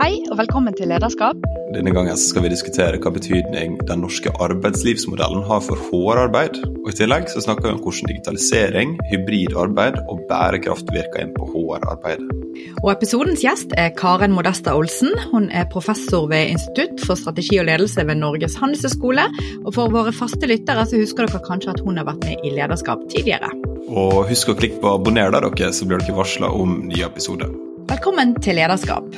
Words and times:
Hei 0.00 0.14
og 0.32 0.38
velkommen 0.40 0.72
til 0.72 0.88
Lederskap. 0.88 1.36
Denne 1.74 1.92
gangen 1.92 2.16
skal 2.16 2.46
vi 2.46 2.50
diskutere 2.54 2.96
hva 3.04 3.10
betydning 3.12 3.74
den 3.84 4.00
norske 4.00 4.30
arbeidslivsmodellen 4.40 5.42
har 5.44 5.58
for 5.60 5.76
HR-arbeid. 5.90 6.56
Og 6.78 6.86
I 6.88 6.94
tillegg 6.96 7.26
så 7.28 7.42
snakker 7.44 7.66
vi 7.66 7.74
om 7.74 7.82
hvordan 7.84 8.08
digitalisering, 8.08 8.94
hybrid 9.10 9.58
arbeid 9.60 9.98
og 10.08 10.22
bærekraft 10.30 10.88
virker 10.94 11.26
inn 11.26 11.34
på 11.34 11.50
HR-arbeidet. 11.52 12.30
Og 12.80 12.88
Episodens 12.94 13.44
gjest 13.44 13.74
er 13.76 13.92
Karen 13.98 14.32
Modesta 14.32 14.72
Olsen. 14.78 15.12
Hun 15.34 15.50
er 15.52 15.68
professor 15.68 16.24
ved 16.32 16.54
Institutt 16.54 17.04
for 17.04 17.20
strategi 17.20 17.60
og 17.60 17.68
ledelse 17.68 18.06
ved 18.08 18.22
Norges 18.22 18.56
handelshøyskole. 18.62 19.28
Og 19.66 19.76
for 19.76 19.92
våre 19.92 20.16
faste 20.16 20.48
lyttere 20.48 20.86
så 20.88 21.02
husker 21.02 21.28
dere 21.28 21.42
kanskje 21.44 21.74
at 21.74 21.84
hun 21.84 22.00
har 22.00 22.08
vært 22.08 22.24
med 22.24 22.48
i 22.48 22.54
Lederskap 22.56 23.04
tidligere. 23.12 23.52
Og 23.92 24.32
husk 24.32 24.48
å 24.48 24.56
klikke 24.56 24.80
på 24.80 24.96
abonner 24.96 25.28
der, 25.36 25.44
dere, 25.52 25.74
så 25.76 25.84
blir 25.84 26.00
dere 26.00 26.16
varsla 26.16 26.48
om 26.56 26.86
nye 26.88 27.04
episoder. 27.04 27.52
Velkommen 27.92 28.38
til 28.40 28.56
Lederskap. 28.56 29.12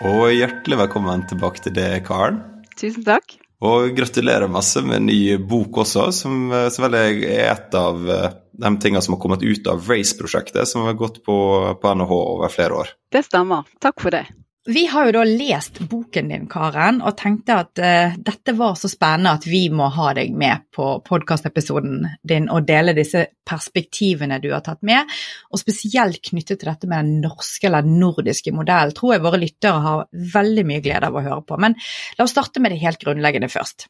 Og 0.00 0.30
hjertelig 0.32 0.78
velkommen 0.80 1.26
tilbake 1.28 1.60
til 1.60 1.74
deg, 1.76 1.98
Karen. 2.06 2.38
Tusen 2.80 3.04
takk. 3.04 3.34
Og 3.60 3.90
gratulerer 3.92 4.48
masse 4.48 4.80
med 4.80 4.96
en 4.96 5.10
ny 5.10 5.36
bok 5.36 5.82
også, 5.82 6.06
som, 6.16 6.46
selvfølgelig 6.72 7.26
er 7.28 7.50
et 7.50 7.76
av 7.76 8.08
eh, 8.08 8.38
de 8.64 8.70
tingene 8.80 9.02
som 9.04 9.18
har 9.18 9.20
kommet 9.20 9.44
ut 9.44 9.68
av 9.68 9.84
Race-prosjektet, 9.84 10.64
som 10.70 10.86
har 10.88 10.96
gått 10.96 11.20
på, 11.26 11.36
på 11.76 11.92
NHH 12.00 12.14
over 12.16 12.54
flere 12.54 12.78
år. 12.80 12.94
Det 13.12 13.26
stemmer. 13.28 13.68
Takk 13.84 14.00
for 14.00 14.16
det. 14.16 14.24
Vi 14.70 14.84
har 14.86 15.08
jo 15.08 15.12
da 15.16 15.22
lest 15.26 15.80
boken 15.90 16.28
din, 16.30 16.44
Karen, 16.50 17.00
og 17.02 17.16
tenkte 17.18 17.56
at 17.58 17.80
uh, 17.82 18.12
dette 18.22 18.52
var 18.54 18.76
så 18.78 18.86
spennende 18.90 19.32
at 19.34 19.46
vi 19.50 19.64
må 19.74 19.88
ha 19.90 20.12
deg 20.14 20.30
med 20.36 20.68
på 20.76 20.84
podkastepisoden 21.06 22.04
din 22.22 22.46
og 22.52 22.68
dele 22.68 22.94
disse 22.94 23.24
perspektivene 23.50 24.38
du 24.38 24.46
har 24.52 24.62
tatt 24.62 24.84
med, 24.86 25.10
og 25.50 25.58
spesielt 25.58 26.20
knyttet 26.28 26.60
til 26.60 26.70
dette 26.70 26.90
med 26.90 27.02
den 27.02 27.24
norske 27.24 27.66
eller 27.66 27.88
nordiske 27.88 28.54
modellen. 28.54 28.94
Tror 28.94 29.16
jeg 29.16 29.24
våre 29.24 29.42
lyttere 29.42 29.82
har 29.88 30.06
veldig 30.36 30.66
mye 30.70 30.84
glede 30.84 31.10
av 31.10 31.18
å 31.18 31.24
høre 31.26 31.42
på. 31.48 31.58
Men 31.66 31.74
la 32.14 32.28
oss 32.28 32.36
starte 32.36 32.62
med 32.62 32.70
det 32.70 32.82
helt 32.84 33.02
grunnleggende 33.02 33.50
først. 33.50 33.88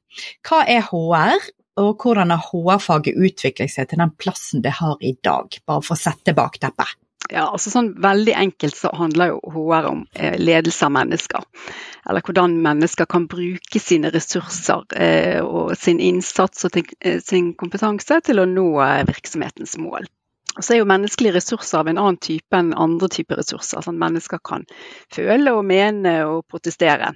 Hva 0.49 0.63
er 0.65 0.89
HR, 0.89 1.45
og 1.85 1.93
hvordan 2.01 2.33
har 2.33 2.49
HR-faget 2.49 3.21
utviklet 3.21 3.77
seg 3.77 3.93
til 3.93 4.01
den 4.01 4.17
plassen 4.17 4.65
det 4.65 4.79
har 4.81 4.97
i 5.05 5.13
dag, 5.21 5.61
bare 5.69 5.85
for 5.85 5.99
å 5.99 6.05
sette 6.09 6.33
bak 6.37 6.57
teppet? 6.63 6.97
Ja, 7.29 7.45
altså 7.51 7.71
sånn 7.71 7.93
Veldig 8.01 8.33
enkelt 8.39 8.77
så 8.79 8.91
handler 8.97 9.35
jo 9.35 9.41
HR 9.55 9.89
om 9.91 10.05
eh, 10.15 10.39
ledelse 10.41 10.87
av 10.87 10.95
mennesker. 10.97 11.45
Eller 12.09 12.25
hvordan 12.25 12.57
mennesker 12.65 13.07
kan 13.11 13.27
bruke 13.31 13.83
sine 13.83 14.11
ressurser 14.15 14.87
eh, 14.97 15.41
og 15.45 15.77
sin 15.79 16.01
innsats 16.01 16.65
og 16.67 16.81
eh, 16.81 17.21
sin 17.23 17.53
kompetanse 17.61 18.23
til 18.25 18.41
å 18.41 18.49
nå 18.49 18.71
virksomhetens 19.11 19.77
mål. 19.83 20.09
Så 20.59 20.75
er 20.75 20.81
jo 20.81 20.87
menneskelige 20.89 21.37
ressurser 21.37 21.79
av 21.79 21.89
en 21.89 21.99
annen 22.01 22.17
type 22.19 22.59
enn 22.59 22.73
andre 22.75 23.07
typer 23.13 23.39
ressurser. 23.39 23.85
Sånn 23.85 24.01
mennesker 24.01 24.41
kan 24.43 24.65
føle 25.15 25.53
og 25.55 25.63
mene 25.69 26.15
og 26.27 26.41
protestere. 26.51 27.13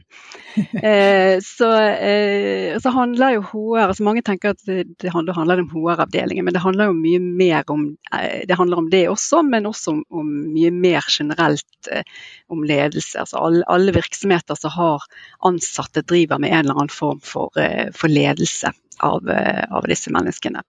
eh, 0.78 1.40
så, 1.42 1.70
eh, 1.74 2.76
så, 2.78 2.92
handler 2.94 3.34
jo 3.34 3.42
HR 3.48 3.88
altså 3.88 4.06
Mange 4.06 4.22
tenker 4.22 4.54
at 4.54 4.62
det, 4.68 5.10
handler, 5.10 5.34
handler, 5.34 5.64
om 5.64 5.72
HR-avdelingen, 5.72 6.46
men 6.46 6.54
det 6.54 6.62
handler 6.62 6.92
jo 6.92 6.96
mye 7.00 7.22
mer 7.24 7.72
om 7.74 7.88
eh, 8.14 8.44
det 8.46 8.60
om 8.62 8.90
det 8.92 9.02
også, 9.10 9.42
men 9.42 9.66
også 9.66 9.96
om, 9.96 10.04
om 10.14 10.30
mye 10.54 10.70
mer 10.70 11.02
generelt 11.10 11.90
eh, 11.90 12.06
om 12.54 12.62
ledelse. 12.62 13.18
Altså 13.18 13.42
alle, 13.42 13.64
alle, 13.66 13.96
virksomheter 13.98 14.54
som 14.58 14.76
har 14.78 15.08
ansatte, 15.42 16.06
driver 16.06 16.38
med 16.38 16.54
en 16.54 16.68
eller 16.68 16.84
annen 16.84 16.94
form 16.94 17.18
for, 17.24 17.50
eh, 17.58 17.90
for 17.94 18.12
ledelse 18.12 18.70
av, 19.02 19.26
eh, 19.28 19.66
av 19.74 19.90
disse 19.90 20.14
menneskene. 20.14 20.62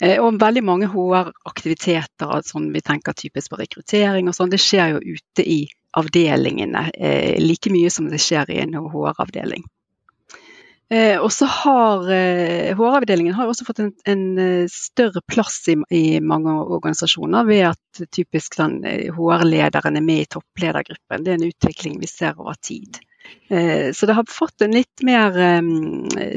Eh, 0.00 0.18
og 0.22 0.38
veldig 0.38 0.62
mange 0.62 0.88
HR-aktiviteter 0.92 2.44
som 2.46 2.68
vi 2.74 2.82
tenker 2.84 3.16
typisk 3.18 3.50
på 3.52 3.58
rekruttering 3.62 4.30
og 4.30 4.36
sånn, 4.36 4.52
det 4.52 4.62
skjer 4.62 4.94
jo 4.94 5.16
ute 5.18 5.42
i 5.42 5.64
avdelingene 5.98 6.84
eh, 6.94 7.34
like 7.42 7.72
mye 7.74 7.90
som 7.90 8.06
det 8.12 8.20
skjer 8.22 8.52
i 8.54 8.60
en 8.62 8.76
HR-avdeling. 8.78 9.66
Eh, 10.88 11.18
og 11.20 11.28
så 11.34 11.44
har 11.50 12.06
HR-avdelingen 12.78 13.34
har 13.36 13.50
også 13.50 13.66
fått 13.66 13.82
en, 13.84 13.90
en 14.08 14.22
større 14.72 15.20
plass 15.28 15.58
i, 15.68 15.74
i, 15.92 16.04
mange 16.24 16.54
organisasjoner 16.62 17.44
ved 17.48 17.66
at 17.74 18.06
typisk 18.14 18.56
HR-lederen 18.56 19.98
er 19.98 20.06
med 20.06 20.22
i 20.22 20.30
toppledergruppen. 20.38 21.26
Det 21.26 21.34
er 21.34 21.42
en 21.42 21.50
utvikling 21.50 21.98
vi 22.00 22.08
ser 22.08 22.38
over 22.38 22.56
tid. 22.62 23.02
Eh, 23.48 23.92
så 23.92 24.06
det 24.06 24.16
har 24.18 24.24
fått 24.28 24.60
en 24.64 24.74
litt 24.76 25.02
mer 25.06 25.36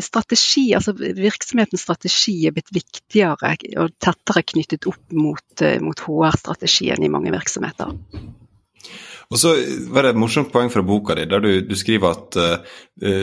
strategi, 0.02 0.70
altså 0.76 0.94
virksomhetens 0.96 1.84
strategi 1.84 2.38
er 2.48 2.56
blitt 2.56 2.72
viktigere 2.72 3.56
og 3.84 3.96
tettere 4.00 4.46
knyttet 4.54 4.88
opp 4.88 5.16
mot, 5.16 5.62
eh, 5.62 5.80
mot 5.84 6.06
HR-strategien 6.08 7.04
i 7.04 7.12
mange 7.12 7.34
virksomheter. 7.36 7.92
Og 9.32 9.40
så 9.40 9.54
var 9.88 10.04
det 10.04 10.12
et 10.12 10.20
morsomt 10.20 10.50
poeng 10.52 10.68
fra 10.72 10.84
boka 10.84 11.16
di, 11.16 11.24
der 11.32 11.40
du, 11.40 11.52
du 11.64 11.76
skriver 11.80 12.18
at 12.18 12.36
uh, 12.36 12.80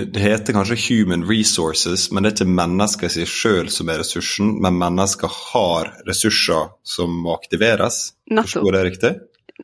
det 0.09 0.23
heter 0.23 0.57
kanskje 0.57 0.79
'human 0.81 1.27
resources', 1.29 2.09
men 2.09 2.25
det 2.25 2.31
er 2.31 2.37
ikke 2.39 2.57
mennesker 2.61 3.11
i 3.11 3.13
seg 3.13 3.29
sjøl 3.29 3.69
som 3.69 3.91
er 3.93 4.01
ressursen, 4.01 4.55
men 4.63 4.81
mennesker 4.81 5.29
har 5.29 5.93
ressurser 6.09 6.73
som 6.81 7.13
må 7.13 7.37
aktiveres. 7.37 8.15
Forstår 8.25 8.65
jeg 8.65 8.77
det 8.79 8.87
riktig? 8.89 9.13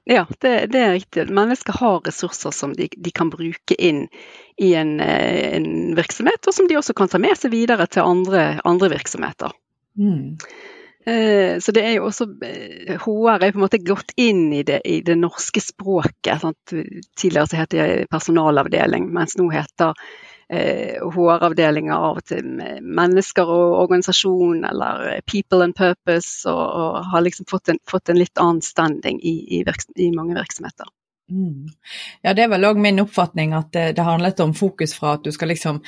Ja, 0.05 0.27
det, 0.41 0.67
det, 0.73 0.79
er 0.79 0.93
riktig. 0.93 1.31
Mennesker 1.31 1.77
har 1.79 2.03
ressurser 2.05 2.51
som 2.51 2.75
de, 2.77 2.89
de 2.97 3.13
kan 3.15 3.31
bruke 3.33 3.77
inn 3.79 4.07
i 4.61 4.75
en, 4.75 4.99
eh, 5.01 5.57
en, 5.57 5.95
virksomhet, 5.97 6.47
og 6.47 6.55
som 6.55 6.69
de 6.69 6.79
også 6.79 6.97
kan 6.99 7.11
ta 7.11 7.21
med 7.23 7.39
seg 7.39 7.55
videre 7.55 7.87
til 7.87 8.05
andre, 8.05 8.45
andre 8.67 8.91
virksomheter. 8.93 9.55
Mm. 9.99 10.35
Eh, 11.07 11.57
så 11.63 11.73
det 11.73 11.87
er 11.87 11.97
jo 11.99 12.09
også 12.09 12.27
HR 12.27 12.51
eh, 12.51 13.47
er 13.47 13.55
på 13.55 13.59
en 13.59 13.65
måte 13.65 13.83
gått 13.85 14.15
inn 14.21 14.49
i 14.53 14.63
det, 14.67 14.83
i 14.85 15.01
det 15.07 15.17
norske 15.21 15.63
språket. 15.63 16.43
Sant? 16.43 16.75
Tidligere 17.17 17.49
så 17.49 17.63
het 17.63 17.75
det 17.77 17.89
personalavdeling, 18.13 19.09
mens 19.15 19.39
nå 19.41 19.49
heter 19.55 19.95
HR-avdelinger 20.53 21.95
eh, 21.95 22.09
av 22.09 22.19
og 22.21 22.27
til 22.29 22.49
mennesker 22.83 23.49
og 23.49 23.79
organisasjon 23.85 24.65
eller 24.69 25.21
people 25.31 25.65
and 25.65 25.77
purpose, 25.79 26.45
og, 26.51 26.65
og 26.65 26.99
har 27.13 27.25
liksom 27.25 27.49
fått 27.51 27.73
en, 27.73 27.81
fått 27.91 28.13
en, 28.13 28.21
litt 28.21 28.39
annen 28.41 28.63
standing 28.65 29.21
i, 29.23 29.37
i, 29.61 29.65
i 30.05 30.11
mange 30.15 30.37
virksomheter. 30.37 30.91
Mm. 31.31 31.71
Ja, 32.25 32.35
det 32.35 32.45
er 32.45 32.53
vel 32.53 32.67
òg 32.69 32.81
min 32.81 33.01
oppfatning 33.01 33.55
at 33.57 33.73
det, 33.73 33.87
det 33.97 34.05
handlet 34.05 34.43
om 34.45 34.53
fokus 34.57 34.93
fra 34.97 35.17
at 35.17 35.25
du 35.25 35.33
skal 35.33 35.51
liksom 35.55 35.81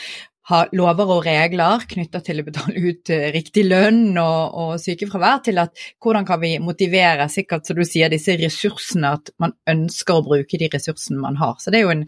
ha 0.46 0.60
lover 0.78 1.10
og 1.10 1.24
regler 1.26 1.82
knytta 1.90 2.20
til 2.22 2.40
å 2.40 2.44
betale 2.46 2.78
ut 2.78 3.10
eh, 3.10 3.28
riktig 3.34 3.64
lønn 3.66 4.14
og, 4.22 4.54
og, 4.54 4.72
sykefravær, 4.78 5.40
til 5.48 5.58
at 5.58 5.74
hvordan 6.02 6.26
kan 6.28 6.38
vi 6.42 6.52
motivere 6.62 7.26
sikkert, 7.32 7.66
som 7.66 7.78
du 7.78 7.82
sier, 7.86 8.12
disse 8.12 8.36
ressursene, 8.38 9.10
at 9.18 9.32
man 9.42 9.56
ønsker 9.72 10.20
å 10.20 10.26
bruke 10.26 10.60
de 10.60 10.70
ressursene 10.70 11.18
man 11.22 11.38
har. 11.40 11.56
Så 11.58 11.74
det 11.74 11.80
er 11.80 11.88
jo 11.88 11.96
en 11.96 12.06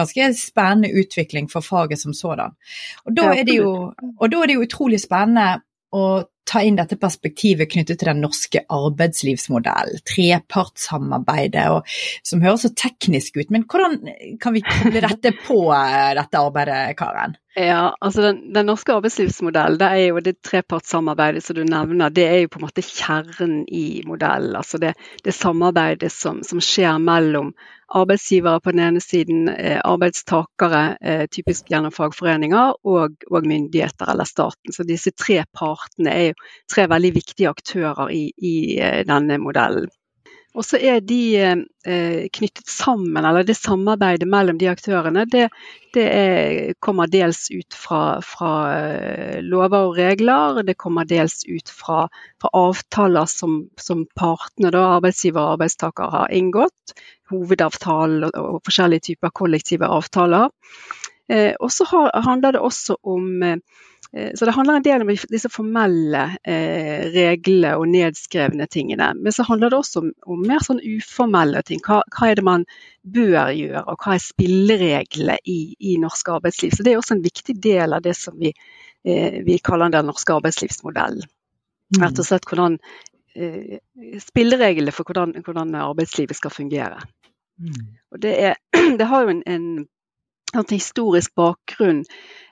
ganske 0.00 0.30
spennende 0.40 0.94
utvikling 0.96 1.50
for 1.52 1.66
faget 1.66 2.00
som 2.00 2.16
sådan. 2.16 2.56
Og 3.04 3.18
da 3.20 3.34
er 3.34 3.44
det 3.44 3.58
jo, 3.60 3.74
da 4.00 4.40
er 4.40 4.48
det 4.48 4.56
jo 4.56 4.64
utrolig 4.64 5.02
spennende 5.04 5.60
å 5.94 6.06
ta 6.48 6.62
inn 6.62 6.76
dette 6.78 6.98
perspektivet 7.00 7.70
knyttet 7.72 8.00
til 8.00 8.10
den 8.10 8.22
norske 8.24 8.64
arbeidslivsmodellen, 8.72 10.02
trepartssamarbeidet, 10.08 11.64
og, 11.72 11.94
som 12.26 12.44
høres 12.44 12.66
så 12.66 12.72
teknisk 12.76 13.38
ut. 13.40 13.52
Men 13.54 13.64
hvordan 13.68 14.00
kan 14.42 14.56
vi 14.56 14.64
koble 14.66 15.04
dette 15.06 15.34
på 15.46 15.60
eh, 15.76 16.12
dette 16.18 16.42
arbeidet, 16.42 16.96
Karen? 17.00 17.38
Ja, 17.54 17.94
altså 18.02 18.22
den, 18.22 18.40
den 18.54 18.66
norske 18.66 18.96
arbeidslivsmodellen, 18.96 19.78
det 19.78 19.86
er 19.86 20.08
jo 20.08 20.22
det 20.24 20.40
trepartssamarbeidet 20.42 21.44
som 21.44 21.56
du 21.56 21.62
nevner, 21.68 22.10
det 22.10 22.26
er 22.26 22.40
jo 22.42 22.50
på 22.50 22.58
en 22.58 22.66
måte 22.66 22.82
kjernen 22.82 23.60
i 23.70 24.02
modellen. 24.08 24.56
Altså 24.58 24.80
det, 24.82 24.96
det 25.22 25.36
samarbeidet 25.36 26.10
som, 26.12 26.42
som 26.46 26.62
skjer 26.62 26.98
mellom 26.98 27.54
arbeidsgivere 27.94 28.60
på 28.60 28.72
den 28.74 28.82
ene 28.84 29.00
siden, 29.00 29.48
eh, 29.48 29.80
arbeidstakere, 29.84 30.96
eh, 31.00 31.26
typisk 31.30 31.70
gjennom 31.70 31.92
fagforeninger, 31.94 32.74
og, 32.84 33.16
og, 33.30 33.46
myndigheter 33.46 34.10
eller 34.10 34.24
staten. 34.28 34.72
Så 34.72 34.86
disse 34.88 35.10
tre 35.10 35.44
partene 35.54 36.10
er 36.14 36.26
jo 36.32 36.38
tre 36.70 36.88
veldig 36.90 37.12
viktige 37.14 37.52
aktører 37.52 38.10
i, 38.10 38.24
i 38.38 38.54
eh, 38.78 39.04
denne 39.06 39.38
modellen. 39.38 39.90
Og 40.54 40.62
så 40.62 40.78
er 40.78 41.00
de 41.02 41.20
eh, 41.34 42.26
knyttet 42.30 42.68
sammen, 42.70 43.24
eller 43.26 43.46
det 43.46 43.56
samarbeidet 43.58 44.28
mellom 44.30 44.58
de 44.60 44.68
aktørene, 44.70 45.24
det, 45.26 45.48
det 45.96 46.04
er, 46.06 46.76
kommer 46.84 47.10
dels 47.10 47.48
ut 47.50 47.74
fra, 47.74 48.20
fra, 48.22 48.52
lover 49.42 49.88
og 49.90 49.98
regler. 49.98 50.62
Det 50.62 50.76
kommer 50.78 51.08
dels 51.10 51.42
ut 51.48 51.72
fra, 51.74 52.04
fra 52.42 52.52
avtaler 52.54 53.26
som, 53.30 53.64
som 53.80 54.06
partene, 54.14 54.70
da, 54.70 54.84
arbeidsgiver 55.00 55.42
og 55.42 55.56
arbeidstaker, 55.56 56.14
har 56.14 56.34
inngått 56.38 56.94
hovedavtalen 57.32 58.28
og, 58.28 58.38
og 58.38 58.62
forskjellige 58.66 59.10
typer 59.10 59.34
kollektive 59.34 59.90
avtaler. 59.90 60.52
Eh, 61.32 61.54
og 61.58 61.72
så 61.72 61.86
handler 61.88 62.54
det 62.54 62.60
også 62.60 62.98
om 63.02 63.42
eh, 63.42 63.58
så 64.34 64.46
det 64.46 64.52
handler 64.54 64.76
en 64.78 64.84
del 64.86 65.02
om 65.02 65.08
disse 65.10 65.48
formelle 65.50 66.22
eh, 66.46 67.06
reglene 67.10 67.72
og 67.80 67.88
nedskrevne 67.90 68.68
tingene. 68.70 69.08
Men 69.18 69.34
så 69.34 69.46
handler 69.48 69.72
det 69.72 69.80
også 69.80 70.04
om, 70.04 70.12
om 70.30 70.44
mer 70.46 70.62
sånn 70.62 70.78
uformelle 70.78 71.64
ting. 71.66 71.80
Hva, 71.82 72.02
hva, 72.14 72.28
er 72.30 72.38
det 72.38 72.44
man 72.46 72.66
bør 73.02 73.50
gjøre, 73.50 73.82
og 73.90 73.98
hva 73.98 74.14
er 74.14 74.22
spillereglene 74.22 75.38
i, 75.50 75.58
i 75.90 75.96
norsk 76.02 76.30
arbeidsliv. 76.36 76.76
Så 76.76 76.86
det 76.86 76.92
er 76.92 77.00
også 77.00 77.16
en 77.16 77.24
viktig 77.24 77.56
del 77.64 77.96
av 77.96 78.04
det 78.04 78.14
som 78.18 78.38
vi, 78.38 78.52
eh, 79.02 79.40
vi 79.46 79.58
kaller 79.58 79.90
den 79.96 80.06
norske 80.12 80.36
arbeidslivsmodellen. 80.36 81.26
Mm. 81.94 82.00
Rett 82.04 82.22
og 82.22 82.30
slett 82.30 82.48
hvordan 82.50 82.78
spillereglene 84.22 84.92
for 84.94 85.08
hvordan, 85.08 85.32
hvordan, 85.42 85.72
arbeidslivet 85.74 86.38
skal 86.38 86.52
fungere. 86.54 87.00
Mm. 87.58 87.96
Og 88.14 88.20
det, 88.22 88.34
er, 88.50 88.54
det, 88.98 89.08
har 89.10 89.24
jo 89.24 89.32
en, 89.32 89.42
en 89.46 89.66
historisk 90.62 91.34
bakgrunn 91.34 92.04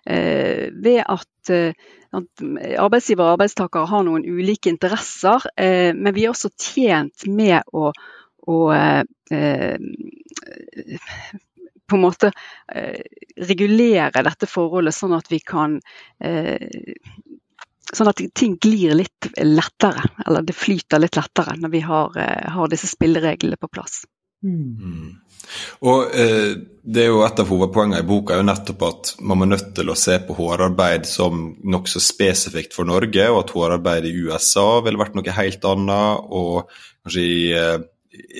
eh, 0.07 0.69
ved 0.73 1.03
at, 1.07 1.51
eh, 1.51 1.73
at 2.13 2.45
arbeidsgiver 2.79 3.25
og 3.25 3.37
arbeidstakere 3.37 3.91
har 3.91 4.03
noen 4.07 4.25
ulike 4.27 4.71
interesser, 4.73 5.47
eh, 5.57 5.93
men 5.95 6.15
vi 6.15 6.27
er 6.27 6.33
også 6.35 6.51
tjent 6.59 7.27
med 7.27 7.63
å, 7.73 7.93
å 8.43 8.59
på 11.93 11.97
en 11.97 12.03
måte 12.03 12.33
regulere 13.49 14.25
dette 14.27 14.49
forholdet 14.51 14.97
sånn 14.97 15.15
at 15.17 15.31
vi 15.31 15.39
kan 15.41 15.79
Sånn 17.93 18.09
at 18.09 18.21
ting 18.39 18.55
glir 18.61 18.95
litt 18.97 19.29
lettere, 19.45 20.03
eller 20.25 20.45
det 20.47 20.55
flyter 20.57 21.01
litt 21.03 21.17
lettere 21.19 21.59
når 21.61 21.73
vi 21.75 21.81
har, 21.85 22.17
har 22.55 22.71
disse 22.73 22.89
spillereglene 22.89 23.59
på 23.61 23.69
plass. 23.69 24.03
Mm. 24.43 25.23
Og 25.87 26.15
eh, 26.19 26.53
det 26.83 27.05
er 27.05 27.11
jo 27.13 27.21
Et 27.23 27.41
av 27.43 27.51
hovedpoengene 27.51 28.01
i 28.03 28.07
boka 28.07 28.35
er 28.35 28.41
jo 28.41 28.49
nettopp 28.49 28.85
at 28.89 29.13
man 29.23 29.39
må 29.39 29.47
nødt 29.47 29.71
til 29.77 29.93
å 29.93 29.99
se 29.99 30.17
på 30.27 30.35
hårarbeid 30.39 31.07
som 31.07 31.45
nokså 31.63 32.03
spesifikt 32.03 32.75
for 32.75 32.89
Norge, 32.89 33.29
og 33.31 33.45
at 33.45 33.55
hårarbeid 33.55 34.09
i 34.09 34.15
USA 34.25 34.67
ville 34.83 35.01
vært 35.01 35.19
noe 35.19 35.37
helt 35.39 35.67
annet. 35.73 36.31
Og 36.35 36.73
kanskje 37.05 37.27
eh, 37.59 37.77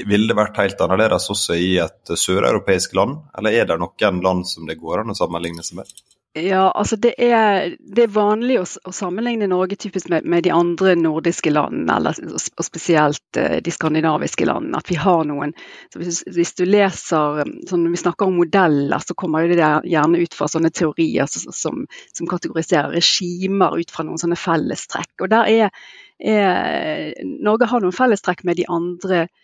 ville 0.09 0.29
det 0.29 0.39
vært 0.39 0.59
helt 0.61 0.81
annerledes 0.85 1.31
også 1.33 1.57
i 1.57 1.77
et 1.83 2.17
søreuropeisk 2.19 2.97
land? 2.99 3.23
Eller 3.39 3.61
er 3.61 3.71
det 3.71 3.79
noen 3.81 4.25
land 4.25 4.49
som 4.49 4.67
det 4.69 4.81
går 4.81 5.03
an 5.03 5.15
å 5.15 5.19
sammenligne 5.19 5.65
seg 5.67 5.81
med? 5.81 5.95
Ja, 6.35 6.71
altså 6.71 6.97
det 6.97 7.11
er, 7.21 7.75
det 7.77 8.07
er 8.07 8.13
vanlig 8.15 8.55
å, 8.57 8.65
å, 8.89 8.93
sammenligne 8.97 9.45
Norge 9.53 9.77
typisk 9.77 10.09
med, 10.09 10.25
med, 10.25 10.47
de 10.47 10.55
andre 10.57 10.95
nordiske 10.97 11.53
landene, 11.53 11.93
eller, 11.99 12.17
og 12.33 12.65
spesielt 12.65 13.37
uh, 13.37 13.59
de 13.61 13.75
skandinaviske 13.75 14.47
landene. 14.49 14.81
At 14.81 14.89
vi 14.89 14.97
har 14.97 15.27
noen 15.29 15.53
hvis, 15.93 16.23
hvis, 16.33 16.55
du 16.57 16.65
leser 16.65 17.43
sånn, 17.69 17.85
Når 17.85 17.93
vi 17.93 18.01
snakker 18.01 18.31
om 18.31 18.41
modeller, 18.41 19.05
så 19.05 19.13
kommer 19.13 19.45
det 19.45 19.61
gjerne 19.61 20.25
ut 20.25 20.39
fra 20.39 20.49
sånne 20.49 20.73
teorier 20.73 21.29
som, 21.29 21.85
som 22.17 22.33
kategoriserer 22.33 22.97
regimer 22.97 23.77
ut 23.77 23.93
fra 23.93 24.09
noen 24.09 24.25
sånne 24.25 24.41
fellestrekk. 24.41 25.13
Og 25.21 25.35
der 25.35 25.53
er, 25.53 25.87
er 26.17 27.13
Norge 27.29 27.69
har 27.69 27.85
noen 27.85 28.01
fellestrekk 28.01 28.41
med 28.49 28.57
de 28.63 28.71
andre 28.73 29.27
Eh, 29.27 29.42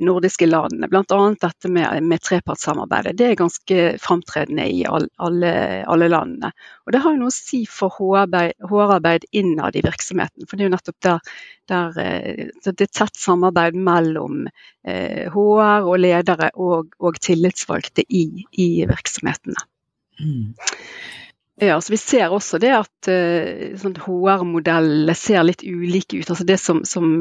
nordiske 0.00 0.46
landene. 0.46 0.88
Bl.a. 0.88 1.18
dette 1.40 1.70
med, 1.72 2.02
med 2.04 2.22
trepartssamarbeidet. 2.22 3.14
Det 3.16 3.26
er 3.30 3.38
ganske 3.40 3.78
framtredende 4.02 4.66
i 4.68 4.82
all, 4.84 5.06
alle, 5.16 5.52
alle, 5.88 6.08
landene. 6.12 6.52
Og 6.86 6.92
Det 6.92 7.00
har 7.04 7.14
jo 7.14 7.22
noe 7.22 7.32
å 7.32 7.34
si 7.34 7.62
for 7.70 7.94
HR-arbeid 7.96 9.24
innad 9.32 9.78
i 9.78 9.84
virksomheten. 9.84 10.46
For 10.46 10.56
det 10.56 10.66
er 10.66 10.70
jo 10.70 10.74
nettopp 10.76 11.00
der, 11.08 11.32
der 11.72 12.02
eh, 12.02 12.44
det 12.66 12.74
er 12.76 12.92
tett 12.92 13.16
samarbeid 13.16 13.78
mellom 13.78 14.44
eh, 14.46 15.32
HR 15.32 15.88
og 15.88 15.98
ledere 16.02 16.52
og, 16.60 16.92
og 17.00 17.20
tillitsvalgte 17.22 18.04
i, 18.08 18.26
i 18.52 18.70
virksomhetene. 18.90 19.68
Mm. 20.20 20.52
Ja, 21.62 21.80
så 21.80 21.92
Vi 21.92 21.96
ser 21.96 22.32
også 22.34 22.58
det 22.58 22.72
at 22.74 23.06
uh, 23.06 23.74
sånn 23.78 23.94
HR-modeller 24.02 25.14
ser 25.14 25.44
litt 25.46 25.60
ulike 25.62 26.18
ut. 26.18 26.30
altså 26.32 26.46
Det 26.48 26.56
som, 26.58 26.80
som, 26.88 27.12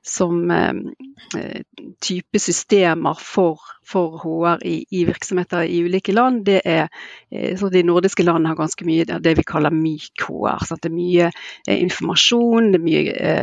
som 0.00 0.38
uh, 0.48 1.58
type 2.00 2.40
systemer 2.40 3.20
for, 3.20 3.60
for 3.84 4.16
HR 4.22 4.64
i, 4.64 4.78
i, 4.88 5.02
virksomheter 5.04 5.68
i 5.68 5.82
ulike 5.84 6.14
land, 6.16 6.46
det 6.48 6.62
er 6.64 6.88
uh, 6.88 7.52
så 7.60 7.68
De 7.68 7.82
nordiske 7.84 8.24
landene 8.24 8.54
har 8.54 8.60
ganske 8.62 8.88
mye 8.88 9.04
av 9.18 9.20
det 9.26 9.36
vi 9.36 9.44
kaller 9.52 9.76
myk 9.76 10.24
HR. 10.24 10.64
Sant? 10.64 10.80
Det 10.80 10.88
er 10.88 10.96
mye 10.96 11.28
informasjon, 11.76 12.72
det 12.72 12.80
er 12.80 12.88
mye 12.88 13.36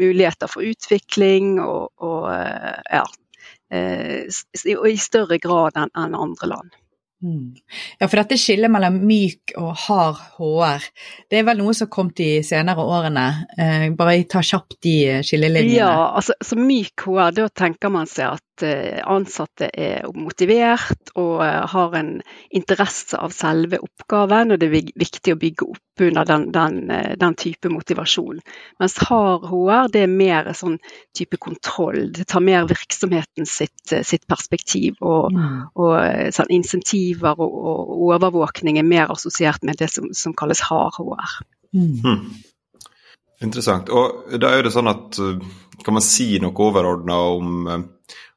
muligheter 0.00 0.48
for 0.48 0.64
utvikling 0.64 1.58
og, 1.60 1.90
og 2.00 2.30
ja, 2.30 3.04
i 3.74 4.96
større 5.02 5.36
grad 5.42 5.76
enn 5.76 5.92
en 5.92 6.16
andre 6.16 6.52
land. 6.54 6.76
Mm. 7.24 7.56
Ja, 8.00 8.06
for 8.06 8.20
dette 8.20 8.36
skillet 8.40 8.70
mellom 8.70 8.98
myk 9.08 9.54
og 9.56 9.70
hard 9.86 10.18
HR, 10.36 10.84
det 11.32 11.40
er 11.40 11.46
vel 11.48 11.62
noe 11.62 11.72
som 11.74 11.88
har 11.88 11.92
kommet 11.94 12.18
de 12.20 12.28
senere 12.44 12.84
årene. 12.84 13.26
Eh, 13.56 13.86
bare 13.96 14.18
ta 14.28 14.42
kjapt 14.44 14.78
de 14.84 14.96
skillelinjene. 15.26 15.78
Ja, 15.78 16.10
altså 16.18 16.36
så 16.44 16.58
myk 16.60 17.06
HR, 17.06 17.32
da 17.38 17.48
tenker 17.64 17.92
man 17.94 18.10
seg 18.10 18.36
at 18.36 18.45
ansatte 18.62 19.68
er 19.72 20.06
motivert 20.14 21.12
og 21.16 21.42
eh, 21.44 21.64
har 21.72 21.96
en 21.98 22.12
interesse 22.50 23.18
av 23.18 23.34
selve 23.34 23.80
oppgaven, 23.82 24.54
og 24.54 24.60
det 24.60 24.68
er 24.70 24.92
viktig 24.96 25.34
å 25.34 25.40
bygge 25.40 25.68
opp 25.74 25.86
under 26.00 26.24
den, 26.24 26.52
den, 26.52 26.90
eh, 26.90 27.16
den, 27.16 27.34
type 27.34 27.68
motivasjon. 27.68 28.40
Mens 28.78 28.96
hard 29.08 29.46
HR 29.48 29.88
det 29.92 30.02
er 30.04 30.12
mer 30.12 30.50
sånn 30.56 30.78
type 31.16 31.38
kontroll. 31.40 32.12
Det 32.12 32.26
tar 32.28 32.44
mer 32.44 32.66
virksomheten 32.68 33.48
sitt, 33.48 33.92
eh, 33.92 34.04
sitt 34.04 34.26
perspektiv. 34.28 35.00
Og, 35.00 35.32
og 35.74 35.94
eh, 36.02 36.28
sånn, 36.34 36.52
insentiver 36.58 37.38
og, 37.38 37.56
og, 37.56 37.94
overvåkning 38.16 38.78
er 38.80 38.86
mer 38.86 39.12
assosiert 39.12 39.64
med 39.64 39.80
det 39.80 39.90
som, 39.92 40.12
som 40.12 40.36
kalles 40.36 40.64
hard 40.68 40.96
HR. 40.98 41.40
Mm. 41.76 41.96
Hmm. 42.04 42.20
Interessant. 43.44 43.90
Og 43.92 44.36
da 44.40 44.54
er 44.56 44.64
det 44.64 44.72
sånn 44.72 44.88
at 44.88 45.18
Kan 45.84 45.92
man 45.92 46.02
si 46.02 46.38
noe 46.40 46.56
overordna 46.64 47.18
om 47.36 47.66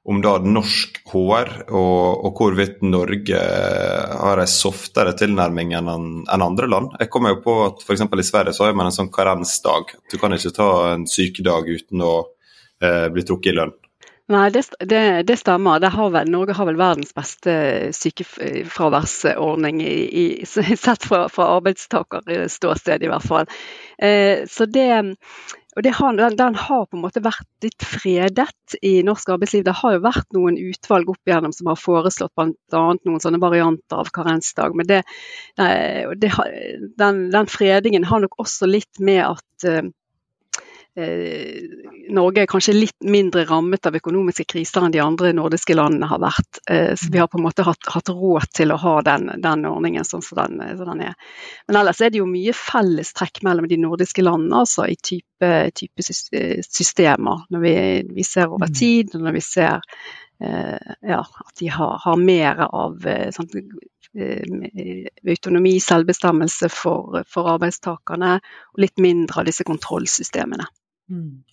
om 0.10 0.22
da 0.26 0.32
norsk 0.42 1.02
HR, 1.12 1.52
og, 1.70 2.24
og 2.26 2.40
hvorvidt 2.40 2.80
Norge 2.82 3.40
har 3.40 4.42
en 4.42 4.50
softere 4.50 5.14
tilnærming 5.18 5.76
enn 5.78 5.92
en 5.94 6.46
andre 6.46 6.70
land. 6.72 6.96
Jeg 6.98 7.12
kommer 7.14 7.36
jo 7.36 7.44
på 7.44 7.54
at 7.68 7.84
f.eks. 7.86 8.08
i 8.08 8.26
Sverige 8.26 8.56
så 8.58 8.66
har 8.66 8.78
man 8.78 8.90
en 8.90 8.96
sånn 8.96 9.12
karensdag. 9.14 9.94
Du 10.10 10.18
kan 10.18 10.34
ikke 10.34 10.56
ta 10.56 10.72
en 10.96 11.06
sykedag 11.10 11.70
uten 11.70 12.02
å 12.02 12.16
eh, 12.82 13.06
bli 13.14 13.26
trukket 13.28 13.54
i 13.54 13.60
lønn. 13.60 13.76
Nei, 14.30 14.48
det, 14.54 14.64
det, 14.86 15.04
det 15.30 15.38
stemmer. 15.42 15.80
Det 15.82 15.90
har 15.94 16.10
vel, 16.14 16.30
Norge 16.30 16.58
har 16.58 16.68
vel 16.70 16.78
verdens 16.78 17.14
beste 17.18 17.54
sykefraværsordning, 17.98 19.82
i, 19.82 19.96
i, 20.24 20.26
sett 20.86 21.06
fra, 21.06 21.24
fra 21.34 21.52
arbeidstakerståsted 21.60 23.06
i 23.06 23.14
hvert 23.14 23.30
fall. 23.30 23.50
Eh, 23.98 24.46
så 24.50 24.66
det, 24.70 24.90
og 25.80 25.90
har, 25.96 26.16
den, 26.18 26.36
den, 26.36 26.56
har 26.60 26.86
på 26.86 26.98
en 26.98 27.04
måte 27.06 27.24
vært 27.24 27.64
litt 27.64 27.86
fredet 27.88 28.78
i 28.84 29.00
norsk 29.08 29.32
arbeidsliv. 29.36 29.64
Det 29.64 29.78
har 29.80 29.96
jo 29.96 30.04
vært 30.04 30.28
noen 30.36 30.58
utvalg 30.60 31.12
opp 31.14 31.30
igjennom 31.30 31.56
som 31.56 31.72
har 31.72 31.80
foreslått 31.80 32.34
bl.a. 32.36 32.82
noen 33.08 33.24
sånne 33.24 33.40
varianter 33.40 34.02
av 34.04 34.12
karensdag. 34.16 34.76
Men 34.76 34.90
det, 34.90 35.04
det, 35.56 36.34
den, 37.00 37.24
den, 37.32 37.50
fredingen 37.50 38.08
har 38.12 38.26
nok 38.26 38.36
også 38.44 38.68
litt 38.68 39.00
med 39.00 39.24
at 39.24 39.46
Eh, 39.64 39.84
Norge 42.10 42.42
er 42.42 42.50
kanskje 42.50 42.74
litt 42.74 43.06
mindre 43.06 43.44
rammet 43.46 43.86
av 43.86 43.96
økonomiske 44.00 44.46
kriser 44.50 44.86
enn 44.86 44.94
de 44.94 45.02
andre 45.04 45.32
nordiske 45.38 45.76
landene 45.78 46.10
har 46.10 46.22
vært. 46.24 46.62
Eh, 46.70 46.96
så 46.98 47.12
vi 47.14 47.20
har 47.22 47.30
på 47.30 47.38
en 47.38 47.46
måte 47.46 47.66
hatt, 47.68 47.90
hatt 47.94 48.10
råd 48.10 48.48
til 48.58 48.74
å 48.74 48.80
ha 48.82 48.96
den, 49.06 49.30
den 49.44 49.68
ordningen 49.70 50.08
sånn 50.08 50.24
som 50.26 50.40
den, 50.42 50.58
som 50.78 50.90
den, 50.90 51.04
er. 51.12 51.36
Men 51.70 51.82
ellers 51.82 52.02
er 52.02 52.14
det 52.14 52.22
jo 52.22 52.30
mye 52.30 52.56
fellestrekk 52.58 53.44
mellom 53.46 53.70
de 53.70 53.78
nordiske 53.82 54.26
landene 54.26 54.64
altså 54.64 54.88
i 54.90 54.98
type, 54.98 55.52
type 55.78 56.08
systemer. 56.08 57.46
Når 57.54 57.64
vi, 57.66 57.76
vi, 58.18 58.26
ser 58.28 58.50
over 58.50 58.72
mm. 58.72 58.80
tid, 58.82 59.14
og 59.14 59.28
når 59.28 59.38
vi 59.38 59.46
ser 59.46 59.86
eh, 60.42 60.98
ja, 61.14 61.22
at 61.22 61.56
de 61.62 61.72
har, 61.76 61.96
har 62.08 62.26
mer 62.26 62.66
av 62.70 63.08
sånn, 63.36 63.54
autonomi, 65.30 65.78
selvbestemmelse 65.84 66.72
for, 66.74 67.22
for 67.30 67.54
arbeidstakerne, 67.54 68.40
og 68.74 68.82
litt 68.82 68.98
mindre 68.98 69.44
av 69.44 69.50
disse 69.52 69.68
kontrollsystemene. 69.68 70.66
Mm. 71.10 71.44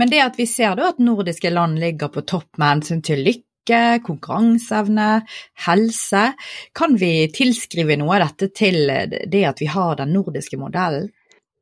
Men 0.00 0.10
det 0.10 0.24
at 0.24 0.40
vi 0.40 0.46
ser 0.48 0.76
da 0.78 0.90
at 0.90 1.00
nordiske 1.02 1.52
land 1.52 1.80
ligger 1.82 2.12
på 2.12 2.24
topp 2.28 2.58
med 2.58 2.76
hensyn 2.76 3.02
til 3.04 3.24
lykke, 3.26 4.00
konkurranseevne, 4.06 5.08
helse, 5.66 6.22
kan 6.74 6.96
vi 6.98 7.28
tilskrive 7.34 7.98
noe 8.00 8.16
av 8.16 8.30
dette 8.30 8.50
til 8.56 8.90
det 9.30 9.44
at 9.46 9.60
vi 9.62 9.68
har 9.70 10.00
den 10.00 10.14
nordiske 10.16 10.58
modellen? 10.58 11.10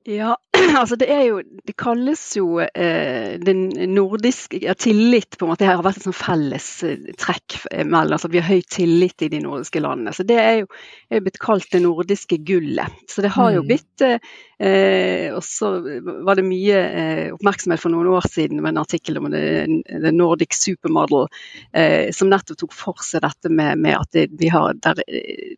Ja, 0.09 0.37
altså 0.81 0.97
det 0.97 1.09
er 1.12 1.25
jo 1.26 1.40
Det 1.67 1.75
kalles 1.76 2.23
jo 2.38 2.61
eh, 2.62 3.35
den 3.45 3.67
nordiske 3.93 4.61
ja, 4.62 4.73
tillit 4.73 5.37
på 5.37 5.45
en 5.45 5.50
måte 5.52 5.67
Det 5.67 5.69
har 5.69 5.83
vært 5.85 6.00
et 6.00 6.07
sånn 6.07 6.17
felles 6.17 6.69
eh, 6.87 7.11
trekk 7.21 7.59
mellom 7.83 8.17
altså 8.17 8.31
Vi 8.33 8.40
har 8.40 8.49
høy 8.49 8.62
tillit 8.73 9.26
i 9.26 9.28
de 9.35 9.43
nordiske 9.45 9.83
landene. 9.85 10.14
Så 10.17 10.25
det 10.28 10.38
er 10.40 10.55
jo 10.62 10.71
er 11.12 11.25
blitt 11.25 11.40
kalt 11.43 11.69
det 11.75 11.83
nordiske 11.85 12.40
gullet. 12.49 13.02
Så 13.11 13.25
det 13.25 13.35
har 13.37 13.52
jo 13.52 13.64
mm. 13.64 13.69
blitt 13.69 14.07
eh, 14.07 14.33
Eh, 14.58 15.34
og 15.34 15.44
så 15.46 15.70
var 16.26 16.34
det 16.34 16.42
mye 16.46 16.78
eh, 16.78 17.26
oppmerksomhet 17.30 17.78
for 17.78 17.94
noen 17.94 18.08
år 18.10 18.26
siden 18.26 18.58
med 18.58 18.72
en 18.72 18.80
artikkel 18.82 19.20
om 19.20 19.28
The 19.30 20.10
Nordic 20.10 20.56
Supermodel, 20.58 21.28
eh, 21.72 22.10
som 22.14 22.30
nettopp 22.32 22.58
tok 22.64 22.74
for 22.74 23.04
seg 23.06 23.22
dette 23.22 23.52
med, 23.52 23.78
med 23.78 24.00
at 24.00 24.10
det, 24.16 24.26
vi 24.40 24.50
har 24.50 24.74
der, 24.82 25.04
eh, 25.06 25.54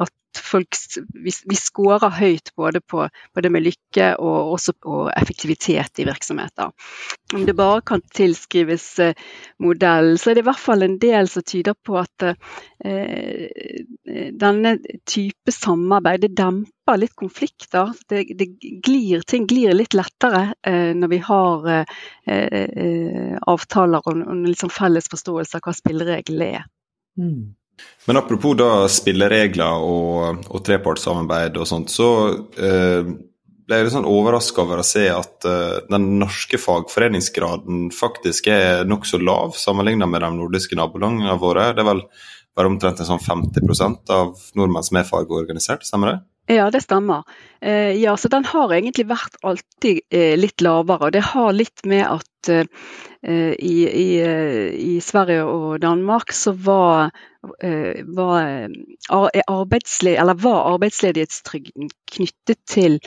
at 0.00 0.14
folk, 0.38 0.78
vi, 1.12 1.32
vi 1.50 1.58
scorer 1.58 2.14
høyt 2.14 2.54
både 2.56 2.80
på, 2.80 3.04
på, 3.10 3.44
det 3.44 3.50
med 3.52 3.66
lykke 3.66 4.14
og 4.16 4.54
også 4.54 4.72
på 4.80 5.02
effektivitet 5.12 6.00
i 6.00 6.06
virksomheter. 6.08 6.72
Om 7.34 7.44
det 7.44 7.56
bare 7.58 7.84
kan 7.84 8.00
tilskrives 8.16 8.88
eh, 9.04 9.28
modell, 9.60 10.14
så 10.16 10.30
er 10.30 10.38
det 10.38 10.46
i 10.46 10.48
hvert 10.48 10.62
fall 10.62 10.86
en 10.86 10.96
del 11.02 11.28
som 11.28 11.44
tyder 11.44 11.76
på 11.84 12.00
at 12.00 12.30
denne 14.38 14.70
type 15.08 15.52
samarbeid 15.52 16.22
det 16.24 16.36
demper 16.38 16.77
litt 16.96 17.12
konflikter. 17.18 17.92
Det, 18.08 18.22
det 18.38 18.46
glir, 18.86 19.20
ting 19.28 19.44
glir 19.50 19.74
litt 19.76 19.92
lettere 19.98 20.54
når 20.96 21.12
vi 21.12 21.18
har 21.26 21.68
avtaler 23.52 24.00
og, 24.00 24.22
og 24.24 24.48
litt 24.48 24.62
sånn 24.64 24.72
felles 24.72 25.10
forståelse 25.12 25.60
av 25.60 25.68
hva 25.68 25.76
spillereglene 25.76 26.50
er. 26.62 26.66
Mm. 27.18 27.58
Men 28.06 28.16
apropos 28.16 28.56
da 28.58 28.88
spilleregler 28.90 29.82
og, 29.84 30.44
og 30.48 30.62
trepartssamarbeid 30.66 31.58
og 31.60 31.68
sånt, 31.68 31.92
så 31.92 32.08
eh, 32.58 33.10
ble 33.68 33.80
jeg 33.82 33.92
sånn 33.92 34.08
overraska 34.08 34.64
over 34.64 34.80
å 34.80 34.86
se 34.86 35.04
at 35.12 35.46
eh, 35.48 35.84
den 35.90 36.08
norske 36.22 36.60
fagforeningsgraden 36.60 37.88
faktisk 37.94 38.48
er 38.52 38.88
nokså 38.88 39.20
lav 39.22 39.54
sammenlignet 39.58 40.10
med 40.10 40.24
de 40.24 40.32
nordiske 40.38 40.78
nabolandene 40.78 41.36
våre. 41.40 41.70
Det 41.76 41.84
er 41.84 41.90
vel 41.92 42.02
bare 42.58 42.72
omtrent 42.72 43.02
en 43.02 43.10
sånn 43.12 43.22
50 43.22 44.10
av 44.14 44.34
nordmenn 44.58 44.86
som 44.86 44.98
er 44.98 45.08
fagorganisert, 45.08 45.86
stemmer 45.86 46.14
det? 46.14 46.18
Ja, 46.48 46.70
det 46.70 46.80
stemmer. 46.80 47.22
Eh, 47.60 47.92
ja, 48.00 48.16
så 48.16 48.28
Den 48.28 48.44
har 48.48 48.72
egentlig 48.72 49.04
vært 49.10 49.36
alltid 49.44 50.00
eh, 50.10 50.36
litt 50.38 50.60
lavere. 50.64 51.06
og 51.06 51.12
Det 51.12 51.20
har 51.34 51.52
litt 51.52 51.84
med 51.84 52.06
at 52.08 52.48
eh, 52.48 52.64
i, 53.52 53.84
i, 53.84 54.22
i, 54.78 55.00
Sverige 55.04 55.44
og 55.44 55.80
Danmark 55.82 56.32
så 56.32 56.52
var, 56.54 57.10
var, 58.14 58.68
arbeidsledighetstrygden 59.50 61.88
knyttet 62.14 62.58
til 62.70 63.00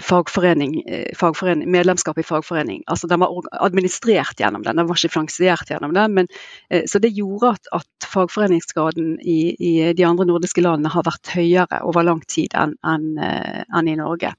fagforening, 0.00 0.88
eh, 0.88 1.10
fagforening, 1.16 1.68
medlemskap 1.70 2.18
i 2.18 2.24
fagforening. 2.24 2.82
Altså 2.88 3.06
Den 3.06 3.20
var 3.20 3.34
administrert 3.60 4.40
gjennom 4.40 4.62
den, 4.64 4.76
den 4.76 4.88
var 4.88 4.96
ikke 4.96 5.12
finansiert 5.12 5.68
gjennom 5.68 5.92
den. 5.94 6.14
Men, 6.14 6.28
eh, 6.70 6.86
så 6.86 6.98
det 6.98 7.12
gjorde 7.12 7.54
at, 7.56 7.68
at 7.72 8.08
fagforeningsgraden 8.08 9.18
i, 9.20 9.54
i, 9.58 9.92
de 9.92 10.06
andre 10.06 10.26
nordiske 10.26 10.64
landene 10.64 10.92
har 10.92 11.04
vært 11.04 11.34
høyere 11.34 11.82
over 11.84 12.06
lang 12.06 12.24
tid 12.26 12.56
enn 12.56 12.76
en, 12.82 13.06
en 13.20 13.86
eh, 13.86 13.92
i 13.92 14.00
Norge. 14.00 14.32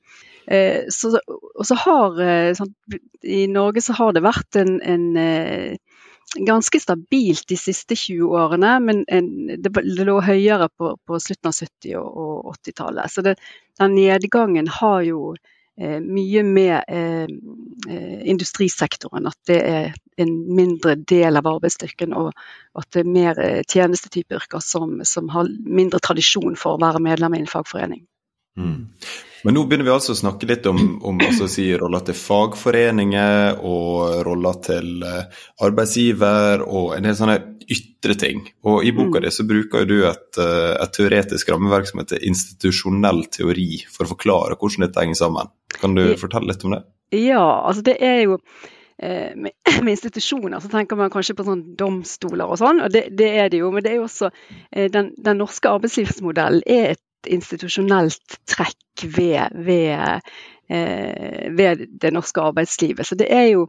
Eh, 0.47 0.89
så, 0.89 1.13
og 1.29 1.65
så 1.67 1.77
har, 1.85 2.17
eh, 2.21 2.51
sånn, 2.57 2.73
I 3.21 3.45
Norge 3.47 3.85
så 3.85 3.93
har 3.99 4.17
det 4.17 4.25
vært 4.25 4.57
en, 4.57 4.79
en 4.81 5.05
ganske 6.39 6.79
stabilt 6.79 7.47
de 7.47 7.57
siste 7.57 7.95
20 7.95 8.35
årene, 8.37 8.75
men 8.79 9.03
det, 9.61 9.71
lå 9.83 10.19
høyere 10.23 10.69
på, 10.77 10.93
på 11.07 11.19
slutten 11.19 11.51
av 11.51 11.57
70- 11.57 11.97
og 11.99 12.53
80-tallet. 12.55 13.11
Så 13.11 13.23
det, 13.25 13.35
den 13.79 13.95
nedgangen 13.97 14.69
har 14.71 15.01
jo 15.03 15.33
eh, 15.33 15.99
mye 15.99 16.43
med 16.47 16.77
eh, 16.87 17.27
eh, 17.89 18.21
industrisektoren, 18.31 19.27
at 19.27 19.39
det 19.49 19.59
er 19.59 19.91
en 20.21 20.33
mindre 20.55 20.95
del 20.95 21.39
av 21.39 21.49
arbeidsstyrken, 21.55 22.15
og 22.15 22.31
at 22.79 22.87
det 22.95 23.03
er 23.03 23.11
mer 23.17 23.43
eh, 23.43 23.61
tjenestetype 23.67 24.39
yrker 24.39 24.63
som, 24.63 25.01
som, 25.07 25.29
har 25.35 25.51
mindre 25.65 25.99
tradisjon 25.99 26.55
for 26.59 26.77
å 26.77 26.83
være 26.83 27.03
medlem 27.03 27.35
i 27.35 27.43
en 27.43 27.51
fagforening. 27.51 28.05
Mm. 28.59 28.87
Men 29.43 29.55
nå 29.57 29.63
begynner 29.65 29.87
vi 29.87 29.93
altså 29.93 30.13
å 30.13 30.19
snakke 30.19 30.47
litt 30.49 30.67
om, 30.69 30.79
om 31.07 31.21
altså 31.23 31.47
si, 31.49 31.65
roller 31.77 32.03
til 32.05 32.17
fagforeninger 32.17 33.63
og 33.65 34.21
roller 34.27 34.59
til 34.65 35.01
uh, 35.01 35.23
arbeidsgiver 35.65 36.61
og 36.67 36.93
en 36.97 37.07
del 37.07 37.17
sånne 37.17 37.39
ytre 37.71 38.17
ting. 38.21 38.43
Og 38.67 38.85
I 38.85 38.93
boka 38.93 39.17
mm. 39.17 39.23
di 39.25 39.33
så 39.33 39.47
bruker 39.49 39.87
du 39.89 39.95
et, 40.05 40.27
uh, 40.37 40.75
et 40.75 40.93
teoretisk 40.93 41.49
rammeverk 41.53 41.89
som 41.89 42.03
heter 42.03 42.21
institusjonell 42.27 43.23
teori 43.33 43.81
for 43.89 44.05
å 44.05 44.13
forklare 44.13 44.59
hvordan 44.61 44.85
dette 44.85 45.01
henger 45.01 45.23
sammen. 45.23 45.51
Kan 45.79 45.97
du 45.97 46.05
fortelle 46.21 46.51
litt 46.51 46.67
om 46.67 46.77
det? 46.77 46.83
Ja, 47.17 47.41
altså 47.65 47.81
det 47.83 47.97
er 48.05 48.21
jo 48.21 48.37
eh, 49.01 49.33
med, 49.35 49.55
med, 49.81 49.95
institusjoner 49.95 50.61
så 50.61 50.69
tenker 50.71 50.99
man 50.99 51.11
kanskje 51.11 51.35
på 51.35 51.47
sånn 51.47 51.63
domstoler 51.79 52.45
og 52.45 52.61
sånn, 52.61 52.83
og 52.85 52.93
det, 52.93 53.07
det, 53.17 53.33
er 53.41 53.49
det 53.51 53.63
jo. 53.63 53.71
Men 53.73 53.83
det 53.83 53.95
er 53.95 54.03
jo 54.03 54.05
også 54.05 54.29
den, 54.93 55.15
den 55.17 55.41
norske 55.41 55.71
arbeidslivsmodellen 55.71 56.61
er 56.69 56.93
et 56.93 57.01
institusjonelt 57.29 58.37
trekk 58.49 59.05
ved, 59.15 59.55
ved, 59.65 60.21
eh, 60.69 61.49
ved, 61.57 61.85
det 62.01 62.13
norske 62.13 62.41
arbeidslivet. 62.41 63.07
Så 63.07 63.17
det 63.19 63.29
er 63.33 63.47
jo 63.51 63.65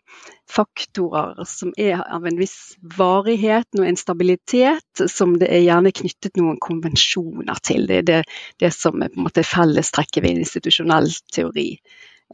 faktorer 0.51 1.45
som 1.49 1.73
er 1.79 2.03
av 2.03 2.27
en 2.29 2.39
viss 2.41 2.75
varighet, 2.99 3.69
noe 3.79 3.95
stabilitet, 4.01 5.05
som 5.09 5.37
det 5.41 5.51
er 5.53 5.65
gjerne 5.67 5.95
knyttet 5.95 6.39
noen 6.41 6.61
konvensjoner 6.63 7.61
til. 7.65 7.89
Det 7.89 8.01
er 8.03 8.09
det, 8.11 8.23
det 8.63 8.73
som 8.77 9.03
er 9.03 9.13
på 9.13 9.21
en 9.21 9.29
måte 9.29 9.47
fellestrekket 9.47 10.25
ved 10.25 10.45
institusjonell 10.45 11.11
teori. 11.33 11.71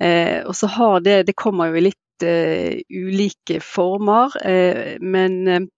Eh, 0.01 0.45
og 0.47 0.55
så 0.55 0.69
har 0.71 1.01
det 1.03 1.27
Det 1.27 1.35
kommer 1.35 1.73
jo 1.73 1.81
i 1.81 1.89
litt 1.89 2.23
eh, 2.23 2.79
ulike 2.91 3.59
former, 3.65 4.31
eh, 4.47 4.99
men 5.01 5.69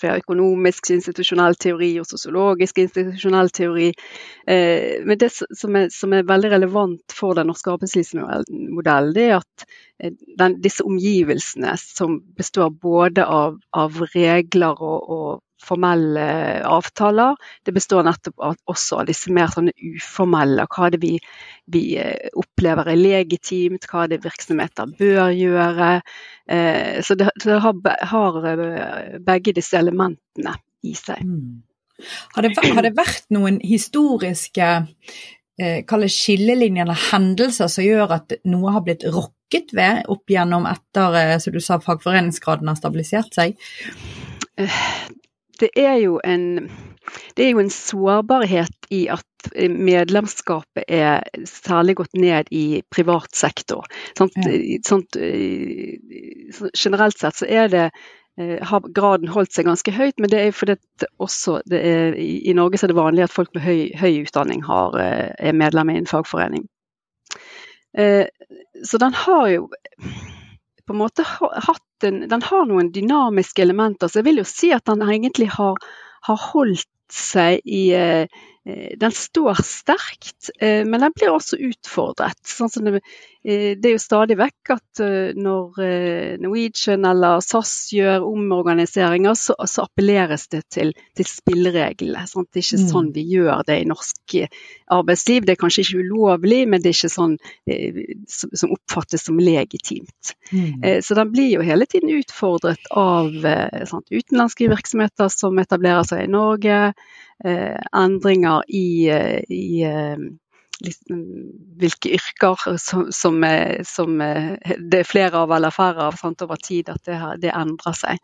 vi 0.00 0.10
økonomisk 0.10 0.90
institusjonell 0.94 1.56
teori 1.60 1.90
og 2.00 2.08
sosiologisk 2.08 2.78
institusjonell 2.82 3.50
teori. 3.54 3.90
Eh, 4.48 5.00
men 5.04 5.20
det 5.20 5.30
som 5.34 5.76
er, 5.76 5.88
som 5.94 6.14
er, 6.16 6.26
veldig 6.28 6.52
relevant 6.56 7.16
for 7.16 7.36
den 7.38 7.50
norske 7.50 7.72
arbeidslivsmodellen, 7.74 9.14
det 9.16 9.26
er 9.28 9.36
at 9.40 9.66
eh, 10.00 10.14
den, 10.38 10.60
disse 10.64 10.86
omgivelsene 10.86 11.76
som 11.80 12.20
består 12.36 12.70
både 12.70 13.26
av, 13.26 13.58
av 13.72 14.00
regler 14.14 14.80
og, 14.80 15.10
og 15.18 15.43
formelle 15.62 16.24
avtaler. 16.66 17.36
Det 17.64 17.74
består 17.74 18.04
nettopp 18.06 18.42
også 18.70 19.00
av 19.02 19.08
disse 19.08 19.32
mer 19.34 19.52
sånne 19.52 19.74
uformelle. 19.94 20.66
Hva 20.70 20.88
er 20.88 20.96
det 20.96 21.02
vi, 21.04 21.12
vi 21.72 21.84
eh, 22.00 22.30
opplever 22.38 22.90
er 22.92 23.00
legitimt, 23.00 23.86
hva 23.90 24.04
er 24.04 24.14
det 24.14 24.24
virksomheter 24.24 24.90
bør 24.98 25.30
gjøre. 25.34 25.92
Eh, 26.50 26.98
så 27.04 27.18
det, 27.18 27.30
det 27.44 27.60
har, 27.64 27.78
har, 28.14 28.50
eh, 28.50 29.14
begge 29.24 29.54
disse 29.56 29.78
elementene 29.78 30.58
i 30.84 30.96
seg. 30.98 31.22
Mm. 31.24 31.62
Har, 32.34 32.42
det, 32.42 32.52
har, 32.58 32.82
det, 32.82 32.96
vært 32.98 33.30
noen 33.32 33.60
historiske 33.62 34.74
kalle 35.86 36.08
skillelinjene 36.10 36.96
hendelser 37.12 37.68
som 37.70 37.84
gjør 37.86 38.16
at 38.16 38.32
noe 38.50 38.72
har 38.74 38.82
blitt 38.82 39.04
rokket 39.06 39.70
ved 39.78 40.08
opp 40.10 40.32
gjennom 40.34 40.66
etter 40.66 41.38
som 41.38 41.54
du 41.54 41.60
sa, 41.62 41.78
fagforeningsgraden 41.78 42.66
har 42.66 42.80
stabilisert 42.80 43.38
seg? 43.38 43.54
Det 45.64 45.72
er 45.80 45.96
jo 46.02 46.18
en 46.24 46.68
det 47.36 47.44
er 47.44 47.50
jo 47.52 47.60
en 47.60 47.70
sårbarhet 47.70 48.88
i 48.94 49.04
at 49.12 49.48
medlemskapet 49.68 50.86
er 50.88 51.24
særlig 51.48 51.98
gått 52.00 52.16
ned 52.16 52.48
i 52.54 52.82
privat 52.90 53.34
sektor. 53.36 53.84
Sånt, 54.18 54.38
ja. 54.40 54.78
sånt, 54.86 55.16
eh, 55.20 55.98
generelt 56.72 57.18
sett 57.18 57.42
så 57.42 57.48
er 57.48 57.68
det 57.72 57.84
eh, 58.40 58.56
har 58.64 58.88
graden 58.96 59.28
holdt 59.34 59.52
seg 59.52 59.68
ganske 59.68 59.92
høyt, 59.94 60.16
men 60.18 60.32
det 60.32 60.40
er 60.40 60.56
fordi 60.56 60.78
også 61.22 61.60
er, 61.70 62.16
i 62.16 62.54
Norge 62.56 62.80
så 62.80 62.88
er 62.88 62.94
det 62.94 63.00
vanlig 63.02 63.26
at 63.26 63.36
folk 63.36 63.52
med 63.54 63.66
høy, 63.66 63.90
høy 64.00 64.24
utdanning 64.24 64.64
har, 64.64 64.96
eh, 65.00 65.28
er 65.38 65.60
medlem 65.60 65.92
i 65.92 66.00
en 66.00 66.10
fagforening. 66.10 66.68
Så 67.94 68.98
den 68.98 69.14
har 69.14 69.44
jo 69.52 69.68
på 70.86 70.94
en 70.94 71.00
måte 71.00 71.24
hatt 71.24 72.04
en 72.04 72.24
Den 72.28 72.42
har 72.44 72.66
noen 72.68 72.90
dynamiske 72.92 73.62
elementer, 73.64 74.10
så 74.10 74.20
jeg 74.20 74.26
vil 74.26 74.42
jo 74.42 74.48
si 74.48 74.72
at 74.76 74.84
den 74.90 75.04
egentlig 75.06 75.48
har, 75.54 75.78
har 76.26 76.42
holdt 76.52 76.90
seg 77.12 77.62
i 77.64 77.86
eh, 77.96 78.26
Eh, 78.68 78.96
den 78.98 79.12
står 79.12 79.54
sterkt, 79.62 80.50
eh, 80.60 80.84
men 80.84 81.00
den 81.00 81.12
blir 81.16 81.34
også 81.34 81.58
utfordret. 81.60 82.40
Sånn 82.48 82.72
som 82.72 82.86
det, 82.88 83.02
det, 83.44 83.84
er 83.84 83.92
jo 83.92 84.00
stadig 84.00 84.38
vekk 84.40 84.70
at 84.72 85.00
når 85.36 85.80
Norwegian 86.40 87.04
eller 87.04 87.42
SAS 87.44 87.72
gjør 87.92 88.24
omorganiseringer, 88.24 89.36
så, 89.36 89.56
så 89.68 89.84
appelleres 89.84 90.46
det 90.52 90.62
til, 90.72 90.94
til 91.16 91.28
spillereglene. 91.28 92.24
Sant? 92.30 92.48
Det 92.48 92.62
er 92.62 92.64
ikke 92.64 92.80
mm. 92.86 92.88
sånn 92.94 93.10
vi 93.12 93.26
gjør 93.34 93.66
det 93.68 93.76
i 93.82 93.88
norsk 93.90 94.36
arbeidsliv. 94.96 95.44
Det 95.44 95.54
er 95.54 95.60
kanskje 95.60 95.84
ikke 95.84 96.06
ulovlig, 96.06 96.62
men 96.72 96.80
det 96.80 96.94
er 96.94 96.96
ikke 96.96 97.12
sånn 97.12 97.36
som, 98.32 98.72
oppfattes 98.78 99.26
som 99.28 99.42
legitimt. 99.42 100.32
Mm. 100.48 101.02
Så 101.04 101.18
den 101.18 101.34
blir 101.34 101.58
jo 101.58 101.66
hele 101.68 101.84
tiden 101.90 102.14
utfordret 102.16 102.88
av 102.96 103.28
sant, 103.90 104.08
utenlandske 104.08 104.72
virksomheter 104.72 105.28
som 105.32 105.60
etablerer 105.60 106.08
seg 106.08 106.24
i 106.24 106.32
Norge. 106.32 106.80
Eh, 107.44 107.80
endringer 107.92 108.62
i, 108.68 109.10
eh, 109.10 109.42
i 109.50 109.82
eh, 109.82 110.16
hvilke 110.82 112.14
yrker 112.16 112.78
som, 112.82 113.06
som, 113.14 113.40
som, 113.86 114.18
det 114.18 115.00
er 115.00 115.08
flere 115.08 115.44
av 115.44 115.54
eller 115.54 115.74
færre 115.74 116.08
av 116.08 116.18
sant, 116.18 116.42
over 116.42 116.60
tid, 116.60 116.90
at 116.90 117.04
det, 117.06 117.18
det 117.46 117.54
endrer 117.54 117.96
seg. 117.98 118.22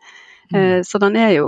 Mm. 0.51 0.83
Så 0.83 0.99
den 0.99 1.15
er 1.15 1.31
jo 1.37 1.47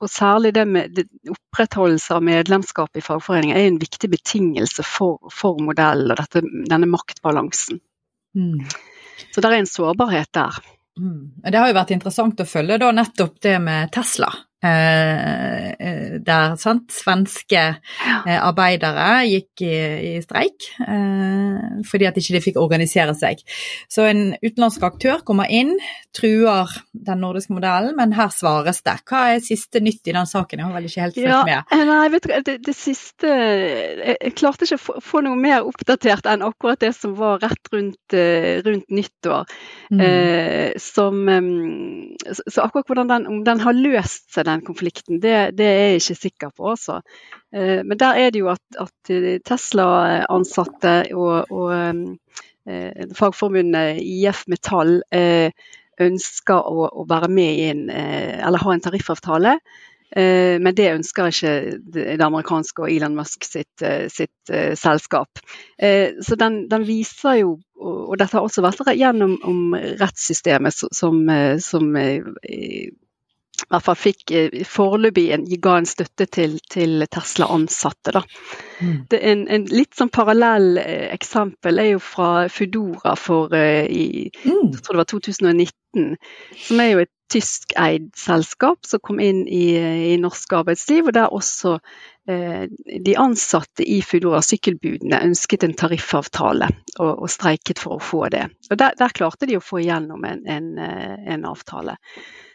og 0.00 0.10
særlig 0.10 0.52
det 0.54 0.64
med 0.68 1.00
opprettholdelse 1.30 2.16
av 2.16 2.24
medlemskap 2.24 2.96
i 2.96 3.04
fagforeninger 3.04 3.56
er 3.56 3.68
en 3.68 3.80
viktig 3.80 4.10
betingelse 4.12 4.84
for, 4.86 5.18
for 5.32 5.60
modellen 5.62 6.12
og 6.12 6.20
dette, 6.20 6.42
denne 6.70 6.88
maktbalansen. 6.90 7.80
Mm. 8.36 8.60
Så 9.30 9.40
det 9.42 9.50
er 9.50 9.58
en 9.58 9.70
sårbarhet 9.70 10.32
der. 10.36 10.60
Mm. 11.00 11.42
Det 11.44 11.58
har 11.58 11.70
jo 11.70 11.78
vært 11.78 11.94
interessant 11.96 12.42
å 12.42 12.48
følge 12.48 12.78
da 12.82 12.90
nettopp 12.94 13.40
det 13.42 13.56
med 13.62 13.92
Tesla. 13.94 14.30
Eh, 14.60 15.68
eh, 15.70 16.16
der 16.20 16.56
sant, 16.60 16.90
svenske 16.92 17.60
eh, 17.64 18.34
arbeidere 18.36 19.22
gikk 19.24 19.62
i, 19.64 19.76
i 20.10 20.10
streik 20.20 20.66
eh, 20.84 21.78
fordi 21.88 22.04
at 22.04 22.18
ikke 22.20 22.34
de 22.34 22.42
fikk 22.44 22.58
organisere 22.60 23.14
seg. 23.16 23.40
Så 23.88 24.04
en 24.10 24.34
utenlandsk 24.42 24.84
aktør 24.84 25.22
kommer 25.24 25.48
inn, 25.48 25.72
truer 26.12 26.68
den 26.92 27.22
nordiske 27.24 27.56
modellen, 27.56 27.94
men 27.96 28.12
her 28.18 28.28
svares 28.36 28.82
det. 28.84 28.98
Hva 29.08 29.22
er 29.30 29.40
siste 29.44 29.80
nytt 29.80 30.12
i 30.12 30.16
den 30.18 30.28
saken? 30.28 30.60
Jeg 30.60 30.68
har 30.68 30.76
vel 30.76 30.90
ikke 30.90 31.06
helt 31.06 31.16
fulgt 31.16 31.32
ja, 31.32 31.40
med. 31.48 31.88
Nei, 31.88 32.04
vet 32.12 32.28
du, 32.28 32.36
det, 32.50 32.58
det 32.68 32.76
siste 32.76 33.32
jeg, 33.32 34.18
jeg, 34.18 34.34
klarte 34.36 34.68
ikke 34.68 34.76
å 34.76 35.00
få, 35.00 35.24
noe 35.24 35.40
mer 35.40 35.64
oppdatert 35.64 36.28
enn 36.28 36.44
akkurat 36.44 36.84
det 36.84 36.92
som 36.98 37.16
var 37.16 37.40
rett 37.40 37.72
rundt, 37.72 38.18
rundt 38.68 38.92
nyttår. 38.92 39.48
Mm. 39.88 40.04
Eh, 40.04 40.68
som, 40.84 41.24
så 42.44 42.68
akkurat 42.68 42.92
hvordan 42.92 43.16
den, 43.16 43.28
om 43.30 43.42
den 43.48 43.64
har 43.64 43.80
løst 43.80 44.28
seg, 44.34 44.49
den 44.50 44.64
konflikten, 44.66 45.20
det, 45.22 45.34
det 45.58 45.66
er 45.66 45.84
jeg 45.86 46.00
ikke 46.02 46.20
sikker 46.24 46.54
på. 46.56 46.72
Også. 46.74 47.00
Eh, 47.54 47.82
men 47.84 47.98
der 47.98 48.14
er 48.14 48.30
det 48.30 48.42
jo 48.42 48.50
at, 48.52 48.62
at 48.78 49.12
Tesla-ansatte 49.46 50.94
og, 51.18 51.50
og 51.50 51.74
eh, 52.70 53.06
fagforbundet 53.18 54.00
IF 54.04 54.44
Metall 54.50 55.00
eh, 55.14 55.50
ønsker 56.00 56.56
å, 56.70 56.88
å, 56.88 57.06
være 57.08 57.28
med 57.28 57.60
i 57.60 57.70
en, 57.72 57.86
eller 57.90 58.62
ha 58.62 58.74
en 58.74 58.82
tariffavtale. 58.84 59.58
Men 60.10 60.74
det 60.74 60.88
ønsker 60.90 61.28
ikke 61.30 61.50
det 61.94 62.24
amerikanske 62.24 62.82
og 62.82 62.90
Elon 62.90 63.14
Musk 63.14 63.44
sitt, 63.46 63.84
sitt 64.10 64.52
selskap. 64.80 65.38
Så 65.78 66.38
den, 66.40 66.56
den, 66.72 66.86
viser 66.88 67.36
jo, 67.38 67.52
og 67.78 68.16
dette 68.18 68.34
har 68.34 68.48
også 68.48 68.64
vært 68.64 68.90
gjennom 68.98 69.76
rettssystemet 70.00 70.80
som, 70.80 71.20
som 71.62 71.92
hvert 73.68 73.84
fall 73.86 73.98
fikk 73.98 74.32
eh, 74.36 74.62
foreløpig 74.68 75.28
ga 75.62 75.76
en 75.80 75.88
støtte 75.88 76.26
til, 76.32 76.58
til 76.70 77.04
Tesla-ansatte. 77.10 78.22
Mm. 78.80 78.96
En, 79.20 79.46
en, 79.48 79.66
litt 79.70 79.96
sånn 79.98 80.12
parallell 80.12 80.78
eh, 80.80 81.08
eksempel 81.14 81.82
er 81.82 81.92
jo 81.94 82.02
fra 82.02 82.48
Foodora 82.52 83.16
for 83.18 83.54
uh, 83.54 83.84
i, 83.84 84.28
mm. 84.44 84.70
jeg 84.72 84.84
tror 84.84 84.96
det 84.96 85.02
var 85.02 85.10
2019, 85.12 86.12
som 86.66 86.84
er 86.84 86.92
jo 86.92 87.02
et 87.04 87.14
tyskeid 87.30 88.08
selskap 88.18 88.86
som 88.86 89.02
kom 89.06 89.20
inn 89.22 89.44
i, 89.46 89.76
i 90.10 90.16
norsk 90.18 90.56
arbeidsliv, 90.60 91.06
og 91.06 91.14
der 91.14 91.30
også 91.30 91.76
eh, 92.26 92.64
de 93.06 93.14
ansatte 93.22 93.86
i 93.86 94.00
Foodora, 94.02 94.42
sykkelbudene, 94.42 95.22
ønsket 95.28 95.66
en 95.66 95.76
tariffavtale 95.78 96.72
og, 96.98 97.12
og, 97.12 97.28
streiket 97.30 97.82
for 97.82 97.98
å 97.98 98.02
få 98.02 98.24
det. 98.34 98.48
Og 98.70 98.80
Der, 98.82 98.98
der 98.98 99.14
klarte 99.14 99.46
de 99.46 99.60
å 99.60 99.64
få 99.64 99.84
igjennom 99.84 100.26
en, 100.26 100.42
en, 100.50 100.72
en 100.80 101.46
avtale. 101.52 102.00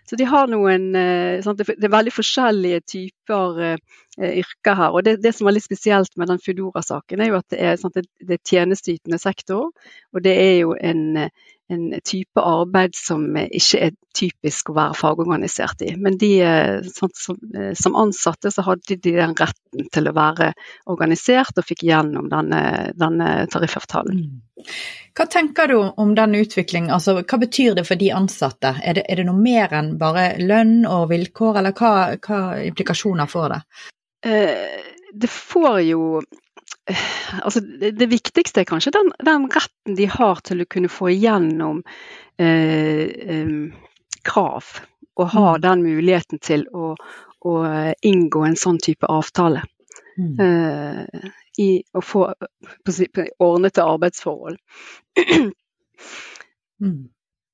Så 0.06 0.18
de 0.20 0.28
har 0.30 0.50
noen 0.52 0.92
sant, 1.42 1.58
Det 1.66 1.88
er 1.88 1.94
veldig 1.94 2.14
forskjellige 2.14 2.82
typer 2.86 3.62
eh, 3.66 3.78
yrker 4.42 4.78
her. 4.78 4.92
og 4.94 5.04
det, 5.06 5.18
det, 5.24 5.34
som 5.36 5.48
er 5.48 5.58
litt 5.58 5.66
spesielt 5.66 6.14
med 6.16 6.30
den 6.30 6.42
Foodora-saken, 6.44 7.22
er 7.22 7.32
jo 7.32 7.40
at 7.40 7.50
det 7.50 7.62
er, 7.62 7.76
sant, 7.82 7.98
det 7.98 8.38
er 8.38 8.44
tjenesteytende 8.46 9.20
sektor. 9.22 9.72
Og 10.14 10.24
det 10.24 10.36
er 10.38 10.56
jo 10.62 10.76
en, 10.78 11.26
en, 11.72 11.86
type 12.06 12.42
arbeid 12.42 12.96
som 12.98 13.24
ikke 13.36 13.80
er 13.88 13.94
typisk 14.16 14.70
å 14.70 14.76
være 14.78 14.98
fagorganisert 15.00 15.82
i. 15.86 15.94
Men 16.00 16.18
de, 16.22 16.32
sånn, 16.88 17.14
som, 17.18 17.40
som, 17.76 17.98
ansatte 18.00 18.52
så 18.54 18.66
hadde 18.68 18.98
de 18.98 19.16
den 19.18 19.36
retten 19.38 19.90
til 19.94 20.10
å 20.10 20.16
være 20.16 20.52
organisert, 20.92 21.58
og 21.58 21.68
fikk 21.68 21.86
gjennom 21.90 22.30
denne, 22.32 22.62
denne 22.96 23.32
tariffavtalen. 23.52 24.22
Hva 25.16 25.28
tenker 25.32 25.72
du 25.72 25.78
om 25.82 26.14
den 26.16 26.38
utviklingen, 26.40 26.94
altså 26.94 27.18
hva 27.22 27.42
betyr 27.42 27.76
det 27.78 27.86
for 27.88 28.00
de 28.00 28.12
ansatte? 28.16 28.76
Er 28.84 29.00
det, 29.00 29.06
er 29.10 29.22
det 29.22 29.28
noe 29.30 29.40
mer 29.40 29.74
enn 29.76 29.96
bare 30.00 30.34
lønn 30.42 30.84
og 30.90 31.10
vilkår, 31.12 31.62
eller 31.62 31.76
hva, 31.76 31.94
hva 32.20 32.42
implikasjoner 32.66 33.32
får 33.32 33.54
det? 33.56 33.62
Eh, 34.26 34.92
det 35.14 35.32
får 35.32 35.80
jo 35.86 36.02
eh, 36.20 36.42
Altså, 37.42 37.60
det, 37.66 37.96
det, 37.98 38.06
viktigste 38.12 38.62
er 38.62 38.68
kanskje 38.70 38.94
den, 38.94 39.10
den, 39.26 39.48
retten 39.50 39.96
de 39.98 40.06
har 40.12 40.42
til 40.46 40.62
å 40.62 40.68
kunne 40.70 40.92
få 40.92 41.10
igjennom 41.16 41.80
eh, 42.38 43.06
eh, 43.36 43.56
krav, 44.26 44.68
og 45.18 45.32
ha 45.34 45.48
mm. 45.56 45.64
den 45.64 45.86
muligheten 45.86 46.42
til 46.46 46.68
å, 46.70 46.92
å, 47.42 47.56
inngå 48.06 48.44
en 48.46 48.60
sånn 48.60 48.78
type 48.84 49.10
avtale. 49.10 49.64
Mm. 50.16 50.38
Eh, 50.40 51.32
i 51.58 51.70
å 51.96 52.02
få 52.04 52.28
ordnete 53.40 53.84
arbeidsforhold. 53.84 54.60
Mm. 56.76 57.08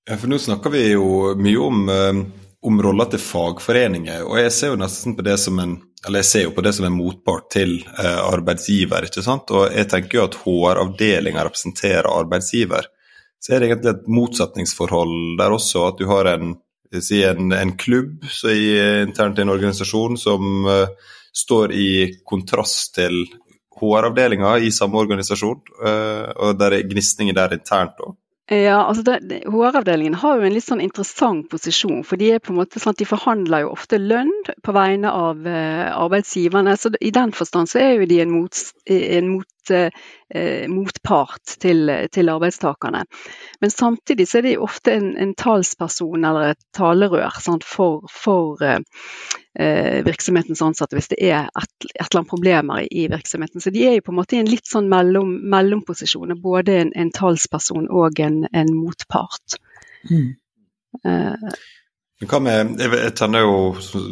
Ja, 0.09 0.15
for 0.17 0.31
nå 0.31 0.37
snakker 0.41 0.71
vi 0.73 0.79
jo 0.95 1.35
mye 1.37 1.57
om, 1.61 1.81
eh, 1.93 2.21
om 2.65 2.79
roller 2.81 3.05
til 3.11 3.21
fagforeninger, 3.21 4.23
og 4.25 4.39
jeg 4.41 4.53
ser 4.55 4.71
jo 4.71 4.79
nesten 4.81 5.13
på 5.13 5.25
det 5.27 5.35
som 5.37 5.59
en 5.61 5.75
eller 6.07 6.23
jeg 6.23 6.29
ser 6.29 6.43
jo 6.47 6.53
på 6.55 6.63
det 6.65 6.73
som 6.73 6.87
en 6.87 6.95
motpart 6.97 7.51
til 7.53 7.75
eh, 7.85 8.21
arbeidsgiver. 8.25 9.05
ikke 9.05 9.23
sant? 9.25 9.51
Og 9.53 9.69
jeg 9.69 9.89
tenker 9.91 10.17
jo 10.17 10.25
at 10.25 10.39
HR-avdelinga 10.41 11.45
representerer 11.45 12.09
arbeidsgiver. 12.09 12.89
Så 13.41 13.53
er 13.53 13.61
det 13.61 13.69
egentlig 13.69 13.93
et 13.93 14.09
motsetningsforhold 14.09 15.15
der 15.37 15.53
også, 15.53 15.85
at 15.89 16.01
du 16.01 16.07
har 16.09 16.29
en, 16.33 16.55
si 17.01 17.21
en, 17.25 17.53
en 17.53 17.75
klubb 17.77 18.25
i, 18.49 18.63
internt 19.05 19.39
i 19.39 19.45
en 19.45 19.53
organisasjon 19.53 20.17
som 20.21 20.67
uh, 20.67 21.13
står 21.33 21.73
i 21.73 21.89
kontrast 22.27 22.93
til 22.97 23.23
HR-avdelinga 23.81 24.57
i 24.61 24.69
samme 24.73 24.99
organisasjon, 25.01 25.61
eh, 25.87 26.27
og 26.43 26.57
der 26.59 26.75
er 26.77 26.89
gnisninger 26.89 27.37
der 27.37 27.55
internt 27.57 28.01
òg. 28.03 28.17
Ja, 28.51 28.81
altså 28.83 29.15
HR-avdelingen 29.47 30.17
har 30.19 30.35
jo 30.35 30.43
en 30.43 30.51
litt 30.51 30.65
sånn 30.65 30.81
interessant 30.83 31.45
posisjon. 31.53 32.01
for 32.03 32.19
De 32.19 32.33
er 32.35 32.41
på 32.43 32.51
en 32.51 32.57
måte 32.59 32.81
sånn 32.83 32.91
at 32.91 32.99
de 32.99 33.07
forhandler 33.07 33.63
jo 33.63 33.69
ofte 33.71 33.95
lønn 34.01 34.33
på 34.65 34.73
vegne 34.75 35.07
av 35.07 35.45
uh, 35.47 35.87
arbeidsgiverne. 35.95 36.73
så 36.75 36.91
I 36.99 37.13
den 37.15 37.31
forstand 37.31 37.71
så 37.71 37.79
er 37.79 37.93
jo 37.95 38.09
de 38.11 38.19
en, 38.19 38.33
mot, 38.35 38.63
en 38.91 39.29
mot, 39.37 39.47
motpart 40.71 41.53
til, 41.61 41.91
til, 42.11 42.29
arbeidstakerne. 42.33 43.03
Men 43.61 43.73
samtidig 43.73 44.25
så 44.27 44.39
er 44.39 44.47
de 44.47 44.53
ofte 44.57 44.95
en, 44.95 45.11
en 45.21 45.35
talsperson 45.37 46.25
eller 46.25 46.53
et 46.53 46.61
talerør 46.73 47.37
sant, 47.43 47.67
for, 47.67 48.07
for 48.09 48.61
uh, 48.63 48.79
eh, 49.59 50.05
virksomhetens 50.05 50.61
ansatte 50.61 50.97
hvis 50.97 51.11
det 51.11 51.19
er 51.27 51.49
et, 51.49 51.73
et, 51.89 52.05
eller 52.05 52.21
annet 52.21 52.31
problemer 52.31 52.85
i, 52.87 53.07
virksomheten. 53.11 53.61
Så 53.61 53.73
de 53.73 53.85
er 53.87 53.97
jo 53.97 54.05
på 54.07 54.15
en 54.15 54.19
måte 54.21 54.37
i 54.37 54.41
en 54.41 54.49
litt 54.51 54.67
sånn 54.69 54.89
mellom, 54.91 55.33
mellomposisjon, 55.51 56.35
både 56.41 56.77
en, 56.85 56.95
en, 56.95 57.11
talsperson 57.15 57.89
og 57.89 58.19
en, 58.23 58.43
en 58.51 58.73
motpart. 58.75 59.59
Mm. 60.09 60.31
Eh. 61.07 61.53
Med, 62.21 62.75
jeg, 62.77 63.13
kjenner 63.17 63.41
jo 63.41 63.53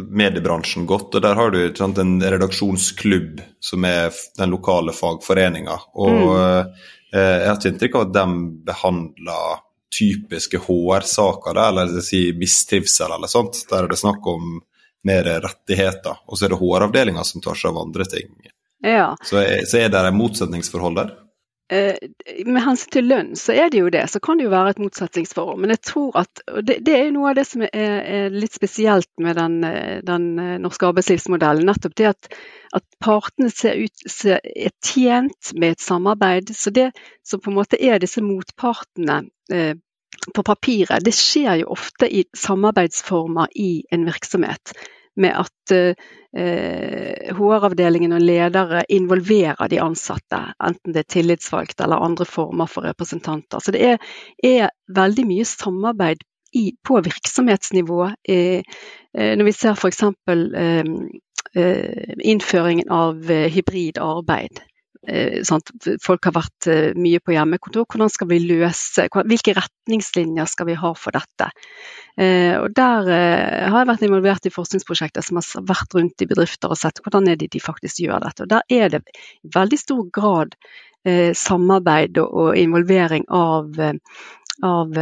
mediebransjen 0.09 0.87
godt, 0.89 1.13
og 1.13 1.21
der 1.21 1.37
har 1.37 1.51
du 1.53 1.59
sant, 1.77 1.99
en 2.01 2.15
redaksjonsklubb 2.23 3.41
som 3.61 3.85
er 3.85 4.09
den 4.39 4.49
lokale 4.49 4.95
fagforeninga. 4.97 5.75
Og 5.93 6.15
mm. 6.33 6.79
eh, 7.13 7.19
jeg 7.19 7.45
har 7.45 7.59
ikke 7.59 7.73
inntrykk 7.75 7.99
av 7.99 8.07
at 8.07 8.15
de 8.17 8.25
behandler 8.65 9.61
typiske 9.93 10.61
HR-saker, 10.65 11.61
eller 11.67 12.01
si 12.05 12.23
mistrivsel 12.37 13.13
eller 13.13 13.29
sånt. 13.29 13.61
Der 13.69 13.85
er 13.85 13.93
det 13.93 14.01
snakk 14.01 14.25
om 14.29 14.57
mer 15.05 15.29
rettigheter. 15.45 16.23
Og 16.25 16.37
så 16.37 16.47
er 16.47 16.53
det 16.53 16.61
HR-avdelinga 16.61 17.23
som 17.27 17.45
tar 17.45 17.57
seg 17.57 17.73
av 17.73 17.83
andre 17.85 18.09
ting. 18.09 18.33
Ja. 18.85 19.11
Så, 19.23 19.37
er, 19.43 19.65
så 19.69 19.83
er 19.83 19.93
det 19.93 20.01
et 20.01 20.17
motsetningsforhold 20.17 20.97
der? 20.97 21.13
Eh, 21.69 21.97
med 22.49 22.63
hensyn 22.65 22.93
til 22.95 23.05
lønn, 23.05 23.27
så 23.37 23.53
er 23.53 23.67
det 23.69 23.83
jo 23.83 23.91
det. 23.93 24.01
Så 24.09 24.17
kan 24.23 24.39
det 24.39 24.47
jo 24.47 24.53
være 24.53 24.71
et 24.73 24.79
motsetningsforhold. 24.81 25.59
Men 25.61 25.73
jeg 25.75 25.81
tror 25.85 26.15
at 26.23 26.41
det, 26.65 26.79
det 26.85 26.95
er 26.95 27.03
jo 27.05 27.17
noe 27.19 27.29
av 27.29 27.37
det 27.37 27.45
som 27.45 27.61
er, 27.67 27.69
er 27.73 28.33
litt 28.33 28.57
spesielt 28.57 29.09
med 29.21 29.37
den, 29.37 29.59
den, 30.07 30.25
norske 30.63 30.89
arbeidslivsmodellen. 30.89 31.69
Nettopp 31.69 31.93
det 31.99 32.09
at, 32.09 32.31
at 32.79 32.85
partene 33.05 33.51
ser 33.53 33.77
ut, 33.83 34.05
ser, 34.09 34.41
er 34.41 34.73
tjent 34.81 35.53
med 35.53 35.77
et 35.77 35.85
samarbeid. 35.85 36.49
Så 36.57 36.73
det 36.73 36.89
som 37.21 37.43
på 37.43 37.53
en 37.53 37.59
måte 37.61 37.77
er 37.77 38.01
disse 38.01 38.25
motpartene 38.25 39.21
eh, 39.53 39.75
på 40.33 40.45
papiret, 40.45 41.05
det 41.05 41.13
skjer 41.13 41.61
jo 41.61 41.75
ofte 41.77 42.09
i 42.09 42.25
samarbeidsformer 42.33 43.53
i 43.55 43.83
en 43.93 44.09
virksomhet. 44.09 44.73
Med 45.19 45.35
at 45.35 45.73
eh, 45.75 47.33
HR-avdelingen 47.35 48.15
og 48.15 48.23
ledere 48.23 48.85
involverer 48.93 49.67
de 49.71 49.81
ansatte, 49.83 50.39
enten 50.63 50.95
det 50.95 51.03
er 51.03 51.13
tillitsvalgte 51.15 51.83
eller 51.85 52.05
andre 52.05 52.27
former 52.29 52.69
for 52.71 52.87
representanter. 52.87 53.59
Så 53.59 53.75
det 53.75 53.83
er, 53.93 54.11
er 54.45 54.69
veldig 54.95 55.27
mye 55.27 55.47
samarbeid 55.47 56.23
i, 56.55 56.71
på 56.85 57.01
virksomhetsnivå. 57.05 58.03
Eh, 58.29 58.63
eh, 59.17 59.35
når 59.37 59.49
vi 59.49 59.55
ser 59.57 59.75
f.eks. 59.75 60.03
Eh, 60.31 60.93
eh, 61.55 62.15
innføringen 62.23 62.89
av 62.89 63.31
eh, 63.31 63.49
hybrid 63.51 63.99
arbeid 64.01 64.63
Eh, 65.07 65.39
Folk 66.03 66.27
har 66.27 66.35
vært 66.35 66.67
eh, 66.67 66.97
mye 66.99 67.21
på 67.23 67.31
hjemmekontor. 67.31 67.87
Hvordan 67.87 68.11
skal 68.11 68.29
vi 68.31 68.41
løse, 68.43 69.07
Hvilke 69.07 69.55
retningslinjer 69.55 70.49
skal 70.49 70.67
vi 70.69 70.75
ha 70.79 70.91
for 70.97 71.15
dette? 71.15 71.49
Eh, 72.19 72.57
og 72.59 72.73
Der 72.75 73.07
har 73.07 73.79
jeg 73.79 73.89
vært 73.93 74.03
involvert 74.07 74.49
i 74.49 74.53
forskningsprosjekter 74.53 75.23
som 75.25 75.39
har 75.39 75.65
vært 75.69 75.95
rundt 75.95 76.25
i 76.25 76.27
bedrifter 76.29 76.73
og 76.73 76.81
sett 76.81 76.99
hvordan 77.03 77.31
er 77.31 77.39
det 77.39 77.51
de 77.53 77.63
faktisk 77.63 78.03
gjør 78.03 78.25
dette. 78.27 78.43
Og 78.43 78.51
Der 78.51 78.75
er 78.81 78.93
det 78.95 79.03
i 79.07 79.55
veldig 79.55 79.79
stor 79.79 80.05
grad 80.13 80.59
samarbeid 81.09 82.17
og 82.19 82.57
involvering 82.59 83.23
av, 83.31 83.69
av 84.67 84.97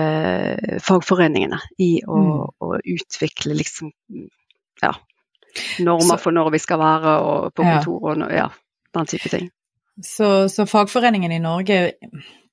fagforeningene 0.86 1.58
i 1.82 1.90
å, 2.06 2.20
mm. 2.22 2.44
å 2.62 2.70
utvikle 2.94 3.58
liksom, 3.58 3.90
ja, 4.86 4.94
normer 5.82 6.22
for 6.22 6.38
når 6.38 6.54
vi 6.54 6.62
skal 6.62 6.84
være 6.86 7.18
og 7.26 7.50
på 7.58 7.66
kontor 7.66 8.12
og 8.14 8.26
ja, 8.30 8.46
den 8.94 9.10
type 9.10 9.34
ting. 9.34 9.50
Så, 10.04 10.50
så 10.50 10.66
fagforeningen 10.70 11.32
i 11.32 11.40
Norge 11.42 11.80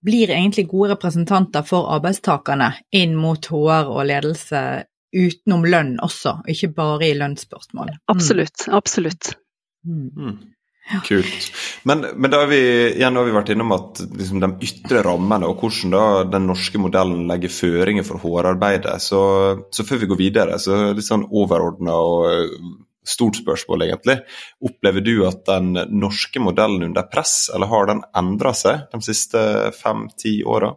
blir 0.05 0.31
egentlig 0.31 0.67
gode 0.69 0.95
representanter 0.95 1.65
for 1.65 1.89
arbeidstakerne 1.97 2.73
inn 2.97 3.15
mot 3.17 3.47
HR 3.51 3.93
og 3.93 4.05
ledelse 4.09 4.65
utenom 5.15 5.65
lønn 5.69 5.95
også, 6.03 6.41
ikke 6.51 6.73
bare 6.75 7.09
i 7.09 7.15
lønnsspørsmål. 7.17 7.95
Absolutt, 8.13 8.67
absolutt. 8.75 9.35
Mm. 9.87 10.41
Ja. 10.93 11.01
Kult. 11.07 11.53
Men, 11.83 12.05
men, 12.17 12.31
da 12.31 12.43
har 12.43 12.51
vi 12.51 12.61
igjen 12.91 13.17
har 13.17 13.25
vi 13.25 13.33
vært 13.33 13.55
innom 13.55 13.73
at 13.73 14.03
liksom, 14.05 14.43
de 14.43 14.67
ytre 14.67 15.01
rammene 15.07 15.49
og 15.49 15.63
hvordan 15.63 15.95
da 15.95 16.03
den 16.29 16.49
norske 16.51 16.81
modellen 16.81 17.25
legger 17.31 17.53
føringer 17.53 18.05
for 18.05 18.21
HR-arbeidet. 18.21 18.99
Så, 19.01 19.21
så, 19.73 19.87
før 19.89 20.03
vi 20.03 20.11
går 20.11 20.21
videre, 20.21 20.59
så 20.61 20.91
litt 20.93 21.07
sånn 21.07 21.25
overordna 21.31 21.97
og 21.97 22.51
stort 23.05 23.39
spørsmål, 23.41 23.87
egentlig. 23.89 24.19
Opplever 24.65 25.05
du 25.05 25.15
at 25.29 25.45
den 25.49 25.75
norske 26.01 26.41
modellen 26.43 26.83
er 26.83 26.93
under 26.93 27.09
press, 27.13 27.51
eller 27.55 27.71
har 27.71 27.91
den 27.91 28.03
endra 28.17 28.55
seg 28.57 28.87
de 28.93 29.03
siste 29.05 29.45
fem-ti 29.77 30.39
åra? 30.45 30.75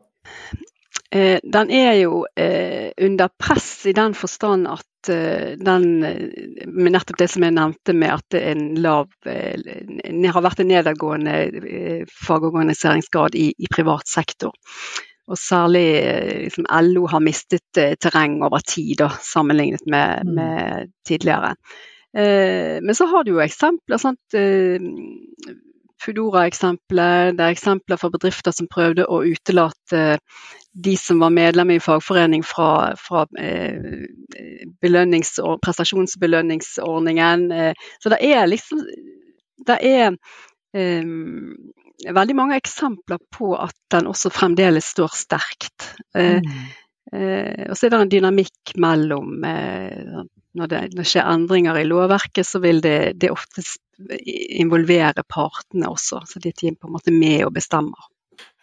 Eh, 1.11 1.39
den 1.43 1.71
er 1.71 1.93
jo 2.01 2.25
eh, 2.35 2.91
under 3.01 3.29
press 3.39 3.85
i 3.85 3.93
den 3.95 4.13
forstand 4.13 4.67
at 4.67 5.09
eh, 5.09 5.53
den 5.55 5.85
med 6.01 6.91
nettopp 6.91 7.21
det 7.21 7.29
som 7.31 7.45
jeg 7.47 7.55
nevnte 7.55 7.95
med 7.95 8.11
at 8.17 8.25
det 8.35 8.41
er 8.43 8.57
en 8.57 8.81
lav 8.83 9.07
Det 9.23 10.33
har 10.35 10.43
vært 10.43 10.59
en 10.59 10.67
nedadgående 10.67 11.37
fagorganiseringsgrad 12.11 13.39
i, 13.39 13.53
i, 13.55 13.69
privat 13.71 14.07
sektor. 14.07 14.51
Og 15.27 15.39
særlig 15.39 15.87
liksom, 16.47 16.67
LO 16.87 17.07
har 17.11 17.23
mistet 17.23 17.79
terreng 17.99 18.41
over 18.43 18.63
tid, 18.63 18.97
da, 18.99 19.09
sammenlignet 19.23 19.87
med, 19.87 20.27
mm. 20.27 20.35
med 20.35 20.91
tidligere. 21.07 21.53
Men 22.15 22.95
så 22.95 23.05
har 23.11 23.25
du 23.25 23.33
jo 23.33 23.41
eksempler. 23.43 23.99
Sant? 24.01 24.37
Foodora-eksempler, 26.01 27.33
Det 27.33 27.43
er 27.43 27.53
eksempler 27.53 27.99
for 27.99 28.13
bedrifter 28.13 28.53
som 28.55 28.69
prøvde 28.71 29.05
å 29.05 29.23
utelate 29.25 30.19
de 30.77 30.97
som 30.97 31.19
var 31.19 31.33
medlem 31.33 31.71
i 31.73 31.79
fagforening 31.81 32.43
fra, 32.45 32.95
fra 33.01 33.25
eh, 33.39 34.05
belønnings- 34.81 35.39
og 35.41 35.57
prestasjonsbelønningsordningen. 35.65 37.51
Eh, 37.51 37.87
så 37.99 38.13
det 38.13 38.21
er 38.21 38.45
liksom 38.47 38.83
Det 39.67 39.79
er 39.83 40.13
um, 40.77 41.55
veldig 42.13 42.35
mange 42.37 42.55
eksempler 42.55 43.17
på 43.33 43.55
at 43.57 43.73
den 43.91 44.05
også 44.07 44.29
fremdeles 44.29 44.85
står 44.93 45.15
sterkt. 45.17 45.87
Eh, 46.15 46.37
mm. 46.37 46.59
Uh, 47.07 47.71
og 47.71 47.73
så 47.75 47.87
er 47.87 47.89
det 47.89 47.99
en 48.03 48.11
dynamikk 48.11 48.75
mellom 48.77 49.43
eh, 49.47 50.21
når 50.57 50.71
det, 50.71 50.81
når 50.95 51.03
det, 51.03 51.09
skjer 51.11 51.29
endringer 51.31 51.79
i 51.79 51.87
lovverket, 51.87 52.47
så 52.47 52.61
vil 52.63 52.81
det, 52.83 52.97
det 53.21 53.31
ofte 53.33 53.63
involvere 54.61 55.25
partene 55.27 55.89
også. 55.89 56.23
Så 56.29 56.41
de 56.43 56.51
er 56.51 56.77
på 56.77 56.89
en 56.89 56.95
måte 56.97 57.13
med 57.13 57.45
og 57.47 57.53
bestemmer. 57.55 58.09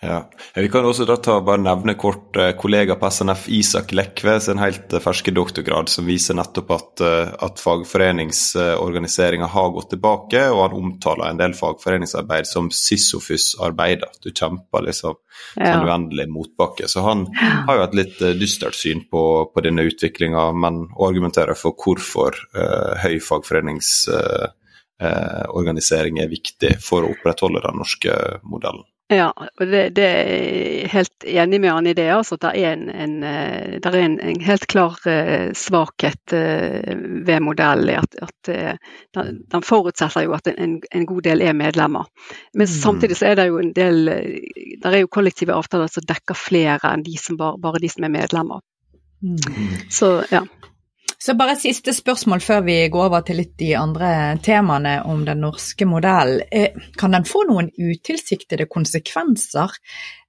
Ja. 0.04 0.30
Vi 0.54 0.68
kan 0.68 0.84
også 0.84 1.06
da 1.08 1.16
ta, 1.16 1.40
bare 1.44 1.62
nevne 1.64 1.94
kort 1.96 2.36
eh, 2.36 2.50
kollega 2.60 2.94
på 3.00 3.08
SNF 3.10 3.48
Isak 3.56 3.92
Lekve 3.96 4.40
sin 4.42 4.58
helt 4.60 4.92
eh, 4.92 5.00
ferske 5.00 5.30
doktorgrad, 5.32 5.88
som 5.88 6.06
viser 6.08 6.34
nettopp 6.36 6.70
at, 6.76 7.00
eh, 7.00 7.28
at 7.46 7.60
fagforeningsorganiseringa 7.62 9.46
har 9.54 9.70
gått 9.72 9.90
tilbake, 9.94 10.50
og 10.52 10.60
han 10.66 10.74
omtaler 10.80 11.26
en 11.30 11.40
del 11.40 11.54
fagforeningsarbeid 11.56 12.46
som 12.50 12.70
Sisyfus-arbeid. 12.74 14.00
At 14.04 14.18
du 14.20 14.30
kjemper 14.30 14.82
liksom 14.90 15.14
ja. 15.56 15.72
sånn 15.72 15.88
uendelig 15.88 16.28
motbakke. 16.34 16.84
Så 16.90 16.98
han 17.06 17.20
har 17.40 17.74
jo 17.78 17.84
et 17.86 17.98
litt 18.02 18.18
dystert 18.40 18.76
syn 18.76 19.00
på, 19.10 19.22
på 19.54 19.58
denne 19.64 19.82
utviklinga, 19.88 20.42
men 20.52 20.74
argumenterer 21.00 21.54
for 21.58 21.72
hvorfor 21.80 22.30
uh, 22.56 22.92
høy 23.02 23.20
fagforeningsorganisering 23.24 26.14
uh, 26.18 26.22
er 26.24 26.34
viktig 26.34 26.72
for 26.84 27.02
å 27.04 27.10
opprettholde 27.14 27.60
den 27.64 27.76
norske 27.80 28.12
modellen. 28.44 28.86
Ja, 29.12 29.26
og 29.36 29.66
det, 29.68 29.82
det 29.98 30.04
er 30.04 30.88
helt 30.88 31.26
enig 31.28 31.58
med 31.60 31.70
han 31.70 31.86
i 31.86 31.92
det. 31.96 32.06
Altså, 32.14 32.38
det 32.40 32.54
er 32.56 32.72
en, 32.72 32.86
en, 32.88 33.18
eh, 33.28 33.74
det 33.76 33.90
er 33.90 33.98
en, 34.00 34.16
en 34.32 34.40
helt 34.40 34.64
klar 34.70 34.96
uh, 35.04 35.50
svakhet 35.52 36.32
uh, 36.32 36.94
ved 37.26 37.44
modellen. 37.44 38.00
At, 38.00 38.16
at 38.24 38.80
den, 39.14 39.66
forutsetter 39.66 40.24
jo 40.24 40.32
at 40.32 40.48
en, 40.54 40.78
en, 40.88 41.06
god 41.06 41.20
del 41.28 41.44
er 41.44 41.52
medlemmer. 41.52 42.08
Men 42.54 42.64
mm. 42.64 42.72
samtidig 42.72 43.20
så 43.20 43.28
er 43.28 43.42
det 43.42 43.48
jo 43.50 43.60
en 43.60 43.74
del 43.76 44.08
der 44.82 44.90
er 44.90 45.04
jo 45.04 45.12
kollektive 45.12 45.52
avtaler 45.52 45.92
som 45.92 46.06
dekker 46.08 46.38
flere 46.38 46.94
enn 46.94 47.04
de 47.04 47.18
som 47.20 47.36
bare, 47.40 47.60
bare 47.60 47.84
de 47.84 47.92
som 47.92 48.08
er 48.08 48.16
medlemmer. 48.16 48.64
Mm. 49.20 49.36
Så 49.92 50.14
ja. 50.32 50.46
Så 51.24 51.32
bare 51.40 51.54
siste 51.56 51.94
spørsmål 51.96 52.42
før 52.44 52.64
vi 52.66 52.74
går 52.92 53.06
over 53.06 53.22
til 53.24 53.38
litt 53.40 53.54
de 53.56 53.70
andre 53.80 54.08
temaene 54.44 54.98
om 55.08 55.22
den 55.24 55.40
norske 55.40 55.86
modellen. 55.88 56.42
Eh, 56.52 56.74
kan 57.00 57.16
den 57.16 57.24
få 57.24 57.46
noen 57.48 57.70
utilsiktede 57.72 58.66
konsekvenser? 58.68 59.72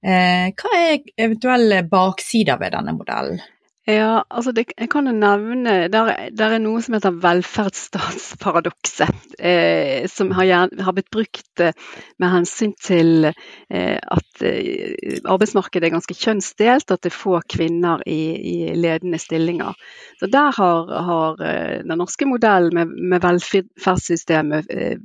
Eh, 0.00 0.46
hva 0.56 0.72
er 0.78 1.04
eventuelle 1.20 1.82
baksider 1.90 2.56
ved 2.62 2.72
denne 2.78 2.96
modellen? 2.96 3.44
Ja, 3.86 4.24
altså 4.34 4.50
det, 4.50 4.64
jeg 4.74 4.88
kan 4.90 5.06
jo 5.06 5.12
nevne 5.14 5.86
Der, 5.94 6.08
der 6.34 6.54
er 6.56 6.58
noe 6.58 6.80
som 6.82 6.96
heter 6.96 7.14
velferdsstatsparadokset. 7.22 9.14
Eh, 9.38 10.08
som 10.10 10.32
har, 10.34 10.66
har, 10.82 10.92
blitt 10.96 11.10
brukt 11.14 11.62
eh, 11.62 11.70
med 12.18 12.32
hensyn 12.32 12.72
til 12.82 13.28
eh, 13.30 13.98
at 14.02 14.42
eh, 14.42 15.20
arbeidsmarkedet 15.22 15.86
er 15.86 15.94
ganske 15.94 16.18
kjønnsdelt, 16.18 16.90
at 16.90 17.04
det 17.06 17.12
er 17.12 17.14
få 17.14 17.38
kvinner 17.46 18.02
i, 18.10 18.34
i 18.34 18.74
ledende 18.74 19.22
stillinger. 19.22 19.78
Så 20.18 20.26
Der 20.34 20.50
har, 20.58 20.90
har 21.12 21.46
eh, 21.46 21.78
den 21.86 21.98
norske 22.02 22.26
modellen 22.26 22.74
med, 22.74 22.90
med 22.90 23.22
velferdssystemet 23.22 24.66
eh, 24.74 24.98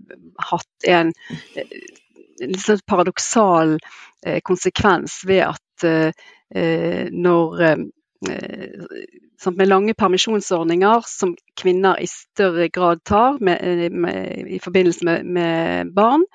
hatt 0.50 0.90
en 0.90 1.14
litt 2.42 2.66
sånn 2.66 2.82
paradoksal 2.90 3.78
konsekvens 4.42 5.22
ved 5.30 5.44
at 5.54 5.86
når 7.14 7.62
med 8.28 9.68
lange 9.68 9.94
permisjonsordninger 9.98 11.06
som 11.10 11.36
kvinner 11.62 12.02
i 12.02 12.08
større 12.08 12.68
grad 12.70 13.04
tar 13.04 13.40
med, 13.42 13.62
eh, 13.62 13.90
med, 13.92 14.48
i 14.48 14.60
forbindelse 14.60 15.06
med, 15.06 15.26
med 15.26 15.94
barn, 15.94 16.26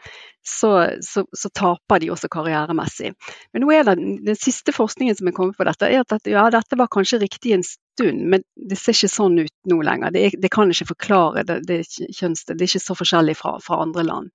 så, 0.47 0.91
så, 1.01 1.25
så, 1.33 1.51
taper 1.51 2.01
de 2.01 2.11
også 2.11 2.29
karrieremessig. 2.31 3.13
Men 3.53 3.65
nå 3.65 3.73
er 3.75 3.87
det, 3.89 3.97
den 4.27 4.39
siste 4.39 4.75
forskningen 4.75 5.19
som 5.19 5.29
er 5.29 5.35
kommet 5.35 5.59
på 5.59 5.67
dette, 5.67 5.89
er 5.89 6.05
at 6.05 6.13
dette, 6.15 6.31
ja, 6.31 6.45
dette 6.55 6.79
var 6.79 6.91
kanskje 6.93 7.19
riktig 7.25 7.57
en 7.57 7.67
stund, 7.67 8.23
men 8.31 8.47
det 8.55 8.79
ser 8.79 8.95
ikke 8.95 9.11
sånn 9.11 9.41
ut 9.43 9.55
nå 9.71 9.81
lenger. 9.87 10.15
Det, 10.15 10.29
det 10.43 10.53
kan 10.55 10.71
ikke 10.71 10.93
forklare 10.93 11.47
det, 11.49 11.61
det, 11.67 11.81
kjønns, 11.91 12.47
det 12.47 12.61
er 12.61 12.69
ikke 12.69 12.85
så 12.85 12.99
forskjellig 12.99 13.37
fra, 13.41 13.57
fra 13.63 13.83
andre 13.83 14.07
land. 14.07 14.31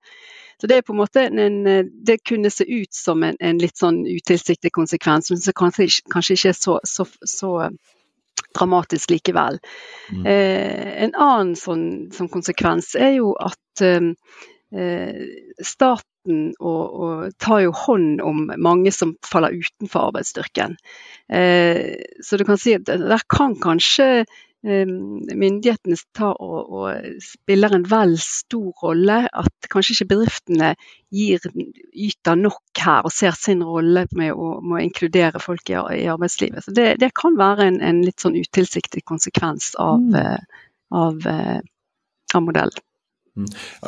Så 0.60 0.68
det 0.70 0.76
er 0.76 0.84
på 0.86 0.94
en 0.94 1.00
måte 1.00 1.24
en, 1.28 1.64
det 1.92 2.18
kunne 2.28 2.50
se 2.52 2.66
ut 2.68 2.94
som 2.94 3.22
en, 3.26 3.38
en 3.40 3.58
litt 3.58 3.78
sånn 3.78 4.02
utilsiktet 4.06 4.74
konsekvens, 4.74 5.30
men 5.32 5.40
som 5.42 5.56
kanskje, 5.58 5.88
kanskje, 6.12 6.38
ikke 6.38 6.52
er 6.52 6.58
så, 6.58 6.78
så, 6.86 7.06
så 7.26 7.52
dramatisk 8.52 9.10
likevel. 9.10 9.58
Mm. 10.12 10.26
Eh, 10.26 10.92
en 11.06 11.14
annen 11.16 11.54
sånn, 11.58 11.86
sånn, 12.14 12.30
konsekvens 12.32 12.94
er 12.98 13.16
jo 13.16 13.32
at 13.40 13.84
eh, 13.86 14.12
staten 15.62 16.52
og, 16.60 16.82
og 17.02 17.34
tar 17.42 17.64
jo 17.64 17.74
hånd 17.74 18.22
om 18.22 18.44
mange 18.62 18.92
som 18.94 19.16
faller 19.26 19.56
utenfor 19.56 20.10
arbeidsstyrken. 20.10 20.76
Eh, 21.32 21.98
så 22.22 22.38
du 22.38 22.46
kan 22.48 22.60
si 22.60 22.76
at 22.78 22.86
der 22.86 23.26
kan 23.28 23.56
kanskje 23.60 24.24
myndighetene 24.62 25.96
tar 26.14 26.36
og, 26.38 26.68
og, 26.70 27.06
spiller 27.22 27.74
en 27.74 27.86
vel 27.90 28.14
stor 28.22 28.70
rolle. 28.82 29.18
At 29.26 29.70
kanskje 29.72 29.96
ikke 29.96 30.10
bedriftene 30.14 30.72
gir, 31.12 31.42
yter 31.92 32.38
nok 32.38 32.84
her 32.84 33.08
og 33.08 33.14
ser 33.14 33.34
sin 33.38 33.64
rolle 33.66 34.06
med 34.18 34.32
å, 34.32 34.54
med 34.62 34.78
å 34.78 34.84
inkludere 34.84 35.42
folk 35.42 35.72
i, 35.72 35.76
i 35.98 36.06
arbeidslivet. 36.12 36.66
Så 36.66 36.76
det, 36.76 36.94
det 37.02 37.10
kan 37.18 37.36
være 37.38 37.72
en, 37.72 37.82
en, 37.82 38.04
litt 38.06 38.22
sånn 38.22 38.38
utilsiktet 38.38 39.06
konsekvens 39.08 39.74
av, 39.82 39.98
mm. 39.98 40.16
av, 40.22 40.64
av, 41.02 41.28
eh, 41.34 41.60
av 42.34 42.46
modellen. 42.46 42.88
Mm. 43.32 43.46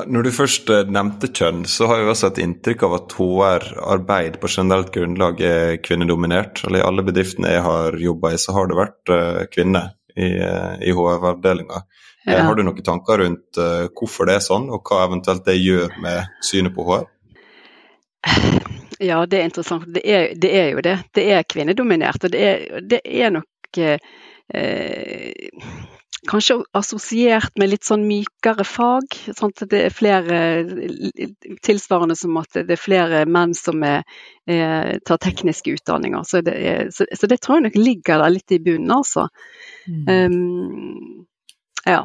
Når 0.08 0.24
du 0.24 0.30
først 0.32 0.70
eh, 0.72 0.86
nevnte 0.88 1.28
kjønn, 1.28 1.66
så 1.68 1.86
har 1.90 2.00
jeg 2.00 2.14
også 2.14 2.30
et 2.32 2.38
inntrykk 2.46 2.86
av 2.88 2.94
at 2.96 3.18
HR-arbeid 3.18 4.38
på 4.40 4.50
generelt 4.50 4.90
grunnlag 4.94 5.42
er 5.44 5.76
kvinnedominert. 5.84 6.64
Eller 6.64 6.80
I 6.80 6.86
alle 6.88 7.04
bedriftene 7.06 7.52
jeg 7.52 7.66
har 7.66 7.98
jobba 8.00 8.32
i, 8.34 8.40
så 8.40 8.56
har 8.56 8.70
det 8.70 8.80
vært 8.80 9.14
kvinner 9.54 9.92
i, 10.16 10.28
i 10.88 10.94
HV-avdelinga. 10.94 11.82
Eh, 12.26 12.32
ja. 12.32 12.42
Har 12.42 12.54
du 12.54 12.62
noen 12.64 12.82
tanker 12.84 13.18
rundt 13.18 13.58
uh, 13.60 13.86
hvorfor 13.92 14.28
det 14.28 14.38
er 14.38 14.44
sånn, 14.44 14.70
og 14.72 14.86
hva 14.88 15.04
eventuelt 15.08 15.44
det 15.46 15.58
gjør 15.58 15.98
med 16.02 16.38
synet 16.44 16.74
på 16.76 16.86
HR? 16.88 17.08
Ja, 19.02 19.24
det 19.26 19.40
er 19.40 19.48
interessant. 19.50 19.88
Det 19.92 20.04
er, 20.06 20.30
det 20.38 20.52
er 20.56 20.68
jo 20.72 20.82
det. 20.84 20.94
Det 21.12 21.24
er 21.34 21.48
kvinnedominert. 21.48 22.24
Og 22.24 22.32
det 22.32 22.44
er, 22.46 22.80
det 22.80 23.00
er 23.04 23.32
nok 23.34 23.80
eh, 23.82 23.98
kanskje 26.28 26.56
assosiert 26.76 27.54
med 27.60 27.70
litt 27.72 27.86
sånn 27.86 28.06
mykere 28.08 28.64
fag. 28.66 29.16
Sånn 29.36 29.52
at 29.52 29.64
det 29.70 29.82
er 29.88 29.94
flere 29.94 30.38
Tilsvarende 31.64 32.16
som 32.18 32.36
at 32.40 32.58
det 32.60 32.76
er 32.76 32.80
flere 32.80 33.22
menn 33.30 33.54
som 33.56 33.82
er, 33.86 34.02
er, 34.50 34.98
tar 35.06 35.20
tekniske 35.22 35.76
utdanninger. 35.76 36.24
Så 36.28 36.42
det, 36.46 36.54
er, 36.54 36.90
så, 36.94 37.06
så 37.12 37.30
det, 37.30 37.40
tror 37.44 37.58
jeg 37.58 37.68
nok 37.68 37.78
ligger 37.80 38.24
der 38.24 38.34
litt 38.34 38.54
i 38.54 38.60
bunnen, 38.64 38.92
altså. 38.94 39.28
Mm. 39.88 40.04
Um, 40.08 41.26
ja. 41.84 42.04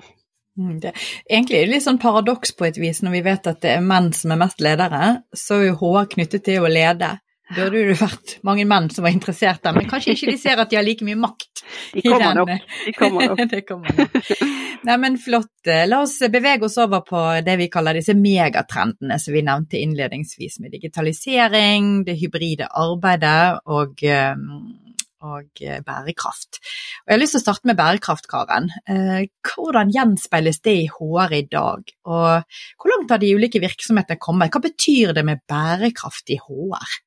Mm, 0.60 0.80
det, 0.84 0.94
egentlig 1.30 1.58
er 1.58 1.68
det 1.68 1.76
litt 1.78 1.86
sånn 1.86 2.02
paradoks 2.02 2.52
på 2.58 2.68
et 2.68 2.80
vis 2.82 3.00
når 3.06 3.16
vi 3.16 3.26
vet 3.30 3.48
at 3.48 3.62
det 3.64 3.78
er 3.78 3.86
menn 3.86 4.12
som 4.16 4.34
er 4.36 4.42
mest 4.42 4.64
ledere, 4.64 5.12
så 5.32 5.62
er 5.62 5.70
jo 5.70 5.80
HR 5.80 6.10
knyttet 6.16 6.48
til 6.50 6.66
å 6.66 6.72
lede. 6.72 7.16
Burde 7.50 7.82
jo 7.82 7.96
vært 7.98 8.36
mange 8.46 8.66
menn 8.70 8.90
som 8.94 9.06
var 9.06 9.14
interessert 9.16 9.64
der, 9.66 9.74
men 9.74 9.88
kanskje 9.90 10.14
ikke 10.14 10.30
de 10.30 10.38
ser 10.42 10.62
at 10.62 10.70
de 10.70 10.78
har 10.78 10.86
like 10.86 11.06
mye 11.08 11.18
makt. 11.18 11.64
De 11.96 12.04
kommer 12.06 12.38
nok. 12.38 12.52
De 12.86 12.94
kommer 12.98 13.32
nok. 13.32 13.42
det 13.54 13.62
kommer 13.66 13.96
nok. 13.98 14.20
Nei, 14.86 14.98
men 15.02 15.18
flott. 15.22 15.72
La 15.90 16.04
oss 16.04 16.20
bevege 16.32 16.68
oss 16.70 16.78
over 16.82 17.02
på 17.08 17.24
det 17.46 17.58
vi 17.60 17.70
kaller 17.74 17.98
disse 17.98 18.14
megatrendene 18.18 19.18
som 19.22 19.36
vi 19.36 19.46
nevnte 19.46 19.82
innledningsvis, 19.82 20.60
med 20.64 20.76
digitalisering, 20.78 22.04
det 22.08 22.20
hybride 22.22 22.70
arbeidet 22.70 23.66
og 23.70 24.06
og 25.20 25.62
eh, 25.64 25.82
bærekraft. 25.84 26.62
Og 27.04 27.12
jeg 27.12 27.16
har 27.16 27.22
lyst 27.22 27.36
til 27.36 27.42
å 27.42 27.44
starte 27.44 27.68
med 27.68 27.76
bærekraft, 27.80 28.30
Karen. 28.32 28.70
Eh, 28.88 29.28
hvordan 29.44 29.92
gjenspeiles 29.92 30.62
det 30.64 30.76
i 30.84 30.88
HR 30.88 31.36
i 31.36 31.44
dag, 31.52 31.94
og 32.08 32.56
hvor 32.80 32.94
langt 32.94 33.12
har 33.12 33.22
de 33.22 33.34
ulike 33.36 33.60
virksomhetene 33.64 34.22
kommet? 34.22 34.54
Hva 34.54 34.64
betyr 34.64 35.12
det 35.18 35.26
med 35.28 35.44
bærekraft 35.50 36.32
i 36.32 36.40
HR? 36.40 37.00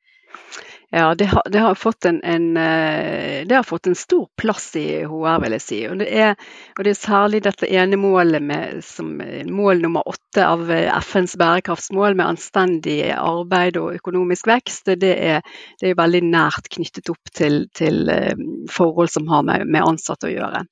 Ja, 0.95 1.15
det 1.15 1.25
har, 1.25 1.43
det 1.51 1.59
har, 1.59 1.75
fått 1.75 2.05
en, 2.05 2.19
en, 2.23 2.57
eh, 2.57 3.47
det 3.47 3.55
har 3.55 3.63
fått 3.63 3.87
en 3.87 3.95
stor 3.95 4.27
plass 4.37 4.77
i 4.77 5.05
HR, 5.09 5.39
vil 5.41 5.55
jeg 5.57 5.63
si. 5.65 5.79
Og 5.89 6.03
det 6.03 6.09
er, 6.13 6.35
og 6.77 6.85
det 6.85 6.93
er 6.93 6.99
særlig 6.99 7.41
dette 7.47 7.71
ene 7.73 7.97
målet 7.97 8.45
med, 8.45 8.83
som 8.85 9.15
mål 9.49 9.81
nummer 9.81 10.05
åtte 10.09 10.45
av 10.45 10.69
FNs 11.01 11.39
bærekraftsmål 11.41 12.19
med 12.19 12.35
anstendig 12.35 12.99
arbeid 13.17 13.81
og 13.81 13.97
økonomisk 13.97 14.53
vekst. 14.53 14.93
Det 15.01 15.15
er, 15.17 15.41
det 15.81 15.95
er 15.95 15.97
veldig 16.03 16.23
nært 16.29 16.69
knyttet 16.77 17.09
opp 17.15 17.33
til, 17.41 17.63
til 17.73 18.13
eh, 18.13 18.45
forhold 18.77 19.15
som 19.17 19.33
har 19.33 19.49
med, 19.49 19.65
med 19.73 19.89
ansatte 19.95 20.29
å 20.29 20.35
gjøre. 20.35 20.67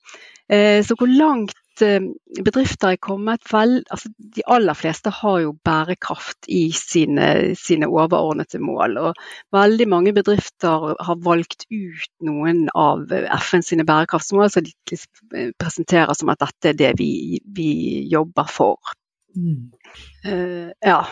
Eh, 0.53 0.85
så 0.85 1.01
hvor 1.01 1.09
langt 1.09 1.57
Eh, 1.83 2.01
bedrifter 2.45 2.95
er 2.95 3.01
kommet 3.03 3.45
vel 3.51 3.79
altså 3.91 4.11
De 4.37 4.45
aller 4.51 4.77
fleste 4.79 5.13
har 5.15 5.41
jo 5.45 5.53
bærekraft 5.67 6.49
i 6.49 6.71
sine, 6.77 7.55
sine, 7.59 7.89
overordnede 7.91 8.61
mål. 8.63 8.99
Og 8.99 9.21
veldig 9.55 9.89
mange 9.89 10.15
bedrifter 10.17 10.95
har 11.01 11.21
valgt 11.25 11.67
ut 11.71 12.09
noen 12.27 12.69
av 12.75 13.11
FN 13.41 13.65
sine 13.67 13.87
bærekraftsmål 13.89 14.51
som 14.53 14.67
de 14.67 14.75
eh, 15.35 15.53
presenterer 15.59 16.17
som 16.19 16.33
at 16.33 16.43
dette 16.45 16.73
er 16.73 16.81
det 16.81 16.95
vi, 17.01 17.41
vi 17.45 17.71
jobber 18.13 18.49
for. 18.51 18.97
Mm. 19.37 19.71
Uh, 20.27 20.71
ja. 20.85 21.05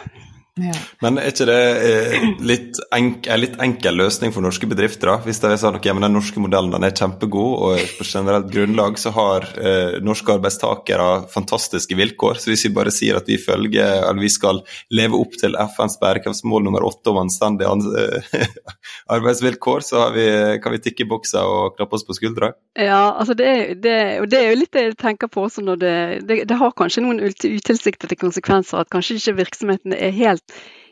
Ja. 0.59 0.75
Men 1.05 1.19
er 1.21 1.31
ikke 1.31 1.47
det 1.49 1.59
eh, 1.87 2.27
litt 2.45 2.79
enk, 2.95 3.27
en 3.31 3.41
litt 3.43 3.57
enkel 3.63 3.99
løsning 4.01 4.33
for 4.35 4.45
norske 4.45 4.69
bedrifter? 4.71 5.13
da? 5.13 5.17
Hvis 5.25 5.41
det 5.43 5.53
er 5.53 5.61
sånn 5.61 5.79
at 5.79 5.87
ja, 5.87 5.95
den 5.95 6.15
norske 6.15 6.43
modellen 6.43 6.73
den 6.75 6.87
er 6.87 6.95
kjempegod, 6.97 7.55
og 7.69 7.95
på 7.99 8.07
generelt 8.09 8.51
grunnlag 8.53 8.99
så 9.01 9.13
har 9.17 9.47
eh, 9.59 9.99
norske 10.05 10.35
arbeidstakere 10.37 11.09
fantastiske 11.33 11.99
vilkår. 11.99 12.41
Så 12.43 12.53
hvis 12.53 12.67
vi 12.67 12.73
bare 12.77 12.95
sier 12.95 13.21
at 13.21 13.29
vi 13.31 13.39
følger, 13.41 14.03
eller 14.09 14.23
vi 14.23 14.33
skal 14.33 14.63
leve 14.95 15.19
opp 15.19 15.39
til 15.41 15.57
FNs 15.77 15.99
bærekraftsmål 16.03 16.67
nummer 16.67 16.87
åtte 16.89 17.13
om 17.13 17.23
anstendige 17.23 18.03
eh, 18.03 18.47
arbeidsvilkår, 19.17 19.87
så 19.87 20.09
vi, 20.17 20.29
kan 20.63 20.75
vi 20.75 20.83
tikke 20.85 21.07
i 21.07 21.11
boksa 21.11 21.45
og 21.49 21.79
klappe 21.79 21.99
oss 21.99 22.07
på 22.09 22.17
skuldra? 22.19 22.53
Ja, 22.79 23.15
altså 23.15 23.37
det, 23.39 23.81
det, 23.85 23.97
det 24.31 24.43
er 24.43 24.53
jo 24.53 24.61
litt 24.61 24.75
det 24.75 24.85
jeg 24.89 24.99
tenker 25.01 25.31
på 25.31 25.47
også 25.47 25.65
når 25.65 25.81
det, 25.83 25.97
det, 26.29 26.43
det 26.49 26.59
har 26.61 26.75
kanskje 26.79 27.05
noen 27.05 27.23
utilsiktede 27.29 28.19
konsekvenser 28.19 28.83
at 28.83 28.91
kanskje 28.93 29.19
ikke 29.19 29.39
virksomheten 29.43 29.95
er 29.97 30.15
helt 30.15 30.48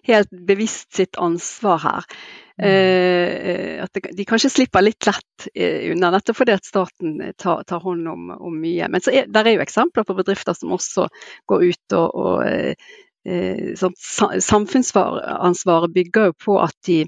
helt 0.07 0.31
bevisst 0.47 0.95
sitt 0.95 1.19
ansvar 1.19 1.79
her. 1.83 2.05
Mm. 2.57 2.69
Eh, 2.69 3.85
at 3.85 3.91
de 4.17 4.25
kanskje 4.25 4.51
slipper 4.51 4.83
litt 4.85 5.07
lett 5.07 5.49
eh, 5.53 5.93
unna, 5.93 6.11
nettopp 6.15 6.37
fordi 6.39 6.53
at 6.57 6.65
staten 6.65 7.33
tar, 7.37 7.63
tar 7.69 7.81
hånd 7.85 8.09
om, 8.09 8.31
om, 8.37 8.61
mye. 8.63 8.89
Men 8.93 9.01
så 9.05 9.11
er, 9.13 9.25
der 9.29 9.45
er 9.45 9.53
jo 9.59 9.65
eksempler 9.67 10.05
på 10.09 10.17
bedrifter 10.17 10.55
som 10.57 10.73
også 10.77 11.03
går 11.51 11.61
ut 11.69 11.87
og, 11.99 12.09
og 12.17 12.37
eh, 12.47 12.75
Samfunnsansvaret 13.27 15.91
bygger 15.93 16.25
jo 16.31 16.35
på 16.47 16.55
at 16.63 16.77
de 16.87 16.99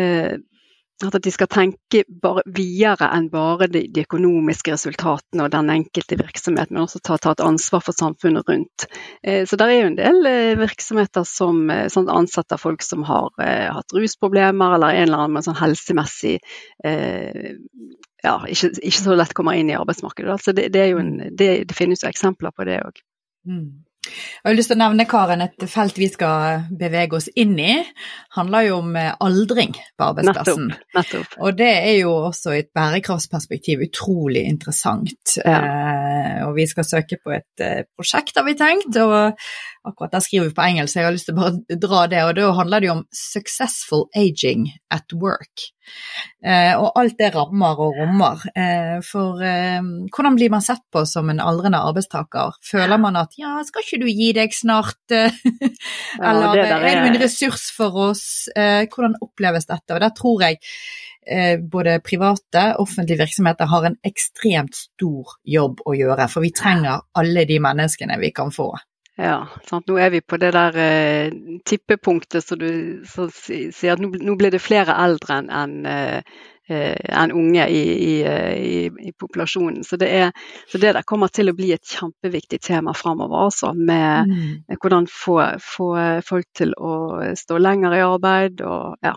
eh, 0.00 0.34
at 1.08 1.16
de 1.24 1.32
skal 1.32 1.48
tenke 1.50 2.02
videre 2.46 3.08
enn 3.16 3.28
bare 3.32 3.68
de, 3.70 3.84
de, 3.88 4.04
økonomiske 4.04 4.74
resultatene 4.74 5.46
og 5.46 5.52
den 5.54 5.72
enkelte 5.72 6.18
virksomhet, 6.20 6.72
men 6.72 6.84
også 6.84 7.00
ta, 7.04 7.18
ta 7.18 7.34
et 7.34 7.44
ansvar 7.44 7.84
for 7.86 7.96
samfunnet 7.96 8.48
rundt. 8.48 8.86
Eh, 9.22 9.46
så 9.48 9.58
det 9.60 9.68
er 9.68 9.78
jo 9.78 9.90
en 9.90 9.98
del 10.00 10.30
eh, 10.30 10.58
virksomheter 10.60 11.26
som, 11.28 11.62
sånn 11.92 12.10
ansetter 12.12 12.60
folk 12.60 12.84
som 12.86 13.04
har 13.08 13.30
eh, 13.42 13.68
hatt 13.72 13.96
rusproblemer 13.96 14.76
eller 14.76 15.00
en 15.00 15.08
eller 15.08 15.26
annen 15.26 15.46
sånn 15.46 15.60
helsemessig 15.60 16.38
eh, 16.84 17.52
ja, 18.20 18.34
ikke, 18.46 18.74
ikke, 18.82 18.98
så 19.00 19.16
lett 19.16 19.32
kommer 19.36 19.56
inn 19.56 19.70
i 19.72 19.78
arbeidsmarkedet. 19.78 20.32
Altså 20.34 20.52
det, 20.56 20.68
det, 20.74 20.90
en, 20.92 21.14
det, 21.32 21.52
det 21.68 21.76
finnes 21.76 22.04
jo 22.04 22.10
eksempler 22.10 22.52
på 22.52 22.66
det 22.68 22.82
òg. 22.84 23.00
Jeg 24.00 24.48
har 24.48 24.54
lyst 24.56 24.70
til 24.72 24.78
å 24.78 24.80
nevne, 24.80 25.04
Karen, 25.04 25.42
et 25.44 25.64
felt 25.68 25.98
vi 26.00 26.06
skal 26.08 26.62
bevege 26.80 27.18
oss 27.18 27.26
inn 27.36 27.52
i. 27.60 27.74
handler 28.32 28.64
jo 28.64 28.78
om 28.80 28.94
eh, 28.96 29.10
aldring 29.20 29.74
på 29.76 30.06
arbeidsplassen. 30.06 30.70
Nettopp, 30.70 30.94
nettopp. 30.96 31.34
Og 31.44 31.58
det 31.58 31.68
er 31.68 31.98
jo 31.98 32.14
også 32.30 32.54
i 32.56 32.62
et 32.62 32.70
bærekraftsperspektiv 32.76 33.84
utrolig 33.84 34.46
interessant. 34.48 35.36
Ja. 35.36 35.58
Eh, 35.60 36.38
og 36.46 36.54
vi 36.56 36.64
skal 36.70 36.88
søke 36.88 37.20
på 37.20 37.34
et 37.36 37.64
eh, 37.66 37.84
prosjekt, 37.92 38.40
har 38.40 38.48
vi 38.48 38.56
tenkt. 38.56 38.96
og 38.96 39.36
akkurat 39.84 40.16
der 40.16 40.24
skriver 40.24 40.48
vi 40.48 40.56
på 40.56 40.64
engelsk, 40.64 40.92
så 40.92 41.00
jeg 41.00 41.08
har 41.08 41.16
lyst 41.18 41.28
til 41.28 41.36
å 41.36 41.42
bare 41.42 41.80
dra 41.84 42.06
det. 42.10 42.24
Og 42.24 42.34
da 42.40 42.48
handler 42.56 42.80
det 42.80 42.88
jo 42.88 42.96
om 42.98 43.04
'successful 43.12 44.08
aging 44.16 44.70
at 44.90 45.12
work'. 45.12 45.68
Eh, 46.40 46.72
og 46.72 46.94
alt 46.96 47.18
det 47.20 47.28
rammer 47.34 47.80
og 47.84 47.98
rommer. 48.00 48.40
Eh, 48.56 48.96
for 49.04 49.42
eh, 49.44 49.82
hvordan 50.08 50.38
blir 50.38 50.52
man 50.52 50.64
sett 50.64 50.82
på 50.92 51.02
som 51.08 51.28
en 51.32 51.42
aldrende 51.44 51.82
arbeidstaker? 51.84 52.56
Føler 52.64 53.00
man 53.00 53.18
at 53.20 53.36
'ja, 53.36 53.58
skal 53.66 53.84
ikke 53.84 54.00
du 54.00 54.08
gi 54.08 54.32
deg 54.36 54.56
snart', 54.56 54.96
eller 55.12 56.56
ja, 56.56 56.64
er... 56.64 56.88
er 56.88 57.02
du 57.02 57.10
en 57.10 57.20
ressurs 57.20 57.68
for 57.76 57.96
oss? 58.10 58.48
Hvordan 58.56 59.20
oppleves 59.20 59.68
dette? 59.68 59.94
Og 59.94 60.00
der 60.00 60.16
tror 60.16 60.42
jeg 60.46 60.60
både 61.70 62.00
private 62.00 62.62
og 62.74 62.86
offentlige 62.88 63.20
virksomheter 63.20 63.68
har 63.68 63.84
en 63.86 63.98
ekstremt 64.02 64.74
stor 64.74 65.36
jobb 65.44 65.82
å 65.86 65.92
gjøre, 65.94 66.26
for 66.32 66.40
vi 66.40 66.50
trenger 66.56 67.04
alle 67.14 67.44
de 67.44 67.60
menneskene 67.60 68.16
vi 68.18 68.32
kan 68.32 68.50
få. 68.50 68.72
Ja, 69.20 69.48
sant? 69.68 69.88
Nå 69.90 69.98
er 70.00 70.12
vi 70.14 70.22
på 70.24 70.38
det 70.40 70.54
der 70.56 70.76
eh, 70.80 71.32
tippepunktet 71.68 72.44
som 72.44 72.60
du 72.60 73.02
sier 73.04 73.92
at 73.92 74.00
nå, 74.00 74.14
nå, 74.16 74.36
blir 74.40 74.54
det 74.54 74.62
flere 74.64 74.94
eldre 74.96 75.36
enn 75.42 75.50
en, 75.52 75.74
eh, 75.90 76.38
en 76.70 77.34
unge 77.36 77.66
i, 77.68 77.82
i, 78.06 78.14
i, 78.24 78.78
i 79.10 79.12
populasjonen. 79.12 79.82
Så 79.84 79.98
det, 80.00 80.08
er, 80.22 80.32
så 80.70 80.80
det, 80.80 80.94
der 80.96 81.04
kommer 81.04 81.28
til 81.28 81.52
å 81.52 81.56
bli 81.58 81.72
et 81.74 81.84
kjempeviktig 81.84 82.62
tema 82.64 82.94
framover. 82.96 83.50
Altså, 83.50 83.74
med 83.76 84.30
mm. 84.30 84.78
hvordan 84.78 85.10
få, 85.12 85.36
få, 85.60 85.90
folk 86.24 86.48
til 86.56 86.72
å 86.78 86.94
stå 87.36 87.60
lenger 87.60 87.98
i 87.98 88.04
arbeid. 88.06 88.64
Og, 88.64 88.96
ja. 89.04 89.16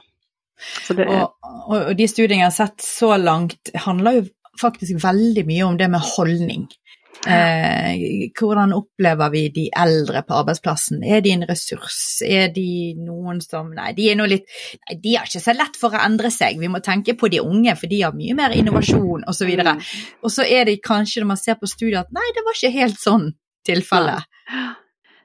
og, 1.06 1.50
og 1.70 1.94
de 1.96 2.10
studiene 2.12 2.42
jeg 2.42 2.50
har 2.50 2.58
sett 2.60 2.84
så 2.84 3.16
langt, 3.22 3.72
handler 3.88 4.20
jo 4.20 4.28
faktisk 4.60 5.00
veldig 5.06 5.48
mye 5.48 5.70
om 5.70 5.80
det 5.80 5.94
med 5.96 6.12
holdning. 6.18 6.68
Eh, 7.24 8.32
hvordan 8.36 8.74
opplever 8.76 9.30
vi 9.32 9.44
de 9.56 9.64
eldre 9.80 10.24
på 10.28 10.36
arbeidsplassen? 10.42 11.04
Er 11.08 11.22
de 11.24 11.32
en 11.38 11.46
ressurs? 11.48 12.20
Er 12.28 12.50
de 12.52 12.94
noen 13.00 13.40
som 13.44 13.72
Nei, 13.74 13.94
de 13.96 14.10
er 14.12 14.20
nå 14.20 14.28
litt 14.28 14.50
Nei, 14.84 14.98
de 15.00 15.16
har 15.16 15.30
ikke 15.30 15.44
så 15.46 15.56
lett 15.56 15.80
for 15.80 15.96
å 15.96 16.04
endre 16.04 16.34
seg. 16.34 16.60
Vi 16.60 16.72
må 16.72 16.84
tenke 16.84 17.16
på 17.16 17.32
de 17.32 17.40
unge, 17.44 17.78
for 17.80 17.92
de 17.92 18.02
har 18.04 18.18
mye 18.18 18.36
mer 18.38 18.58
innovasjon 18.58 19.24
osv. 19.30 19.54
Og, 19.56 19.64
så 19.64 20.20
og 20.26 20.36
så 20.36 20.48
er 20.48 20.68
det 20.68 20.82
kanskje 20.84 21.24
når 21.24 21.32
man 21.32 21.42
ser 21.42 21.60
på 21.62 21.70
studiet 21.72 22.04
at 22.04 22.16
nei, 22.16 22.28
det 22.36 22.44
var 22.46 22.60
ikke 22.60 22.76
helt 22.76 23.00
sånn 23.00 23.30
tilfellet. 23.64 24.28
Ja. 24.52 24.72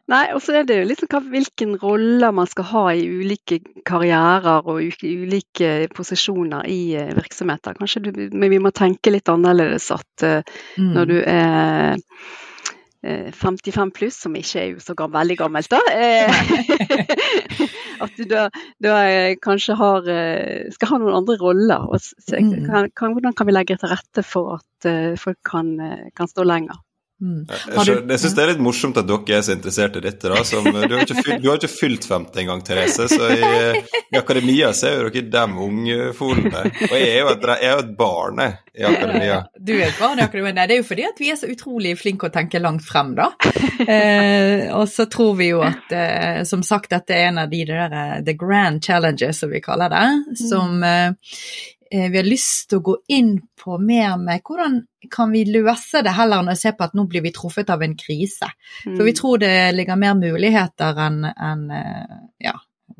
Nei, 0.08 0.30
og 0.32 0.40
så 0.40 0.54
er 0.56 0.64
det 0.64 0.78
jo 0.78 0.88
liksom 0.88 1.28
hvilken 1.28 1.74
roller 1.82 2.32
man 2.32 2.48
skal 2.48 2.64
ha 2.70 2.84
i 2.96 3.04
ulike 3.04 3.60
karrierer 3.88 4.64
og 4.64 4.80
ulike 5.04 5.72
posisjoner 5.92 6.64
i 6.72 6.80
eh, 6.96 7.12
virksomheter. 7.16 7.76
Kanskje 7.76 8.06
du, 8.06 8.10
men 8.32 8.48
vi 8.54 8.60
må 8.62 8.72
tenke 8.72 9.12
litt 9.12 9.28
annerledes 9.28 9.90
at 9.92 10.24
uh, 10.24 10.40
mm. 10.80 10.94
når 10.96 11.10
du 11.12 11.16
er 11.20 12.00
55 13.04 13.68
eh, 13.84 13.92
pluss, 13.94 14.16
som 14.24 14.40
ikke 14.40 14.62
er 14.62 14.72
jo 14.72 14.80
så 14.82 14.96
gammel, 14.96 15.18
veldig 15.20 15.38
gammelt, 15.42 15.76
da. 15.76 15.82
at 18.08 18.16
du 18.16 18.24
da, 18.32 18.48
da, 18.82 18.96
kanskje 19.44 19.76
har, 19.76 20.08
skal 20.72 20.94
ha 20.94 21.02
noen 21.04 21.20
andre 21.20 21.36
roller. 21.44 21.84
Og 21.84 22.00
se, 22.00 22.40
mm. 22.40 22.64
kan, 22.64 22.88
kan, 22.96 23.12
hvordan 23.12 23.36
kan 23.36 23.48
vi 23.48 23.58
legge 23.60 23.76
til 23.76 23.92
rette 23.92 24.24
for 24.24 24.56
at 24.56 24.92
folk 25.20 25.40
kan, 25.46 25.76
kan 26.16 26.32
stå 26.32 26.48
lenger? 26.48 26.80
Mm. 27.18 27.48
Jeg, 27.50 27.94
jeg 28.12 28.20
syns 28.22 28.34
det 28.36 28.42
er 28.44 28.50
litt 28.52 28.60
morsomt 28.62 28.98
at 29.00 29.06
dere 29.08 29.38
er 29.40 29.40
så 29.42 29.54
interessert 29.56 29.96
i 29.98 30.02
dette. 30.04 30.30
da, 30.30 30.42
som, 30.46 30.66
du, 30.66 30.94
har 30.94 31.02
fylt, 31.08 31.40
du, 31.42 31.48
har 31.50 31.58
ikke 31.58 31.70
fylt 31.72 32.06
50 32.06 32.42
engang, 32.44 32.62
Therese. 32.66 33.08
Så 33.10 33.30
i, 33.34 33.82
i 34.14 34.18
akademia 34.20 34.70
så 34.76 34.90
er 34.90 35.00
jo 35.02 35.10
dere 35.10 35.32
dem 35.32 35.56
ungfolene. 35.64 36.62
Og 36.88 36.94
jeg 36.94 37.08
er 37.10 37.18
jo 37.24 37.32
et, 37.32 37.48
jeg 37.50 37.72
er 37.72 37.82
et 37.82 37.90
barn 37.98 38.42
i 38.44 38.86
akademia. 38.86 39.40
Du 39.58 39.74
er 39.74 39.88
et 39.88 39.98
barn 39.98 40.22
i 40.22 40.26
akademia. 40.28 40.54
Nei, 40.60 40.68
det 40.70 40.76
er 40.76 40.82
jo 40.82 40.88
fordi 40.92 41.08
at 41.08 41.22
vi 41.22 41.32
er 41.32 41.40
så 41.40 41.50
utrolig 41.50 41.96
flinke 41.98 42.30
å 42.30 42.34
tenke 42.34 42.62
langt 42.62 42.86
frem, 42.86 43.16
da. 43.18 43.32
Eh, 43.78 44.68
og 44.74 44.88
så 44.90 45.06
tror 45.10 45.36
vi 45.38 45.52
jo 45.52 45.60
at 45.64 45.92
eh, 45.94 46.40
som 46.48 46.64
sagt 46.66 46.90
dette 46.92 47.14
er 47.14 47.28
en 47.28 47.38
av 47.44 47.50
de 47.50 47.60
der 47.66 47.94
eh, 47.94 48.14
the 48.26 48.34
grand 48.38 48.82
challenges, 48.84 49.38
som 49.42 49.52
vi 49.52 49.62
kaller 49.64 49.90
det, 49.92 50.38
som 50.38 50.82
eh, 50.84 51.14
vi 51.90 52.16
har 52.18 52.26
lyst 52.26 52.68
til 52.70 52.80
å 52.80 52.84
gå 52.84 52.94
inn 53.14 53.34
på 53.58 53.78
mer 53.80 54.16
med 54.20 54.42
hvordan 54.44 54.80
kan 55.10 55.32
vi 55.32 55.44
løse 55.48 56.02
det, 56.04 56.12
heller 56.16 56.42
enn 56.42 56.52
å 56.52 56.56
se 56.58 56.72
på 56.76 56.84
at 56.84 56.96
nå 56.98 57.06
blir 57.08 57.24
vi 57.24 57.32
truffet 57.34 57.70
av 57.72 57.82
en 57.84 57.96
krise. 57.98 58.50
For 58.84 59.04
vi 59.06 59.14
mm. 59.14 59.18
tror 59.20 59.42
det 59.42 59.54
ligger 59.76 60.00
mer 60.00 60.16
muligheter 60.18 61.00
enn 61.06 61.22
en, 61.30 61.62
ja, 62.42 62.54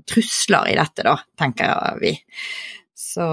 trusler 0.09 0.71
i 0.73 0.77
dette, 0.79 1.05
da, 1.05 1.17
tenker 1.39 1.99
vi. 2.01 2.15
Så 2.97 3.27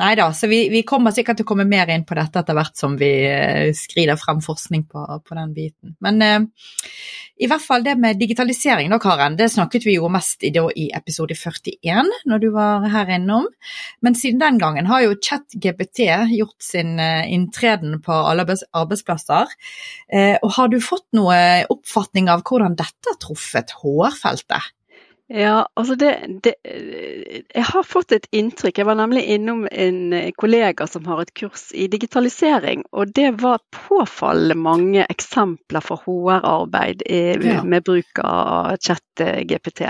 Nei 0.00 0.14
da, 0.16 0.30
så 0.32 0.48
vi, 0.48 0.62
vi, 0.72 0.80
kommer 0.88 1.12
sikkert 1.12 1.40
til 1.40 1.44
å 1.44 1.50
komme 1.50 1.66
mer 1.68 1.90
inn 1.92 2.06
på 2.08 2.16
dette 2.16 2.40
etter 2.40 2.56
hvert 2.56 2.78
som 2.78 2.94
vi 3.00 3.10
uh, 3.28 3.68
skrider 3.76 4.16
frem 4.20 4.40
forskning 4.44 4.86
på, 4.88 5.02
på 5.20 5.36
den 5.36 5.52
biten. 5.56 5.92
Men 6.04 6.22
eh, 6.24 6.46
i 7.42 7.48
hvert 7.50 7.64
fall 7.64 7.84
det 7.84 7.98
med 8.00 8.20
digitalisering 8.20 8.88
da, 8.92 8.98
Karen, 9.02 9.36
det 9.36 9.50
snakket 9.52 9.84
vi 9.84 9.98
jo 9.98 10.08
mest 10.12 10.46
i, 10.46 10.52
da, 10.54 10.64
i 10.72 10.88
episode 10.96 11.36
41, 11.36 12.08
når 12.30 12.42
du 12.44 12.48
var 12.54 12.88
her 12.92 13.12
innom. 13.18 13.48
Men 14.04 14.16
siden 14.16 14.40
den 14.40 14.60
gangen 14.62 14.88
har 14.88 15.04
jo 15.04 15.18
ChatGPT 15.18 16.06
gjort 16.38 16.64
sin 16.64 16.96
uh, 17.02 17.24
inntreden 17.28 18.00
på 18.04 18.16
alle 18.16 18.46
arbeidsplasser. 18.46 19.52
og 20.42 20.50
har 20.56 20.68
du 20.68 20.78
fått 20.82 21.06
noe 21.16 21.36
oppfatning 21.72 22.28
av 22.32 22.42
hvordan 22.46 22.76
dette 22.78 23.12
har 23.12 23.20
truffet 23.20 23.74
HR-feltet? 23.82 24.72
Ja, 25.34 25.66
altså 25.74 25.94
det, 25.94 26.40
det, 26.44 26.54
Jeg 27.54 27.64
har 27.64 27.86
fått 27.88 28.12
et 28.12 28.26
inntrykk. 28.36 28.82
Jeg 28.82 28.88
var 28.88 28.98
nemlig 28.98 29.22
innom 29.32 29.62
en 29.72 30.12
kollega 30.36 30.84
som 30.90 31.06
har 31.08 31.22
et 31.22 31.32
kurs 31.38 31.70
i 31.72 31.86
digitalisering. 31.88 32.84
Og 32.92 33.14
det 33.16 33.30
var 33.40 33.62
påfallende 33.72 34.58
mange 34.60 35.06
eksempler 35.08 35.80
for 35.80 36.04
HR-arbeid 36.04 37.06
ja. 37.08 37.62
med 37.64 37.86
bruk 37.88 38.20
av 38.20 38.76
chat-GPT. 38.76 39.86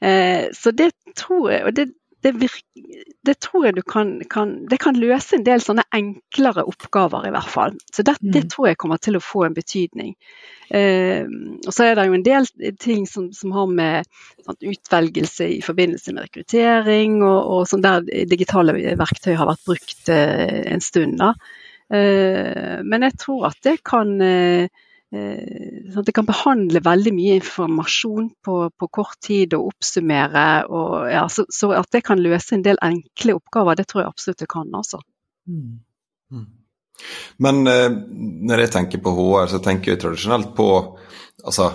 Eh, 0.00 0.48
så 0.56 0.72
det 0.72 0.90
tror 1.20 1.50
jeg, 1.52 1.66
og 1.68 1.76
det, 1.76 1.90
det, 2.22 2.32
virker, 2.38 3.02
det 3.26 3.34
tror 3.42 3.66
jeg 3.66 3.76
du 3.76 3.82
kan, 3.82 4.12
kan, 4.30 4.54
Det 4.70 4.78
kan 4.82 4.98
løse 4.98 5.36
en 5.36 5.46
del 5.46 5.62
sånne 5.62 5.84
enklere 5.94 6.64
oppgaver, 6.68 7.26
i 7.26 7.32
hvert 7.34 7.50
fall. 7.50 7.74
Så 7.92 8.04
det, 8.06 8.16
det 8.20 8.44
mm. 8.44 8.50
tror 8.52 8.68
jeg 8.68 8.78
kommer 8.82 9.02
til 9.02 9.18
å 9.18 9.24
få 9.24 9.44
en 9.46 9.56
betydning. 9.56 10.14
Eh, 10.70 11.26
og 11.66 11.74
så 11.74 11.88
er 11.88 11.98
det 11.98 12.06
jo 12.08 12.16
en 12.18 12.26
del 12.26 12.46
ting 12.80 13.04
som, 13.10 13.30
som 13.36 13.52
har 13.56 13.68
med 13.70 14.08
sånn, 14.46 14.60
utvelgelse 14.72 15.50
i 15.56 15.60
forbindelse 15.64 16.14
med 16.14 16.28
rekruttering, 16.28 17.18
og, 17.26 17.40
og 17.56 17.66
sånn 17.70 17.84
der 17.84 18.06
digitale 18.30 18.76
verktøy 19.00 19.34
har 19.34 19.50
vært 19.50 19.66
brukt 19.68 20.14
eh, 20.14 20.62
en 20.72 20.84
stund. 20.84 21.18
da. 21.20 21.34
Eh, 21.92 22.80
men 22.88 23.04
jeg 23.08 23.18
tror 23.20 23.50
at 23.50 23.60
det 23.66 23.80
kan 23.84 24.14
eh, 24.24 24.70
Sånn 25.12 26.06
det 26.06 26.14
kan 26.16 26.24
behandle 26.24 26.80
veldig 26.80 27.12
mye 27.12 27.36
informasjon 27.36 28.30
på, 28.44 28.56
på 28.80 28.88
kort 28.88 29.18
tid 29.20 29.52
og 29.58 29.74
oppsummere. 29.74 30.46
Og, 30.72 30.94
ja, 31.12 31.26
så, 31.28 31.44
så, 31.52 31.74
at 31.76 31.90
det 31.92 32.00
kan 32.06 32.22
løse 32.22 32.56
en 32.56 32.64
del 32.64 32.80
enkle 32.84 33.36
oppgaver, 33.36 33.76
det 33.76 33.90
tror 33.90 34.02
jeg 34.02 34.12
absolutt 34.12 34.40
det 34.40 34.48
kan. 34.52 34.70
Altså. 34.78 35.02
Mm. 35.50 35.82
Mm. 36.32 36.46
Men 37.44 37.62
eh, 37.68 37.88
når 38.48 38.64
jeg 38.64 38.74
tenker 38.78 39.02
på 39.04 39.12
HR, 39.18 39.50
så 39.52 39.60
tenker 39.64 39.92
jeg 39.92 40.02
tradisjonelt 40.02 40.54
på 40.56 40.68
altså, 41.44 41.68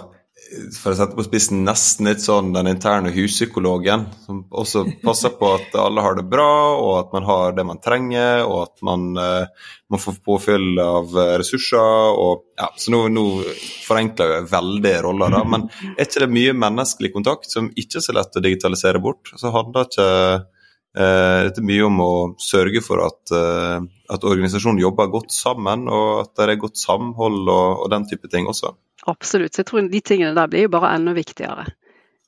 for 0.75 0.93
å 0.93 0.97
sette 0.97 1.17
på 1.17 1.25
spissen, 1.25 1.63
nesten 1.67 2.07
litt 2.07 2.21
sånn 2.23 2.53
den 2.55 2.69
interne 2.71 3.11
huspsykologen, 3.13 4.05
som 4.23 4.41
også 4.49 4.83
passer 5.03 5.33
på 5.37 5.49
at 5.57 5.75
alle 5.79 6.03
har 6.05 6.17
det 6.17 6.25
bra, 6.29 6.49
og 6.79 6.93
at 7.01 7.15
man 7.15 7.27
har 7.27 7.57
det 7.57 7.65
man 7.67 7.81
trenger, 7.83 8.43
og 8.45 8.61
at 8.63 8.85
man, 8.87 9.07
eh, 9.21 9.69
man 9.91 10.03
får 10.03 10.19
påfyll 10.25 10.79
av 10.83 11.11
eh, 11.17 11.33
ressurser. 11.41 12.19
Og, 12.23 12.45
ja, 12.59 12.69
så 12.79 12.93
nå, 12.93 13.03
nå 13.13 13.25
forenkler 13.87 14.37
jeg 14.37 14.49
veldig 14.53 14.95
roller, 15.07 15.35
da. 15.37 15.43
Men 15.55 15.67
er 15.93 16.05
ikke 16.07 16.25
det 16.25 16.31
mye 16.33 16.57
menneskelig 16.65 17.13
kontakt 17.15 17.51
som 17.51 17.71
ikke 17.75 17.99
er 18.01 18.07
så 18.07 18.17
lett 18.17 18.39
å 18.39 18.45
digitalisere 18.47 19.03
bort? 19.03 19.33
Så 19.35 19.53
handler 19.55 19.89
ikke 19.89 20.09
eh, 20.15 21.43
dette 21.49 21.65
mye 21.65 21.87
om 21.91 22.03
å 22.03 22.11
sørge 22.41 22.83
for 22.85 23.03
at, 23.05 23.35
eh, 23.35 23.79
at 24.15 24.27
organisasjonen 24.31 24.83
jobber 24.85 25.11
godt 25.19 25.35
sammen, 25.35 25.89
og 25.91 26.25
at 26.25 26.35
det 26.39 26.51
er 26.53 26.61
godt 26.65 26.79
samhold 26.79 27.43
og, 27.45 27.83
og 27.83 27.89
den 27.93 28.07
type 28.09 28.31
ting 28.31 28.49
også? 28.49 28.77
Absolutt. 29.07 29.55
Så 29.55 29.63
jeg 29.63 29.69
tror 29.69 29.89
de 29.91 30.01
tingene 30.03 30.35
der 30.35 30.49
blir 30.51 30.67
jo 30.67 30.73
bare 30.73 30.95
enda 30.97 31.13
viktigere. 31.15 31.67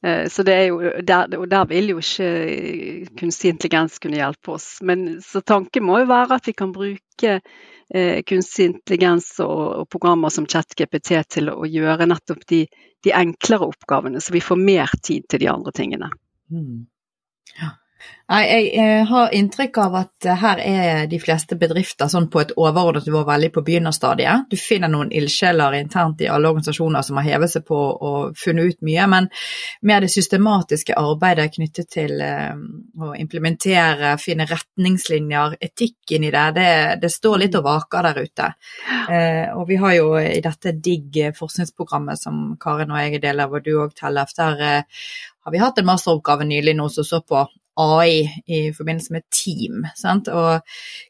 Eh, 0.04 0.28
så 0.32 0.44
det 0.44 0.54
er 0.54 0.66
jo, 0.70 0.80
der, 1.04 1.34
og 1.38 1.48
der 1.52 1.66
vil 1.68 1.92
jo 1.92 2.00
ikke 2.00 3.18
kunstig 3.20 3.52
intelligens 3.54 4.00
kunne 4.00 4.20
hjelpe 4.20 4.56
oss. 4.56 4.78
Men 4.86 5.20
så 5.24 5.42
tanken 5.42 5.84
må 5.86 6.00
jo 6.00 6.10
være 6.12 6.40
at 6.40 6.48
vi 6.48 6.56
kan 6.56 6.72
bruke 6.76 7.34
eh, 7.36 8.22
kunstig 8.28 8.70
intelligens 8.72 9.34
og, 9.44 9.60
og, 9.82 9.90
programmer 9.92 10.32
som 10.34 10.48
ChatGPT 10.48 11.18
til 11.28 11.52
å 11.52 11.68
gjøre 11.68 12.08
nettopp 12.08 12.48
de, 12.48 12.64
de, 13.04 13.14
enklere 13.16 13.68
oppgavene, 13.74 14.24
så 14.24 14.36
vi 14.36 14.44
får 14.44 14.64
mer 14.64 14.96
tid 15.04 15.28
til 15.30 15.44
de 15.44 15.52
andre 15.52 15.76
tingene. 15.76 16.12
Mm. 16.54 16.88
Ja. 17.60 17.76
Nei, 18.30 18.44
jeg, 18.46 19.06
har 19.10 19.32
inntrykk 19.34 19.78
av 19.82 19.96
at 20.04 20.26
her 20.38 20.60
er 20.62 21.08
de 21.10 21.18
fleste 21.18 21.56
bedrifter 21.58 22.12
sånn 22.12 22.28
på 22.30 22.44
et 22.44 22.52
overordnet 22.62 23.08
nivå 23.10 23.24
veldig 23.26 23.48
på 23.56 23.64
begynnerstadiet. 23.66 24.46
Du 24.52 24.56
finner 24.62 24.92
noen 24.92 25.10
ildsjeler 25.18 25.80
internt 25.80 26.22
i 26.22 26.28
alle 26.30 26.52
organisasjoner 26.52 27.02
som 27.08 27.18
har 27.18 27.26
hevet 27.26 27.50
seg 27.56 27.66
på 27.66 27.80
og 27.80 28.38
funnet 28.38 28.70
ut 28.70 28.86
mye, 28.86 29.08
men 29.10 29.30
mer 29.90 30.06
det 30.06 30.12
systematiske 30.14 30.94
arbeidet 31.02 31.48
knyttet 31.56 31.90
til 31.96 32.22
um, 32.22 32.62
å 33.02 33.16
implementere, 33.18 34.14
finne 34.22 34.46
retningslinjer, 34.52 35.58
etikken 35.72 36.28
i 36.30 36.32
det, 36.36 36.46
det, 36.60 36.70
det 37.02 37.12
står 37.16 37.42
litt 37.48 37.58
og 37.58 37.66
vaker 37.66 38.12
der 38.12 38.22
ute. 38.30 38.52
Uh, 39.10 39.58
og 39.58 39.66
vi 39.72 39.80
har 39.82 39.96
jo 39.98 40.14
i 40.22 40.38
dette 40.46 40.76
DIGG 40.78 41.34
forskningsprogrammet 41.40 42.22
som 42.22 42.46
Karin 42.62 42.94
og 42.94 43.02
jeg 43.02 43.18
er 43.18 43.26
del 43.26 43.42
av, 43.42 43.58
og 43.58 43.66
du 43.66 43.74
òg, 43.74 43.98
Tellef, 43.98 44.38
der 44.38 44.86
har 45.50 45.52
vi 45.52 45.66
hatt 45.66 45.82
en 45.82 45.90
masteroppgave 45.90 46.46
nylig 46.46 46.76
nå 46.78 46.86
som 46.94 47.08
så 47.08 47.24
på 47.26 47.42
AI 47.80 48.44
i 48.46 48.62
forbindelse 48.76 49.16
med 49.16 49.26
team. 49.34 49.84
Sant? 49.98 50.30
Og 50.32 50.62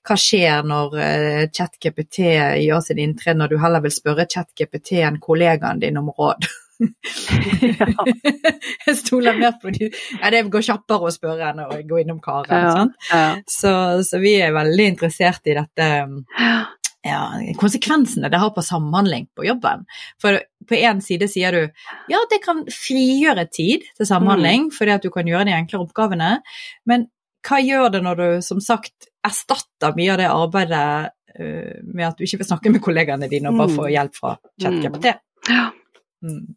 hva 0.05 0.19
skjer 0.19 0.65
når 0.67 0.95
uh, 0.95 1.43
ChatGPT 1.53 2.23
gjør 2.63 2.86
sin 2.86 3.03
inntreden, 3.03 3.43
når 3.43 3.53
du 3.53 3.62
heller 3.63 3.86
vil 3.86 3.95
spørre 3.95 4.29
ChatGPT 4.29 4.97
enn 5.03 5.21
kollegaen 5.23 5.84
din 5.84 6.01
om 6.01 6.12
råd? 6.15 6.49
jeg 8.86 8.95
stoler 8.95 9.36
mer 9.36 9.58
på 9.60 9.67
de 9.75 9.89
ja, 9.89 10.29
Det 10.32 10.45
går 10.51 10.62
kjappere 10.63 11.10
å 11.10 11.12
spørre 11.12 11.49
enn 11.51 11.60
å 11.65 11.67
gå 11.89 11.97
innom 12.03 12.21
Karen. 12.23 12.55
Ja, 12.55 12.86
ja. 13.12 13.36
Så, 13.51 13.71
så, 14.08 14.19
vi 14.23 14.38
er 14.39 14.55
veldig 14.55 14.86
interessert 14.93 15.43
i 15.49 15.58
dette 15.58 15.88
ja, 17.06 17.54
konsekvensene 17.60 18.30
det 18.32 18.40
har 18.42 18.52
på 18.56 18.64
samhandling 18.66 19.30
på 19.36 19.46
jobben. 19.48 19.86
For 20.22 20.42
på 20.68 20.76
én 20.76 21.00
side 21.04 21.30
sier 21.32 21.56
du 21.56 21.62
ja, 22.12 22.20
det 22.32 22.42
kan 22.44 22.66
frigjøre 22.74 23.48
tid 23.52 23.88
til 23.98 24.10
samhandling 24.10 24.68
mm. 24.68 24.74
fordi 24.76 24.96
at 24.98 25.06
du 25.06 25.12
kan 25.14 25.28
gjøre 25.30 25.48
de 25.48 25.56
enklere 25.56 25.88
oppgavene, 25.88 26.34
men 26.90 27.08
hva 27.48 27.62
gjør 27.64 27.94
det 27.94 28.04
når 28.04 28.20
du 28.20 28.28
som 28.44 28.60
sagt 28.64 29.08
erstatter 29.26 29.96
mye 29.96 30.12
av 30.14 30.20
det 30.20 30.30
arbeidet 30.32 30.88
uh, 31.40 31.76
med 31.88 32.08
at 32.10 32.20
du 32.20 32.26
ikke 32.28 32.42
vil 32.42 32.50
snakke 32.52 32.74
med 32.74 32.84
kollegaene 32.84 33.32
dine 33.32 33.52
og 33.52 33.62
bare 33.62 33.76
få 33.78 33.86
mm. 33.88 33.92
hjelp 33.96 34.20
fra 34.20 34.36
ChatGPT? 34.62 35.14
Mm. 35.14 35.54
Ja. 35.56 35.68
Mm. 36.20 36.48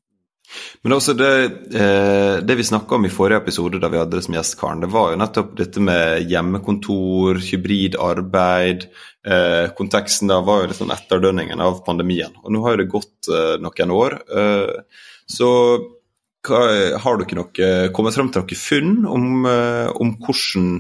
Men 0.83 0.97
også 0.97 1.15
det, 1.15 1.33
eh, 1.79 2.41
det 2.43 2.57
vi 2.59 2.65
snakka 2.67 2.97
om 2.97 3.07
i 3.07 3.13
forrige 3.13 3.39
episode 3.45 3.79
da 3.83 3.91
vi 3.93 4.01
hadde 4.01 4.19
det 4.19 4.25
som 4.27 4.35
gjest, 4.35 4.59
Karen, 4.61 4.83
det 4.83 4.91
var 4.93 5.13
jo 5.13 5.21
nettopp 5.21 5.55
dette 5.61 5.83
med 5.85 6.27
hjemmekontor, 6.31 7.39
hybrid 7.47 7.97
arbeid. 8.03 8.89
Eh, 9.23 9.71
konteksten 9.79 10.33
da 10.33 10.41
var 10.43 10.63
jo 10.63 10.73
litt 10.73 10.81
sånn 10.81 10.95
etterdønningen 10.95 11.63
av 11.63 11.85
pandemien. 11.87 12.35
Og 12.43 12.55
nå 12.55 12.65
har 12.65 12.75
jo 12.75 12.83
det 12.83 12.91
gått 12.93 13.31
eh, 13.31 13.57
noen 13.63 13.95
år. 13.95 14.19
Så 15.31 15.49
har 16.43 17.19
dere 17.21 17.37
noe, 17.39 17.73
kommet 17.95 18.17
frem 18.17 18.33
til 18.35 18.43
noen 18.43 18.59
funn 18.59 18.95
om, 19.07 19.27
om 19.47 20.09
hvordan 20.27 20.73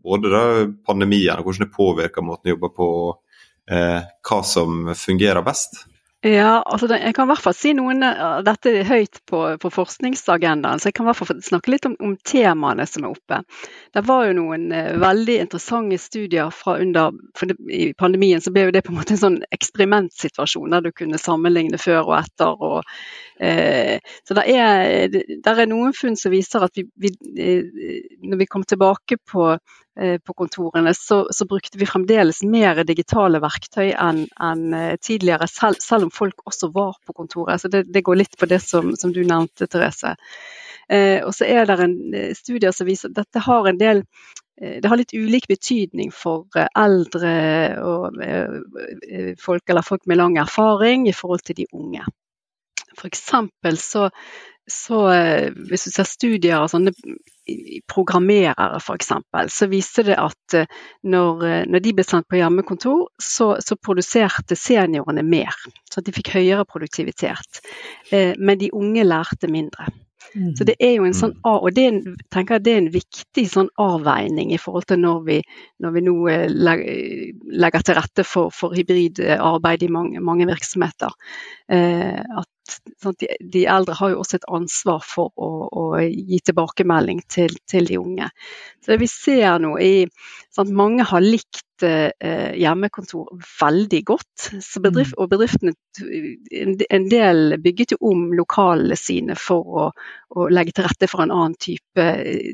både 0.00 0.30
da 0.32 0.44
pandemien 0.88 1.36
og 1.36 1.44
hvordan 1.44 1.66
det 1.66 1.74
påvirker 1.76 2.24
måten 2.24 2.48
å 2.48 2.54
jobbe 2.54 2.70
på, 2.78 2.88
hva 3.68 4.38
som 4.48 4.94
fungerer 4.96 5.44
best? 5.44 5.82
Ja, 6.22 6.62
altså 6.62 6.86
jeg 6.86 7.16
kan 7.16 7.26
i 7.26 7.32
hvert 7.32 7.42
fall 7.42 7.54
si 7.58 7.72
noen 7.74 8.04
dette 8.46 8.70
er 8.70 8.84
høyt 8.86 9.18
på, 9.26 9.40
på, 9.58 9.70
forskningsagendaen, 9.74 10.78
så 10.78 10.88
jeg 10.88 10.94
kan 10.94 11.08
i 11.08 11.10
hvert 11.10 11.18
fall 11.18 11.40
snakke 11.42 11.72
litt 11.72 11.88
om, 11.88 11.96
om 11.98 12.12
temaene 12.22 12.86
som 12.86 13.08
er 13.08 13.16
oppe. 13.16 13.40
Det 13.90 14.04
var 14.06 14.28
jo 14.28 14.36
noen 14.38 14.68
uh, 14.70 14.92
veldig 15.02 15.40
interessante 15.42 15.98
studier 15.98 16.54
fra 16.54 16.76
under 16.78 17.10
for 17.34 17.50
det, 17.50 17.58
I 17.66 17.90
pandemien 17.98 18.44
så 18.44 18.54
ble 18.54 18.68
jo 18.68 18.76
det 18.76 18.84
på 18.86 18.94
en 18.94 19.00
måte 19.00 19.16
en 19.16 19.22
sånn 19.24 19.40
eksperimentsituasjon 19.50 20.70
der 20.76 20.86
du 20.86 20.92
kunne 20.94 21.18
sammenligne 21.18 21.82
før 21.82 22.04
og 22.04 22.16
etter. 22.20 22.54
Og, 22.70 22.94
eh, 23.42 23.98
så 24.22 24.38
det 24.38 24.46
er, 24.54 25.20
der 25.42 25.64
er 25.64 25.70
noen 25.74 25.90
funn 25.96 26.14
som 26.14 26.30
viser 26.30 26.62
at 26.68 26.78
vi, 26.78 26.86
vi, 27.02 27.16
uh, 27.18 28.18
når 28.30 28.44
vi 28.44 28.52
kom 28.54 28.62
tilbake 28.62 29.18
på 29.26 29.56
Eh, 29.56 29.81
på 30.24 30.34
kontorene, 30.34 30.94
så, 30.94 31.26
så, 31.30 31.44
brukte 31.44 31.78
vi 31.78 31.86
fremdeles 31.86 32.42
mer 32.48 32.80
digitale 32.88 33.42
verktøy 33.42 33.90
enn, 33.92 34.24
enn 34.40 34.76
eh, 34.76 34.94
tidligere, 34.96 35.48
selv, 35.50 35.82
selv, 35.84 36.08
om 36.08 36.12
folk 36.14 36.46
også 36.48 36.70
var 36.72 36.94
på 37.06 37.12
kontoret. 37.12 37.60
Så 37.60 37.68
det, 37.68 37.84
det 37.92 38.04
går 38.06 38.22
litt 38.22 38.38
på 38.40 38.48
det 38.48 38.62
som, 38.64 38.94
som 38.96 39.12
du 39.12 39.20
nevnte, 39.20 39.68
Therese. 39.68 40.14
Eh, 40.88 41.20
og 41.26 41.34
så 41.36 41.44
er 41.44 41.68
det 41.68 41.76
en 41.84 41.98
eh, 42.16 42.32
studie 42.38 42.72
som 42.72 42.88
viser 42.88 43.12
at 43.12 43.20
dette 43.20 43.44
har 43.44 43.68
en 43.68 43.82
del 43.82 44.06
det 44.62 44.86
har 44.86 44.98
litt 45.00 45.14
ulik 45.16 45.48
betydning 45.50 46.12
for 46.14 46.44
eldre 46.78 47.30
og 47.82 48.18
folk, 49.40 49.62
eller 49.66 49.82
folk 49.82 50.04
med 50.06 50.20
lang 50.20 50.36
erfaring 50.38 51.08
i 51.10 51.14
forhold 51.16 51.42
til 51.48 51.56
de 51.58 51.66
unge. 51.74 52.04
For 52.94 53.08
så 53.80 54.10
så 54.70 54.98
eh, 55.10 55.52
hvis 55.68 55.88
du 55.88 55.90
ser 55.90 56.06
studier 56.06 56.60
av 56.60 56.68
sånne 56.70 56.92
programmerere 57.90 58.78
f.eks., 58.78 59.10
så 59.50 59.68
viste 59.70 60.04
det 60.06 60.18
at 60.22 60.56
eh, 60.58 60.78
når, 61.10 61.42
eh, 61.48 61.64
når, 61.66 61.82
de 61.82 61.94
ble 61.98 62.04
sendt 62.06 62.28
på 62.30 62.38
hjemmekontor, 62.38 63.08
så, 63.18 63.56
så 63.58 63.78
produserte 63.80 64.58
seniorene 64.58 65.24
mer. 65.26 65.56
Så 65.90 66.04
de 66.04 66.14
fikk 66.14 66.34
høyere 66.36 66.68
produktivitet. 66.68 67.60
Men 68.12 68.56
de 68.60 68.70
unge 68.76 69.04
lærte 69.04 69.50
mindre. 69.50 69.90
Mm. 70.34 70.54
Så 70.56 70.64
det 70.64 70.76
er 70.80 70.94
jo 70.94 71.04
en 71.04 71.16
sånn, 71.16 71.34
mm. 71.34 71.48
og 71.50 71.74
det 71.76 71.84
er, 71.88 71.96
tenker 72.32 72.56
jeg 72.56 72.64
det 72.64 72.72
er 72.72 72.80
en 72.80 72.92
viktig 72.94 73.44
sånn 73.52 73.68
avveining 73.82 74.54
i 74.54 74.60
forhold 74.60 74.86
til 74.88 75.02
når 75.02 75.18
vi, 75.26 75.38
når 75.84 75.96
vi 75.96 76.04
nå 76.06 76.14
legger 76.62 77.84
til 77.84 77.98
rette 77.98 78.24
for, 78.24 78.54
for 78.54 78.76
hybridarbeid 78.76 79.84
i 79.84 79.90
mange, 79.92 80.22
mange 80.24 80.48
virksomheter. 80.48 81.12
Eh, 81.68 82.22
at 82.22 82.48
de, 83.18 83.28
de, 83.40 83.64
eldre 83.66 83.96
har 83.98 84.12
jo 84.12 84.20
også 84.22 84.38
et 84.38 84.46
ansvar 84.54 85.02
for 85.06 85.32
å, 85.34 85.48
å 85.66 85.84
gi 86.02 86.38
tilbakemelding 86.46 87.22
til, 87.30 87.54
til, 87.68 87.88
de 87.88 87.98
unge. 87.98 88.28
Så 88.82 88.92
det 88.92 89.00
vi 89.02 89.08
ser 89.10 89.58
nå 89.62 89.74
i 89.82 89.92
sånn, 90.54 90.72
Mange 90.76 91.06
har 91.08 91.24
likt 91.24 91.84
eh, 91.86 92.54
hjemmekontor 92.58 93.32
veldig 93.60 94.02
godt. 94.08 94.48
Bedrift, 94.82 95.16
mm. 95.16 95.20
og 95.22 95.30
bedriftene 95.32 95.74
En 96.92 97.08
del 97.10 97.58
bygget 97.62 97.96
jo 97.96 98.00
om 98.12 98.28
lokalene 98.36 98.98
sine 98.98 99.36
for 99.38 99.82
å, 99.82 99.88
å 100.36 100.48
legge 100.52 100.76
til 100.76 100.88
rette 100.88 101.10
for 101.10 101.24
en 101.24 101.34
annen 101.34 101.58
type, 101.60 102.08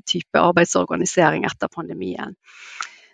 type 0.09 0.41
arbeidsorganisering 0.43 1.47
etter 1.49 1.71
pandemien. 1.73 2.37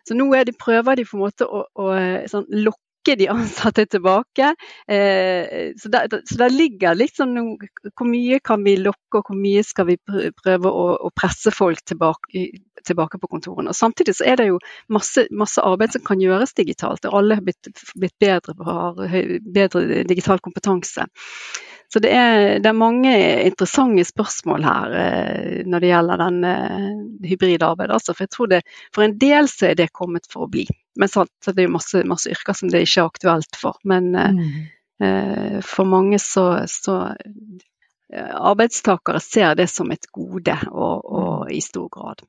Så 0.05 0.17
nå 0.17 0.29
de, 0.45 0.53
prøver 0.53 1.01
de 1.01 1.07
på 1.09 1.17
en 1.17 1.25
måte 1.25 1.47
å, 1.49 1.65
å 1.81 1.93
sånn, 2.29 2.49
lokke 2.65 2.84
lokke 3.05 3.17
de 3.19 3.29
ansatte 3.29 3.87
tilbake. 3.87 4.55
Eh, 4.89 5.73
så, 5.77 5.89
der, 5.89 6.09
så 6.25 6.39
der 6.39 6.51
ligger 6.51 6.95
liksom 6.95 7.59
Hvor 7.97 8.07
mye 8.07 8.41
kan 8.41 8.65
vi 8.65 8.77
lokke, 8.77 9.19
og 9.19 9.25
hvor 9.27 9.37
mye 9.37 9.63
skal 9.63 9.87
vi 9.87 9.97
prøve 10.43 10.71
å 10.71 11.11
presse 11.15 11.51
folk 11.51 11.85
tilbake, 11.85 12.51
tilbake, 12.85 13.19
på 13.19 13.29
kontorene. 13.29 13.71
Og 13.71 13.75
Samtidig 13.75 14.17
så 14.17 14.25
er 14.25 14.37
det 14.37 14.49
jo 14.49 14.59
masse, 14.89 15.27
masse 15.31 15.61
arbeid 15.61 15.93
som 15.93 16.05
kan 16.05 16.21
gjøres 16.21 16.55
digitalt. 16.55 17.05
og 17.05 17.15
Alle 17.19 17.35
har 17.35 17.43
blitt, 17.45 17.69
blitt 17.95 18.19
bedre, 18.19 18.55
har 18.65 19.39
bedre 19.55 20.05
digital 20.05 20.41
kompetanse. 20.41 21.07
Så 21.93 22.01
det 22.03 22.11
er, 22.11 22.59
det 22.59 22.68
er, 22.68 22.76
mange 22.76 23.12
interessante 23.47 24.05
spørsmål 24.09 24.64
her 24.66 24.95
eh, 24.99 25.61
når 25.68 25.85
det 25.85 25.91
gjelder 25.91 26.22
den 26.24 26.39
eh, 26.49 26.89
hybride 27.30 27.68
arbeidet. 27.68 27.99
Altså. 27.99 28.14
For 28.14 28.26
jeg 28.26 28.32
tror 28.35 28.51
det, 28.51 28.61
for 28.95 29.07
en 29.07 29.16
del 29.20 29.49
så 29.51 29.70
er 29.70 29.78
det 29.78 29.93
kommet 29.95 30.26
for 30.30 30.47
å 30.47 30.51
bli. 30.51 30.66
Men 30.99 31.12
sant, 31.12 31.30
så 31.45 31.55
det 31.55 31.66
er 31.66 31.74
masse, 31.74 32.03
masse, 32.09 32.30
yrker 32.35 32.59
som 32.59 32.72
det 32.72 32.85
ikke 32.87 33.05
er 33.05 33.12
aktuelt 33.12 33.61
for. 33.61 33.78
Men 33.87 34.11
eh, 34.18 34.41
mm. 34.41 35.62
for 35.66 35.91
mange 35.91 36.18
så, 36.22 36.47
så 36.70 36.99
eh, 37.14 38.35
arbeidstakere 38.35 39.22
ser 39.22 39.55
det 39.59 39.68
som 39.70 39.91
et 39.95 40.11
gode, 40.11 40.59
og, 40.72 41.05
og 41.05 41.35
mm. 41.47 41.55
i 41.55 41.62
stor 41.62 41.91
grad. 41.93 42.24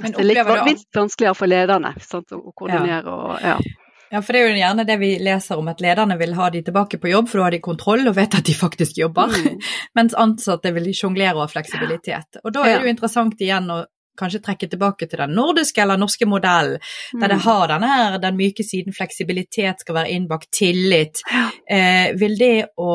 Men 0.00 0.14
det 0.14 0.22
er 0.22 0.30
litt, 0.30 0.66
litt 0.70 0.86
vanskeligere 0.94 1.36
for 1.36 1.50
lederne 1.50 1.92
sant, 2.04 2.32
å 2.32 2.52
koordinere. 2.54 3.02
Ja. 3.02 3.12
Og, 3.12 3.42
ja. 3.42 3.85
Ja, 4.10 4.22
for 4.22 4.32
det 4.32 4.40
er 4.40 4.46
jo 4.46 4.60
gjerne 4.60 4.86
det 4.86 4.96
vi 5.00 5.10
leser 5.22 5.58
om, 5.58 5.68
at 5.72 5.82
lederne 5.82 6.16
vil 6.20 6.36
ha 6.38 6.48
de 6.54 6.62
tilbake 6.66 7.00
på 7.02 7.10
jobb, 7.10 7.28
for 7.30 7.40
da 7.40 7.48
har 7.48 7.56
de 7.56 7.62
kontroll 7.64 8.06
og 8.06 8.16
vet 8.16 8.38
at 8.38 8.46
de 8.46 8.54
faktisk 8.54 9.00
jobber. 9.02 9.34
Mm. 9.34 9.58
Mens 9.98 10.14
ansatte 10.14 10.72
vil 10.76 10.92
sjonglere 10.94 11.34
og 11.36 11.46
ha 11.46 11.50
fleksibilitet. 11.56 12.40
Og 12.44 12.54
da 12.54 12.66
er 12.66 12.78
det 12.78 12.88
jo 12.88 12.96
interessant 12.96 13.42
igjen 13.42 13.70
å 13.74 13.82
kanskje 14.16 14.40
trekke 14.44 14.68
tilbake 14.72 15.08
til 15.10 15.20
den 15.20 15.34
nordiske 15.36 15.82
eller 15.82 16.00
norske 16.00 16.24
modellen, 16.28 16.80
der 17.12 17.32
det 17.32 17.36
mm. 17.36 17.44
har 17.44 17.66
denne 17.72 17.90
her, 17.90 18.18
den 18.22 18.38
myke 18.38 18.64
siden 18.64 18.96
fleksibilitet 18.96 19.84
skal 19.84 19.98
være 19.98 20.14
innbakt 20.16 20.50
tillit. 20.56 21.20
Eh, 21.68 22.14
vil 22.18 22.38
det 22.40 22.54
å 22.80 22.92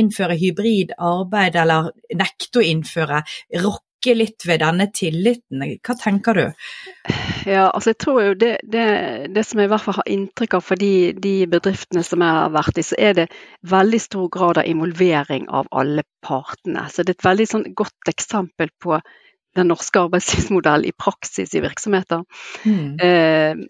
innføre 0.00 0.38
hybrid 0.40 0.96
arbeid, 0.96 1.58
eller 1.60 1.90
nekte 2.16 2.62
å 2.62 2.64
innføre, 2.64 3.20
rokke 3.60 3.85
rokke 3.96 4.14
litt 4.14 4.44
ved 4.46 4.60
denne 4.60 4.90
tilliten. 4.92 5.62
Hva 5.82 5.94
tenker 5.98 6.34
du? 6.34 6.52
Ja, 7.46 7.70
altså 7.70 7.90
jeg 7.90 7.98
tror 7.98 8.22
jo 8.22 8.34
det, 8.34 8.58
det, 8.62 9.28
det 9.34 9.44
som 9.44 9.60
jeg 9.60 9.68
i 9.68 9.70
hvert 9.70 9.84
fall 9.84 9.98
har 10.00 10.08
inntrykk 10.08 10.54
av 10.54 10.64
for 10.64 10.76
de, 10.76 11.12
de, 11.12 11.46
bedriftene 11.46 12.02
som 12.02 12.20
jeg 12.20 12.30
har 12.30 12.50
vært 12.50 12.78
i, 12.78 12.82
så 12.82 12.96
er 12.98 13.14
det 13.14 13.28
veldig 13.62 14.00
stor 14.00 14.28
grad 14.28 14.58
av 14.58 14.66
involvering 14.66 15.48
av 15.48 15.66
alle 15.70 16.02
partene. 16.22 16.88
Så 16.90 17.02
det 17.02 17.14
er 17.14 17.20
et 17.20 17.28
veldig 17.28 17.46
sånn 17.46 17.66
godt 17.74 18.10
eksempel 18.10 18.70
på 18.82 19.00
den 19.56 19.70
norske 19.70 20.00
arbeidslivsmodellen 20.00 20.86
i 20.86 20.92
praksis 20.96 21.54
i 21.54 21.62
virksomheter. 21.64 22.24
Mm. 22.66 22.98
Eh, 23.00 23.66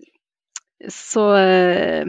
så, 0.88 1.36
eh, 1.36 2.06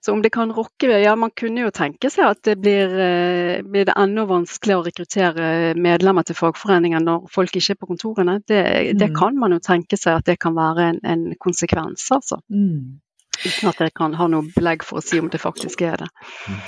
så, 0.00 0.12
om 0.12 0.22
det 0.22 0.30
kan 0.30 0.52
rokke 0.52 0.88
ved 0.88 1.02
Ja, 1.02 1.16
man 1.16 1.30
kunne 1.36 1.66
jo 1.66 1.70
tenke 1.70 2.10
seg 2.10 2.24
at 2.30 2.42
det 2.48 2.56
blir, 2.62 2.88
eh, 2.88 3.62
blir 3.62 3.84
det 3.88 3.96
enda 3.96 4.24
vanskeligere 4.24 4.80
å 4.80 4.86
rekruttere 4.86 5.50
medlemmer 5.76 6.24
til 6.26 6.38
fagforeningen 6.38 7.04
når 7.04 7.28
folk 7.32 7.56
ikke 7.56 7.76
er 7.76 7.80
på 7.80 7.90
kontorene. 7.92 8.40
Det, 8.48 8.62
mm. 8.64 8.98
det 8.98 9.12
kan 9.16 9.38
man 9.38 9.52
jo 9.56 9.60
tenke 9.62 10.00
seg 10.00 10.22
at 10.22 10.30
det 10.30 10.38
kan 10.40 10.56
være 10.56 10.88
en, 10.92 11.00
en 11.04 11.24
konsekvens, 11.40 12.08
altså. 12.14 12.40
Mm. 12.48 13.00
Uten 13.42 13.68
at 13.70 13.80
jeg 13.80 13.92
kan 13.96 14.12
ha 14.14 14.26
noe 14.30 14.44
belegg 14.54 14.84
for 14.86 15.00
å 15.00 15.04
si 15.04 15.18
om 15.18 15.28
det 15.32 15.40
faktisk 15.40 15.80
er 15.84 16.04
det. 16.04 16.10
Mm. 16.48 16.58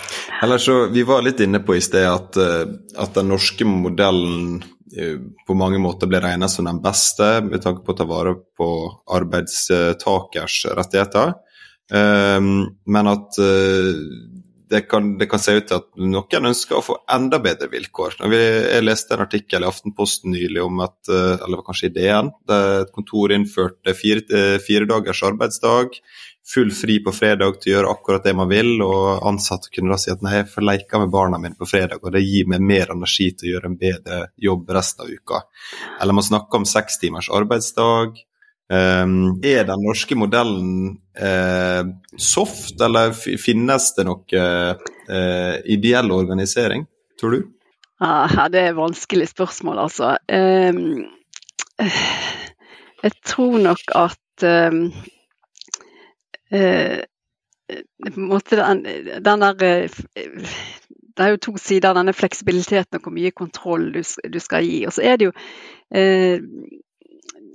Eller 0.45 0.61
så, 0.61 0.79
Vi 0.93 1.05
var 1.09 1.25
litt 1.25 1.41
inne 1.41 1.61
på 1.64 1.77
i 1.77 1.83
sted 1.85 2.05
at, 2.09 2.37
eh, 2.37 2.64
at 3.01 3.16
den 3.16 3.33
norske 3.33 3.64
modellen 3.68 4.62
Eh, 4.64 4.74
på 5.47 5.57
mange 5.57 5.80
måter 5.80 6.09
ble 6.11 6.20
regna 6.20 6.49
som 6.51 6.66
den 6.68 6.82
beste 6.85 7.41
med 7.47 7.62
tanke 7.64 7.85
på 7.85 7.95
å 7.95 7.99
ta 7.99 8.07
vare 8.09 8.35
på 8.59 8.68
arbeidstakers 9.16 10.59
rettigheter. 10.76 11.35
Ehm, 11.93 12.55
men 12.87 13.11
at 13.11 13.39
eh, 13.43 13.91
det 14.70 14.80
kan, 14.89 15.12
det 15.20 15.28
kan, 15.30 15.41
se 15.43 15.53
ut 15.59 15.66
til 15.68 15.76
at 15.76 15.89
noen 16.01 16.49
ønsker 16.51 16.78
å 16.78 16.85
få 16.85 16.97
enda 17.12 17.39
bedre 17.45 17.68
vilkår. 17.72 18.16
Jeg 18.24 18.85
leste 18.85 19.14
en 19.14 19.24
artikkel 19.26 19.64
i 19.64 19.68
Aftenposten 19.68 20.32
nylig 20.35 20.62
om 20.64 20.80
at, 20.85 20.97
eh, 21.12 21.35
eller 21.45 21.64
kanskje 21.66 21.91
i 21.91 21.95
DN, 21.95 22.32
et 22.57 22.95
kontor 22.95 23.35
innførte 23.37 23.97
fire, 23.97 24.59
fire 24.64 24.89
dagers 24.91 25.22
arbeidsdag 25.28 26.01
full 26.47 26.70
fri 26.72 26.99
på 27.05 27.12
fredag 27.12 27.59
til 27.61 27.72
å 27.72 27.74
gjøre 27.74 27.92
akkurat 27.95 28.26
det 28.26 28.34
man 28.36 28.51
vil, 28.51 28.76
og 28.84 29.24
ansatte 29.28 29.72
kunne 29.72 29.95
da 29.95 29.99
si 30.01 30.12
at 30.12 30.22
nei, 30.24 30.36
jeg 30.40 30.51
får 30.53 30.66
leke 30.68 31.01
med 31.01 31.12
barna 31.12 31.40
mine 31.40 31.57
på 31.59 31.68
fredag, 31.68 32.03
og 32.03 32.12
det 32.14 32.24
gir 32.24 32.49
meg 32.51 32.64
mer 32.64 32.92
energi 32.95 33.30
til 33.32 33.49
å 33.49 33.53
gjøre 33.55 33.70
en 33.70 33.80
bedre 33.80 34.20
jobb 34.49 34.70
resten 34.76 35.07
av 35.07 35.12
uka. 35.14 35.42
Eller 36.03 36.16
man 36.16 36.26
snakker 36.26 36.61
om 36.61 36.68
seks 36.68 37.01
timers 37.03 37.30
arbeidsdag. 37.32 38.20
Um, 38.72 39.42
er 39.45 39.66
den 39.68 39.82
norske 39.84 40.16
modellen 40.16 40.95
uh, 41.20 41.84
soft, 42.16 42.78
eller 42.80 43.12
finnes 43.12 43.90
det 43.97 44.07
noe 44.09 44.45
uh, 44.45 45.57
ideell 45.68 46.12
organisering, 46.16 46.86
tror 47.20 47.36
du? 47.36 47.42
Ja, 48.05 48.49
det 48.53 48.61
er 48.61 48.72
et 48.72 48.78
vanskelig 48.80 49.30
spørsmål, 49.30 49.84
altså. 49.86 50.16
Um, 50.28 51.07
jeg 53.05 53.16
tror 53.24 53.61
nok 53.61 53.84
at 53.97 54.20
Eh, 54.42 54.66
en 54.66 54.92
måte 58.20 58.59
den, 58.61 58.84
den 59.24 59.44
der 59.46 59.64
eh, 59.64 60.02
det 61.14 61.22
er 61.22 61.34
jo 61.34 61.42
to 61.46 61.52
sider 61.62 61.92
av 61.92 62.00
denne 62.00 62.14
fleksibiliteten 62.16 62.98
og 62.98 63.07
hvor 63.07 63.14
mye 63.14 63.30
kontroll 63.34 63.92
du, 63.94 64.00
du 64.02 64.40
skal 64.42 64.66
gi. 64.66 64.80
Og 64.88 64.96
så 64.96 65.05
er 65.07 65.20
det 65.20 65.28
jo 65.28 65.34
eh, 65.94 66.42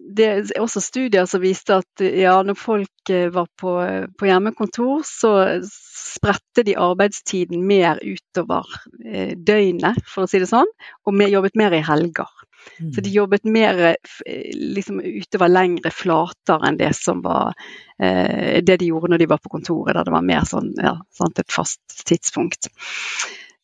det 0.09 0.25
er 0.25 0.61
også 0.61 0.81
studier 0.81 1.27
som 1.29 1.41
viste 1.43 1.75
at 1.83 2.01
ja, 2.01 2.33
når 2.43 2.57
folk 2.57 3.11
eh, 3.13 3.29
var 3.33 3.49
på, 3.59 3.75
på 4.17 4.29
hjemmekontor, 4.29 5.03
så 5.05 5.33
spredte 5.69 6.65
de 6.65 6.77
arbeidstiden 6.79 7.61
mer 7.67 8.01
utover 8.01 8.67
eh, 9.05 9.35
døgnet, 9.37 10.01
for 10.09 10.25
å 10.25 10.31
si 10.31 10.41
det 10.41 10.49
sånn, 10.49 10.69
og 11.05 11.15
mer, 11.15 11.29
jobbet 11.33 11.59
mer 11.59 11.75
i 11.77 11.83
helger. 11.85 12.31
Mm. 12.79 12.93
Så 12.93 13.01
de 13.05 13.13
jobbet 13.13 13.49
mer 13.49 13.81
eh, 13.89 14.49
liksom, 14.53 15.01
utover 15.01 15.51
lengre 15.51 15.91
flater 15.91 16.65
enn 16.67 16.79
det 16.79 16.93
som 16.97 17.21
var 17.25 17.53
eh, 18.01 18.59
det 18.63 18.79
de 18.79 18.89
gjorde 18.91 19.13
når 19.13 19.23
de 19.23 19.29
var 19.33 19.43
på 19.43 19.51
kontoret, 19.57 19.95
der 19.95 20.07
det 20.07 20.15
var 20.15 20.25
mer 20.25 20.47
sånn 20.47 20.71
ja, 20.79 20.95
sant, 21.15 21.39
et 21.39 21.53
fast 21.53 22.03
tidspunkt. 22.07 22.71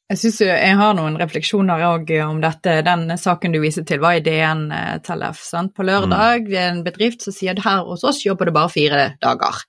Jeg 0.05 0.19
synes 0.21 0.41
jeg 0.45 0.73
har 0.77 0.91
noen 0.93 1.15
refleksjoner 1.17 1.81
om 2.27 2.37
dette. 2.43 2.75
Den 2.85 3.07
saken 3.17 3.55
du 3.55 3.57
viser 3.63 3.87
til 3.89 4.03
var 4.03 4.19
i 4.19 4.21
DN 4.25 4.67
eh, 4.69 4.97
Tellef. 5.05 5.39
Sant? 5.41 5.73
På 5.73 5.85
lørdag 5.87 6.45
ved 6.45 6.61
en 6.61 6.83
bedrift 6.85 7.25
som 7.25 7.33
sier 7.33 7.55
at 7.55 7.63
her 7.65 7.81
hos 7.87 8.05
oss 8.05 8.21
jobber 8.21 8.45
du 8.45 8.53
bare 8.53 8.69
fire 8.69 9.05
dager. 9.23 9.63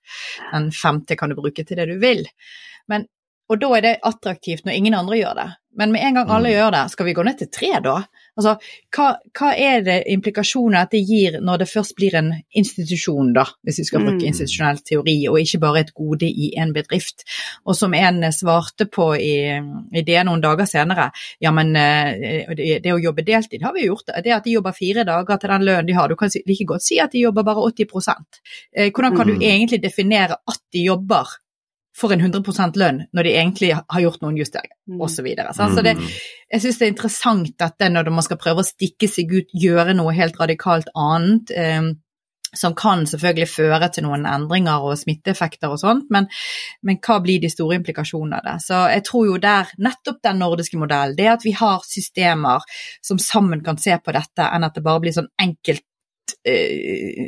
Den 0.51 0.69
femte 0.77 1.17
kan 1.17 1.33
du 1.33 1.39
bruke 1.39 1.65
til 1.65 1.81
det 1.81 1.89
du 1.89 1.97
vil. 2.03 2.27
Men, 2.93 3.09
og 3.49 3.63
da 3.63 3.71
er 3.79 3.87
det 3.87 3.95
attraktivt 4.05 4.69
når 4.69 4.77
ingen 4.77 4.99
andre 4.99 5.23
gjør 5.23 5.41
det. 5.41 5.49
Men 5.81 5.97
med 5.97 6.05
en 6.05 6.21
gang 6.21 6.29
alle 6.37 6.53
mm. 6.53 6.57
gjør 6.59 6.77
det, 6.77 6.85
skal 6.93 7.09
vi 7.09 7.17
gå 7.17 7.25
ned 7.25 7.41
til 7.41 7.53
tre 7.57 7.73
da? 7.89 7.97
Altså, 8.37 8.57
hva, 8.93 9.07
hva, 9.33 9.51
er 9.57 9.85
det 9.87 9.97
implikasjoner 10.13 10.85
dette 10.85 11.01
gir 11.01 11.39
når 11.41 11.63
det 11.63 11.69
først 11.71 11.95
blir 11.97 12.17
en 12.19 12.33
institusjon, 12.57 13.33
da, 13.37 13.47
hvis 13.65 13.81
vi 13.81 13.87
skal 13.89 14.05
bruke 14.05 14.21
mm. 14.21 14.27
institusjonell 14.29 14.83
teori, 14.85 15.17
og 15.31 15.39
ikke 15.41 15.61
bare 15.63 15.83
et 15.85 15.95
gode 15.97 16.29
i 16.29 16.51
en 16.61 16.75
bedrift? 16.77 17.25
Og 17.65 17.79
som 17.79 17.97
en 17.97 18.21
svarte 18.37 18.89
på 18.93 19.09
i, 19.17 19.37
i 19.57 20.05
det 20.05 20.19
noen 20.29 20.45
dager 20.45 20.69
senere, 20.69 21.09
ja, 21.41 21.55
men 21.57 21.73
eh, 21.81 22.45
det, 22.53 22.69
det, 22.85 22.93
å 22.93 23.01
jobbe 23.01 23.25
deltid 23.25 23.65
har 23.65 23.73
vi 23.77 23.87
gjort. 23.87 24.13
Det 24.21 24.37
at 24.37 24.45
de 24.45 24.59
jobber 24.59 24.77
fire 24.77 25.07
dager 25.09 25.41
til 25.41 25.55
den 25.55 25.67
lønnen 25.71 25.89
de 25.89 25.97
har, 25.97 26.13
du 26.13 26.21
kan 26.21 26.33
like 26.37 26.69
godt 26.69 26.85
si 26.85 27.01
at 27.01 27.17
de 27.17 27.25
jobber 27.25 27.47
bare 27.47 27.65
80 27.73 28.15
eh, 28.77 28.93
Hvordan 28.93 29.17
kan 29.17 29.33
du 29.33 29.37
mm. 29.39 29.49
egentlig 29.49 29.81
definere 29.83 30.37
at 30.45 30.61
de 30.73 30.85
jobber 30.91 31.39
får 31.97 32.13
en 32.17 32.25
100% 32.27 32.77
lønn 32.81 33.03
når 33.17 33.25
de 33.29 33.35
egentlig 33.35 33.71
har 33.77 34.01
gjort 34.05 34.23
noen 34.25 34.37
justeringer, 34.41 34.75
Mm. 34.87 35.01
osv. 35.03 35.27
Så, 35.57 35.67
så 35.75 35.83
det, 35.83 35.97
jeg 36.53 36.63
syns 36.63 36.77
det 36.79 36.85
er 36.87 36.93
interessant 36.93 37.55
dette 37.59 37.89
når 37.91 38.11
man 38.15 38.23
skal 38.23 38.39
prøve 38.39 38.63
å 38.63 38.67
stikke 38.69 39.09
seg 39.11 39.33
ut, 39.33 39.49
gjøre 39.51 39.97
noe 39.99 40.15
helt 40.15 40.39
radikalt 40.39 40.93
annet. 40.95 41.51
Eh, 41.51 41.95
som 42.57 42.73
kan 42.79 43.03
selvfølgelig 43.05 43.49
føre 43.51 43.89
til 43.93 44.07
noen 44.07 44.23
endringer 44.31 44.85
og 44.87 44.95
smitteeffekter 44.97 45.73
og 45.75 45.81
sånt, 45.83 46.07
men, 46.15 46.29
men 46.87 46.97
hva 47.05 47.19
blir 47.21 47.43
de 47.43 47.51
store 47.53 47.77
implikasjonene 47.81 48.39
av 48.39 48.47
det? 48.47 48.55
Så 48.65 48.79
jeg 48.95 49.03
tror 49.05 49.27
jo 49.27 49.41
der 49.43 49.73
nettopp 49.83 50.23
den 50.25 50.39
nordiske 50.41 50.79
modellen, 50.81 51.17
det 51.19 51.27
at 51.35 51.45
vi 51.45 51.53
har 51.59 51.83
systemer 51.85 52.65
som 53.05 53.19
sammen 53.21 53.65
kan 53.67 53.77
se 53.83 53.99
på 53.99 54.15
dette, 54.15 54.47
enn 54.47 54.65
at 54.65 54.79
det 54.79 54.85
bare 54.87 55.03
blir 55.05 55.17
sånn 55.19 55.29
enkelt 55.43 55.85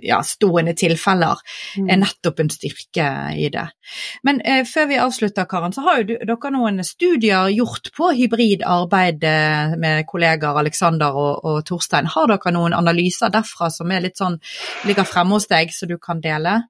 ja, 0.02 0.22
stående 0.26 0.74
tilfeller, 0.78 1.40
Mm. 1.78 1.90
er 1.90 1.96
nettopp 2.00 2.40
en 2.40 2.50
styrke 2.50 3.08
i 3.36 3.48
det. 3.52 3.66
Men 4.24 4.40
eh, 4.44 4.64
før 4.64 4.88
vi 4.88 4.98
avslutter, 4.98 5.46
Karen, 5.50 5.72
så 5.72 5.84
har 5.84 6.00
jo 6.00 6.06
du, 6.08 6.14
dere 6.26 6.52
noen 6.54 6.82
studier 6.84 7.48
gjort 7.52 7.90
på 7.96 8.10
hybrid 8.16 8.64
arbeid 8.66 9.24
eh, 9.24 9.76
med 9.78 10.06
kollegaer 10.06 10.58
Alexander 10.58 11.14
og, 11.14 11.44
og 11.44 11.60
Torstein. 11.68 12.08
Har 12.10 12.30
dere 12.30 12.54
noen 12.54 12.76
analyser 12.76 13.32
derfra 13.34 13.70
som 13.70 13.92
sånn, 14.18 14.40
ligger 14.86 15.04
fremme 15.04 15.36
hos 15.36 15.48
deg, 15.50 15.72
som 15.74 15.88
du 15.88 15.98
kan 15.98 16.20
dele? 16.20 16.62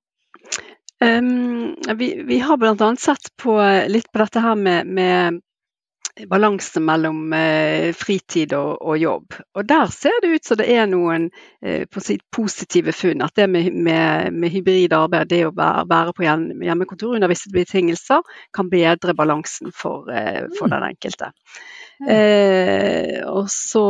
Um, 1.01 1.77
vi, 1.97 2.23
vi 2.27 2.39
har 2.43 2.57
bl.a. 2.59 2.89
sett 2.99 3.31
på, 3.39 3.55
litt 3.87 4.09
på 4.13 4.19
dette 4.19 4.43
her 4.43 4.57
med, 4.59 4.87
med 4.87 5.39
balanse 6.27 6.81
mellom 6.81 7.33
eh, 7.33 7.93
fritid 7.95 8.53
og, 8.57 8.83
og, 8.83 8.99
jobb. 8.99 9.35
Og 9.55 9.67
der 9.69 9.87
ser 9.93 10.17
det 10.23 10.33
ut 10.35 10.49
som 10.49 10.59
det 10.61 10.69
er 10.75 10.89
noen 10.91 11.29
eh, 11.63 11.85
positive 12.35 12.95
funn. 12.97 13.23
At 13.23 13.37
det 13.39 13.49
med, 13.51 13.71
med, 13.73 14.33
med 14.33 14.53
hybrid 14.55 14.97
arbeid, 14.97 15.31
det 15.31 15.45
å 15.47 15.55
være, 15.57 15.85
være 15.91 16.17
på 16.17 16.27
hjemmekontor 16.27 17.19
under 17.19 17.31
visse 17.31 17.53
betingelser, 17.55 18.25
kan 18.55 18.71
bedre 18.73 19.15
balansen 19.19 19.73
for, 19.75 20.09
eh, 20.11 20.47
for 20.59 20.73
den 20.73 20.89
enkelte. 20.91 21.33
Eh, 22.09 23.23
og 23.27 23.49
så 23.53 23.87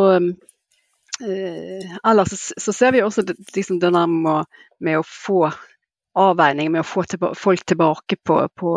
Ellers 1.18 2.30
så, 2.30 2.54
så, 2.62 2.72
ser 2.72 2.92
vi 2.94 3.00
også 3.02 3.24
liksom 3.26 3.80
det 3.82 3.88
der 3.90 4.06
med, 4.06 4.46
med 4.78 5.00
å 5.00 5.02
få 5.02 5.48
avveining 6.18 6.72
med 6.74 6.82
å 6.82 6.88
få 6.88 7.04
folk 7.38 7.64
tilbake 7.66 8.18
på, 8.24 8.40
på, 8.54 8.74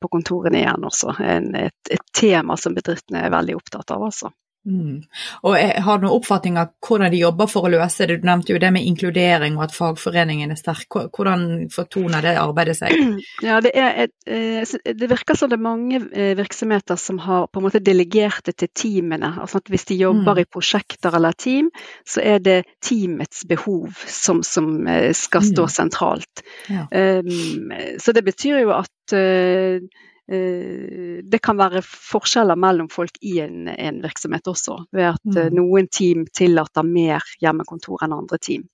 på, 0.00 0.10
kontorene 0.12 0.62
igjen 0.62 0.86
også. 0.88 1.14
En, 1.22 1.52
et, 1.54 1.78
et, 1.90 2.04
tema 2.18 2.56
som 2.58 2.74
bedriftene 2.76 3.24
er 3.26 3.34
veldig 3.34 3.56
opptatt 3.58 3.94
av. 3.94 4.08
Også. 4.08 4.32
Mm. 4.66 5.02
Og 5.48 5.54
Har 5.56 5.98
du 5.98 6.04
noen 6.04 6.18
oppfatning 6.18 6.58
av 6.60 6.74
hvordan 6.84 7.12
de 7.12 7.20
jobber 7.22 7.48
for 7.50 7.64
å 7.64 7.72
løse 7.72 8.08
det? 8.08 8.18
Du 8.20 8.26
nevnte 8.28 8.52
jo 8.52 8.60
det 8.60 8.70
med 8.74 8.84
inkludering 8.84 9.56
og 9.56 9.68
at 9.68 9.76
fagforeningen 9.76 10.52
er 10.52 10.58
sterk. 10.60 10.98
Hvordan 11.14 11.68
fortoner 11.72 12.24
det 12.24 12.34
arbeidet 12.40 12.78
seg? 12.80 12.96
Ja, 13.44 13.60
det, 13.62 13.70
et, 13.74 14.12
det, 14.26 15.06
virker 15.08 15.36
som 15.38 15.50
det 15.50 15.56
er 15.58 15.62
mange 15.62 16.00
virksomheter 16.36 16.98
som 17.00 17.20
har 17.22 17.46
på 17.48 17.60
en 17.60 17.66
måte 17.68 17.80
delegert 17.84 18.48
det 18.48 18.56
til 18.60 18.70
teamene. 18.74 19.30
Altså 19.42 19.62
at 19.62 19.70
Hvis 19.72 19.86
de 19.88 19.98
jobber 20.00 20.36
mm. 20.36 20.42
i 20.42 20.48
prosjekter 20.58 21.16
eller 21.16 21.36
team, 21.38 21.70
så 22.06 22.22
er 22.24 22.42
det 22.42 22.58
teamets 22.84 23.44
behov 23.48 23.94
som, 24.06 24.42
som 24.46 24.82
skal 25.16 25.46
stå 25.46 25.68
mm. 25.68 25.72
sentralt. 25.72 26.44
Ja. 26.68 26.86
Um, 26.90 27.72
så 28.02 28.12
det 28.12 28.24
betyr 28.26 28.62
jo 28.64 28.74
at 28.76 29.16
uh, 29.16 29.80
det 30.28 31.38
kan 31.40 31.56
være 31.56 31.80
forskjeller 31.82 32.58
mellom 32.60 32.90
folk 32.92 33.14
i 33.24 33.38
en, 33.40 33.68
en 33.72 34.00
virksomhet 34.02 34.50
også, 34.50 34.74
ved 34.92 35.06
at 35.14 35.24
mm. 35.24 35.54
noen 35.56 35.88
team 35.88 36.26
tillater 36.36 36.84
mer 36.84 37.24
hjemmekontor 37.40 38.04
enn 38.04 38.16
andre 38.18 38.36
team. 38.36 38.66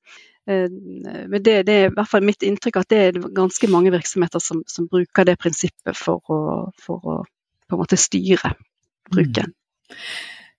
Men 0.45 1.39
det, 1.39 1.63
det, 1.69 1.75
er 1.75 1.87
i 1.89 1.95
hvert 1.95 2.11
fall 2.11 2.27
mitt 2.27 2.43
inntrykk 2.45 2.81
at 2.83 2.91
det 2.91 2.99
er 3.05 3.21
ganske 3.37 3.71
mange 3.73 3.95
virksomheter 3.95 4.43
som, 4.43 4.65
som 4.69 4.91
bruker 4.91 5.25
det 5.31 5.39
prinsippet 5.41 5.97
for 5.97 6.21
å, 6.27 6.41
for 6.75 7.07
å, 7.07 7.17
på 7.65 7.79
en 7.79 7.85
måte 7.85 8.01
styre 8.03 8.51
bruken. 9.13 9.55
Mm. 9.55 9.97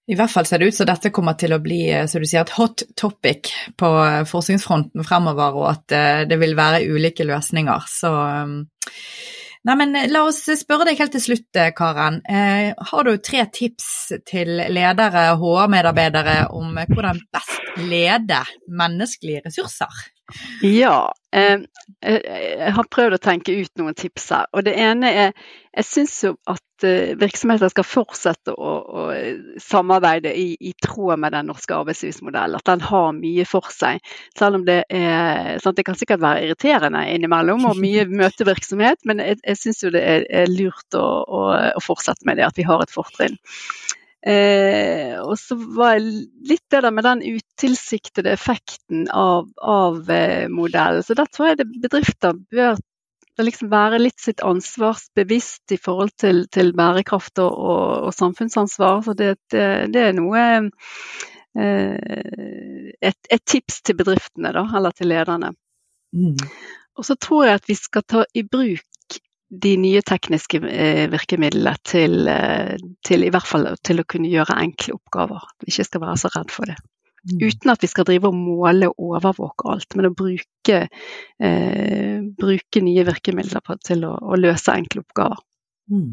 I 0.06 0.18
hvert 0.18 0.32
fall 0.32 0.46
ser 0.46 0.62
det 0.62 0.70
ut 0.70 0.78
som 0.78 0.88
dette 0.88 1.10
kommer 1.14 1.34
til 1.38 1.54
å 1.56 1.62
bli 1.62 1.84
så 2.08 2.22
du 2.22 2.28
sier, 2.30 2.46
et 2.46 2.56
hot 2.56 2.84
topic 2.98 3.50
på 3.78 3.90
forskningsfronten 4.30 5.06
fremover, 5.06 5.58
og 5.58 5.70
at 5.72 6.28
det 6.30 6.38
vil 6.38 6.54
være 6.58 6.84
ulike 6.94 7.26
løsninger. 7.26 7.88
Så 7.90 8.12
Nei, 9.66 9.76
men 9.80 9.96
La 10.12 10.22
oss 10.28 10.44
spørre 10.60 10.86
deg 10.86 11.00
helt 11.02 11.16
til 11.16 11.24
slutt, 11.24 11.60
Karen. 11.78 12.20
Eh, 12.30 12.74
har 12.90 13.08
du 13.08 13.16
tre 13.18 13.48
tips 13.50 13.88
til 14.30 14.52
ledere, 14.70 15.32
HR-medarbeidere, 15.42 16.36
om 16.54 16.78
hvordan 16.92 17.24
best 17.34 17.80
lede 17.82 18.44
menneskelige 18.70 19.42
ressurser? 19.48 20.04
Ja, 20.66 21.14
eh, 21.36 21.62
jeg 22.02 22.74
har 22.78 22.88
prøvd 22.90 23.18
å 23.18 23.22
tenke 23.22 23.54
ut 23.54 23.72
noen 23.78 23.98
tips 23.98 24.32
her. 24.34 24.50
Og 24.54 24.66
det 24.66 24.74
ene 24.82 25.12
er 25.12 25.36
jeg 25.76 25.88
syns 25.90 26.14
jo 26.24 26.32
at 26.48 26.86
eh, 26.88 27.16
virksomheter 27.20 27.68
skal 27.72 27.84
fortsette 27.88 28.54
å, 28.56 28.72
å 28.80 29.02
samarbeide 29.60 30.32
i, 30.32 30.54
i, 30.56 30.72
tråd 30.82 31.20
med 31.20 31.36
den 31.36 31.50
norske 31.52 31.76
arbeidslivsmodellen. 31.76 32.56
At 32.62 32.70
den 32.70 32.86
har 32.88 33.10
mye 33.18 33.46
for 33.50 33.68
seg. 33.76 34.00
Selv 34.40 34.62
om 34.62 34.66
det 34.68 34.82
er 34.88 35.60
sant, 35.64 35.76
Det 35.76 35.84
kan 35.88 36.00
sikkert 36.00 36.24
være 36.24 36.46
irriterende 36.48 37.04
innimellom 37.12 37.68
og 37.68 37.82
mye 37.82 38.08
møtevirksomhet, 38.24 39.04
men 39.04 39.20
jeg, 39.24 39.42
jeg 39.44 39.62
syns 39.66 39.84
jo 39.84 39.92
det 39.96 40.06
er, 40.08 40.26
er 40.32 40.52
lurt 40.54 40.96
å, 40.96 41.04
å, 41.28 41.44
å, 41.76 41.84
fortsette 41.84 42.24
med 42.28 42.40
det, 42.40 42.48
at 42.48 42.58
vi 42.60 42.68
har 42.68 42.86
et 42.86 42.94
fortrinn. 42.94 43.36
Eh, 44.26 45.20
og 45.22 45.36
så 45.38 45.54
var 45.78 46.00
litt 46.02 46.64
det 46.74 46.82
der 46.82 46.94
med 46.94 47.06
den 47.06 47.22
utilsiktede 47.22 48.32
effekten 48.34 49.06
av, 49.14 49.52
av 49.62 50.10
eh, 50.10 50.48
modellen. 50.50 51.06
Så 51.06 51.14
der 51.18 51.30
tror 51.30 51.52
jeg 51.52 51.60
det 51.62 51.68
bedrifter 51.84 52.34
bør 52.34 52.80
liksom 53.44 53.70
være 53.70 54.00
litt 54.02 54.18
sitt 54.22 54.42
ansvarsbevisst 54.42 55.76
i 55.76 55.78
forhold 55.78 56.16
til, 56.18 56.46
til 56.50 56.74
bærekraft 56.74 57.38
og, 57.44 57.52
og, 57.54 57.84
og, 58.08 58.16
samfunnsansvar. 58.18 59.04
Så 59.06 59.14
det, 59.20 59.36
det, 59.54 59.68
det 59.94 60.08
er 60.08 60.18
noe 60.18 60.42
eh, 60.42 62.02
et, 62.98 63.20
et, 63.30 63.46
tips 63.46 63.84
til 63.86 64.00
bedriftene, 64.00 64.56
da, 64.56 64.66
eller 64.74 64.96
til 64.96 65.12
lederne. 65.14 65.54
Mm. 66.16 66.34
Og 66.96 67.06
så 67.06 67.14
tror 67.20 67.46
jeg 67.46 67.62
at 67.62 67.70
vi 67.70 67.78
skal 67.78 68.10
ta 68.10 68.26
i 68.34 68.46
bruk 68.48 68.86
de 69.50 69.76
nye 69.78 70.02
tekniske 70.02 70.60
virkemidlene 71.12 71.76
til, 71.86 72.28
til, 73.06 73.24
i 73.24 73.32
hvert 73.32 73.48
fall 73.48 73.70
til 73.86 74.02
å 74.02 74.08
kunne 74.10 74.32
gjøre 74.32 74.58
enkle 74.64 74.98
oppgaver. 74.98 75.46
Vi 75.62 75.72
ikke 75.72 75.86
skal 75.88 76.04
være 76.04 76.20
så 76.24 76.32
redd 76.34 76.54
for 76.54 76.72
det. 76.72 76.80
Mm. 77.32 77.48
Uten 77.48 77.72
at 77.74 77.82
vi 77.82 77.90
skal 77.90 78.06
drive 78.06 78.30
og 78.30 78.38
måle 78.38 78.92
og 78.92 79.18
overvåke 79.18 79.72
alt, 79.74 79.96
men 79.98 80.12
å 80.12 80.14
bruke, 80.14 80.82
eh, 81.42 82.20
bruke 82.38 82.84
nye 82.86 83.06
virkemidler 83.08 83.66
på, 83.66 83.78
til 83.82 84.06
å, 84.06 84.14
å, 84.14 84.38
løse 84.38 84.76
enkle 84.76 85.02
oppgaver. 85.02 85.42
Mm. 85.90 86.12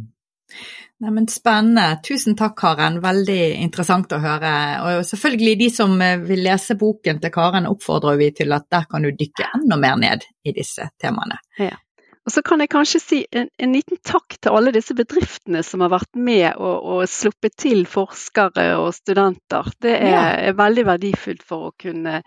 Neimen, 1.02 1.26
Spennende. 1.28 1.98
Tusen 2.06 2.36
takk, 2.38 2.56
Karen. 2.60 3.00
Veldig 3.04 3.40
interessant 3.60 4.12
å 4.12 4.20
høre. 4.22 4.52
Og 4.86 5.04
selvfølgelig 5.08 5.54
de 5.60 5.68
som 5.74 5.94
vil 6.24 6.44
lese 6.44 6.76
boken 6.80 7.20
til 7.20 7.32
Karen, 7.34 7.68
oppfordrer 7.68 8.20
vi 8.20 8.30
til 8.36 8.52
at 8.56 8.68
der 8.72 8.88
kan 8.88 9.04
du 9.04 9.10
dykke 9.12 9.48
enda 9.58 9.80
mer 9.80 9.96
ned 10.00 10.24
i 10.44 10.54
disse 10.56 10.88
temaene. 11.00 11.40
Ja. 11.60 11.74
Og 12.22 12.30
så 12.30 12.42
kan 12.46 12.62
jeg 12.62 12.70
kanskje 12.70 13.00
si 13.02 13.18
en, 13.34 13.48
en, 13.58 13.72
liten 13.74 13.98
takk 14.06 14.36
til 14.38 14.54
alle 14.54 14.72
disse 14.74 14.94
bedriftene 14.94 15.62
som 15.66 15.82
har 15.82 15.90
vært 15.90 16.12
med 16.14 16.52
og, 16.54 16.84
og 16.94 17.00
sluppet 17.10 17.56
til 17.58 17.82
forskere 17.90 18.68
og 18.78 18.92
studenter. 18.94 19.72
Det 19.82 19.94
er, 19.96 20.12
ja. 20.12 20.20
er 20.52 20.58
veldig 20.58 20.84
verdifullt 20.86 21.42
for 21.46 21.70
å 21.70 21.72
kunne, 21.82 22.20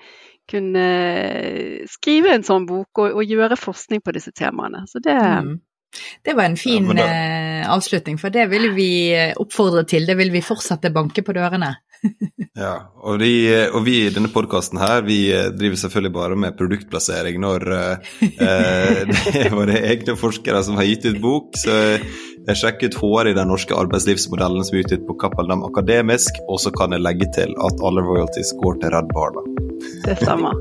kunne, 0.52 0.90
skrive 1.92 2.36
en 2.36 2.44
sånn 2.44 2.68
bok 2.68 3.06
og, 3.06 3.22
og, 3.22 3.24
gjøre 3.24 3.60
forskning 3.60 4.04
på 4.04 4.18
disse 4.18 4.36
temaene. 4.36 4.84
Så 4.92 5.00
det, 5.00 5.16
mm. 5.16 5.56
Det 6.28 6.34
var 6.36 6.50
en 6.50 6.58
fin 6.60 6.90
ja, 6.92 6.98
da... 6.98 7.04
Eh, 7.08 7.62
avslutning, 7.72 8.18
for 8.20 8.34
det 8.36 8.50
vil 8.52 8.74
vi 8.76 8.90
oppfordre 9.40 9.86
til. 9.88 10.04
Det 10.04 10.18
vil 10.20 10.34
vi 10.34 10.44
fortsette 10.44 10.92
banke 10.92 11.24
på 11.24 11.32
dørene. 11.38 11.72
ja, 12.66 12.74
og, 13.02 13.20
de, 13.22 13.32
og, 13.72 13.82
vi 13.86 13.96
i 14.06 14.12
denne 14.14 14.32
podkasten 14.34 14.80
her, 14.82 15.04
vi 15.08 15.20
eh, 15.34 15.50
driver 15.56 15.80
selvfølgelig 15.82 16.14
bare 16.16 16.38
med 16.40 16.58
produktplassering 16.60 17.40
når 17.44 17.68
eh, 17.76 18.14
det 19.10 19.44
er 19.46 19.56
våre 19.56 19.82
egne 19.92 20.18
forskere 20.20 20.64
som 20.66 20.80
har 20.80 20.88
gitt 20.90 21.08
ut 21.10 21.20
bok. 21.24 21.52
Så 21.60 21.76
jeg 22.46 22.60
sjekker 22.62 22.92
ut 22.92 23.00
HR 23.02 23.32
i 23.32 23.36
den 23.38 23.50
norske 23.52 23.76
arbeidslivsmodellen 23.78 24.66
som 24.66 24.78
er 24.78 24.86
utgitt 24.86 25.06
på 25.08 25.18
Kappeldam 25.22 25.66
Akademisk, 25.68 26.40
og 26.50 26.62
så 26.62 26.74
kan 26.76 26.96
jeg 26.96 27.06
legge 27.06 27.30
til 27.36 27.56
at 27.66 27.84
alle 27.86 28.06
royalties 28.06 28.54
går 28.62 28.82
til 28.84 28.96
Redd 28.96 29.12
Barna. 29.16 29.46
Det 30.06 30.18
stemmer. 30.22 30.56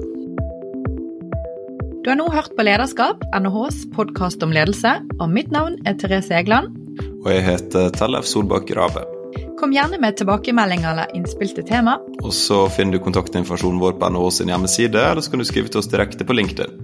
Du 2.04 2.10
har 2.10 2.18
nå 2.20 2.26
hørt 2.28 2.52
på 2.52 2.64
Lederskap, 2.66 3.22
NHHs 3.32 3.86
podkast 3.96 4.44
om 4.44 4.52
ledelse, 4.52 4.98
og 5.16 5.32
mitt 5.32 5.48
navn 5.54 5.78
er 5.88 5.96
Therese 5.96 6.36
Egeland. 6.36 6.76
Og 7.24 7.32
jeg 7.32 7.46
heter 7.48 7.92
Tellef 7.96 8.28
Solbakk 8.28 8.68
Rabe. 8.76 9.13
Kom 9.60 9.72
gjerne 9.72 9.98
med 10.02 10.16
tilbakemeldinger 10.18 10.90
eller 10.90 11.12
innspill 11.14 11.52
til 11.54 11.66
tema. 11.68 11.98
Og 12.22 12.32
så 12.34 12.64
finner 12.74 12.98
du 12.98 13.04
kontaktinformasjonen 13.04 13.78
vår 13.82 13.94
på 14.00 14.10
NHO 14.10 14.30
sin 14.34 14.50
hjemmeside, 14.50 14.98
eller 14.98 15.22
så 15.22 15.30
kan 15.30 15.42
du 15.42 15.46
skrive 15.46 15.70
til 15.70 15.82
oss 15.82 15.90
direkte 15.92 16.26
på 16.26 16.34
LinkedIn. 16.34 16.74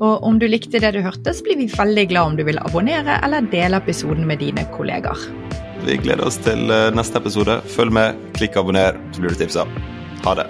Og 0.00 0.24
om 0.24 0.38
du 0.40 0.46
likte 0.48 0.80
det 0.80 0.94
du 0.96 1.02
hørte, 1.04 1.34
så 1.36 1.44
blir 1.44 1.60
vi 1.60 1.68
veldig 1.68 2.06
glad 2.08 2.30
om 2.30 2.38
du 2.38 2.44
vil 2.48 2.60
abonnere 2.62 3.18
eller 3.24 3.44
dele 3.52 3.82
episoden 3.82 4.24
med 4.26 4.40
dine 4.40 4.64
kolleger. 4.72 5.28
Vi 5.84 5.98
gleder 6.00 6.24
oss 6.24 6.40
til 6.40 6.72
eh, 6.72 6.88
neste 6.96 7.20
episode. 7.20 7.60
Følg 7.76 7.92
med, 7.92 8.16
klikk 8.36 8.56
abonner, 8.56 8.96
så 9.12 9.20
blir 9.20 9.36
du 9.36 9.40
tipsa. 9.42 9.68
Ha 10.24 10.36
det. 10.40 10.48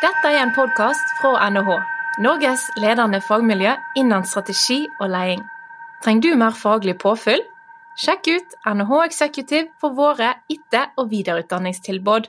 Dette 0.00 0.32
er 0.32 0.42
en 0.46 0.52
podkast 0.56 1.16
fra 1.20 1.36
NHH, 1.52 1.76
Norges 2.20 2.66
ledende 2.76 3.16
fagmiljø 3.24 3.70
innen 3.96 4.26
strategi 4.28 4.82
og 5.00 5.08
leding. 5.08 5.40
Trenger 6.04 6.20
du 6.26 6.40
mer 6.42 6.52
faglig 6.52 6.98
påfyll? 7.00 7.40
Sjekk 7.96 8.28
ut 8.28 8.56
NHH 8.68 8.98
Executive 9.06 9.70
for 9.80 9.96
våre 9.96 10.34
etter- 10.52 10.92
og 11.00 11.08
videreutdanningstilbud. 11.14 12.28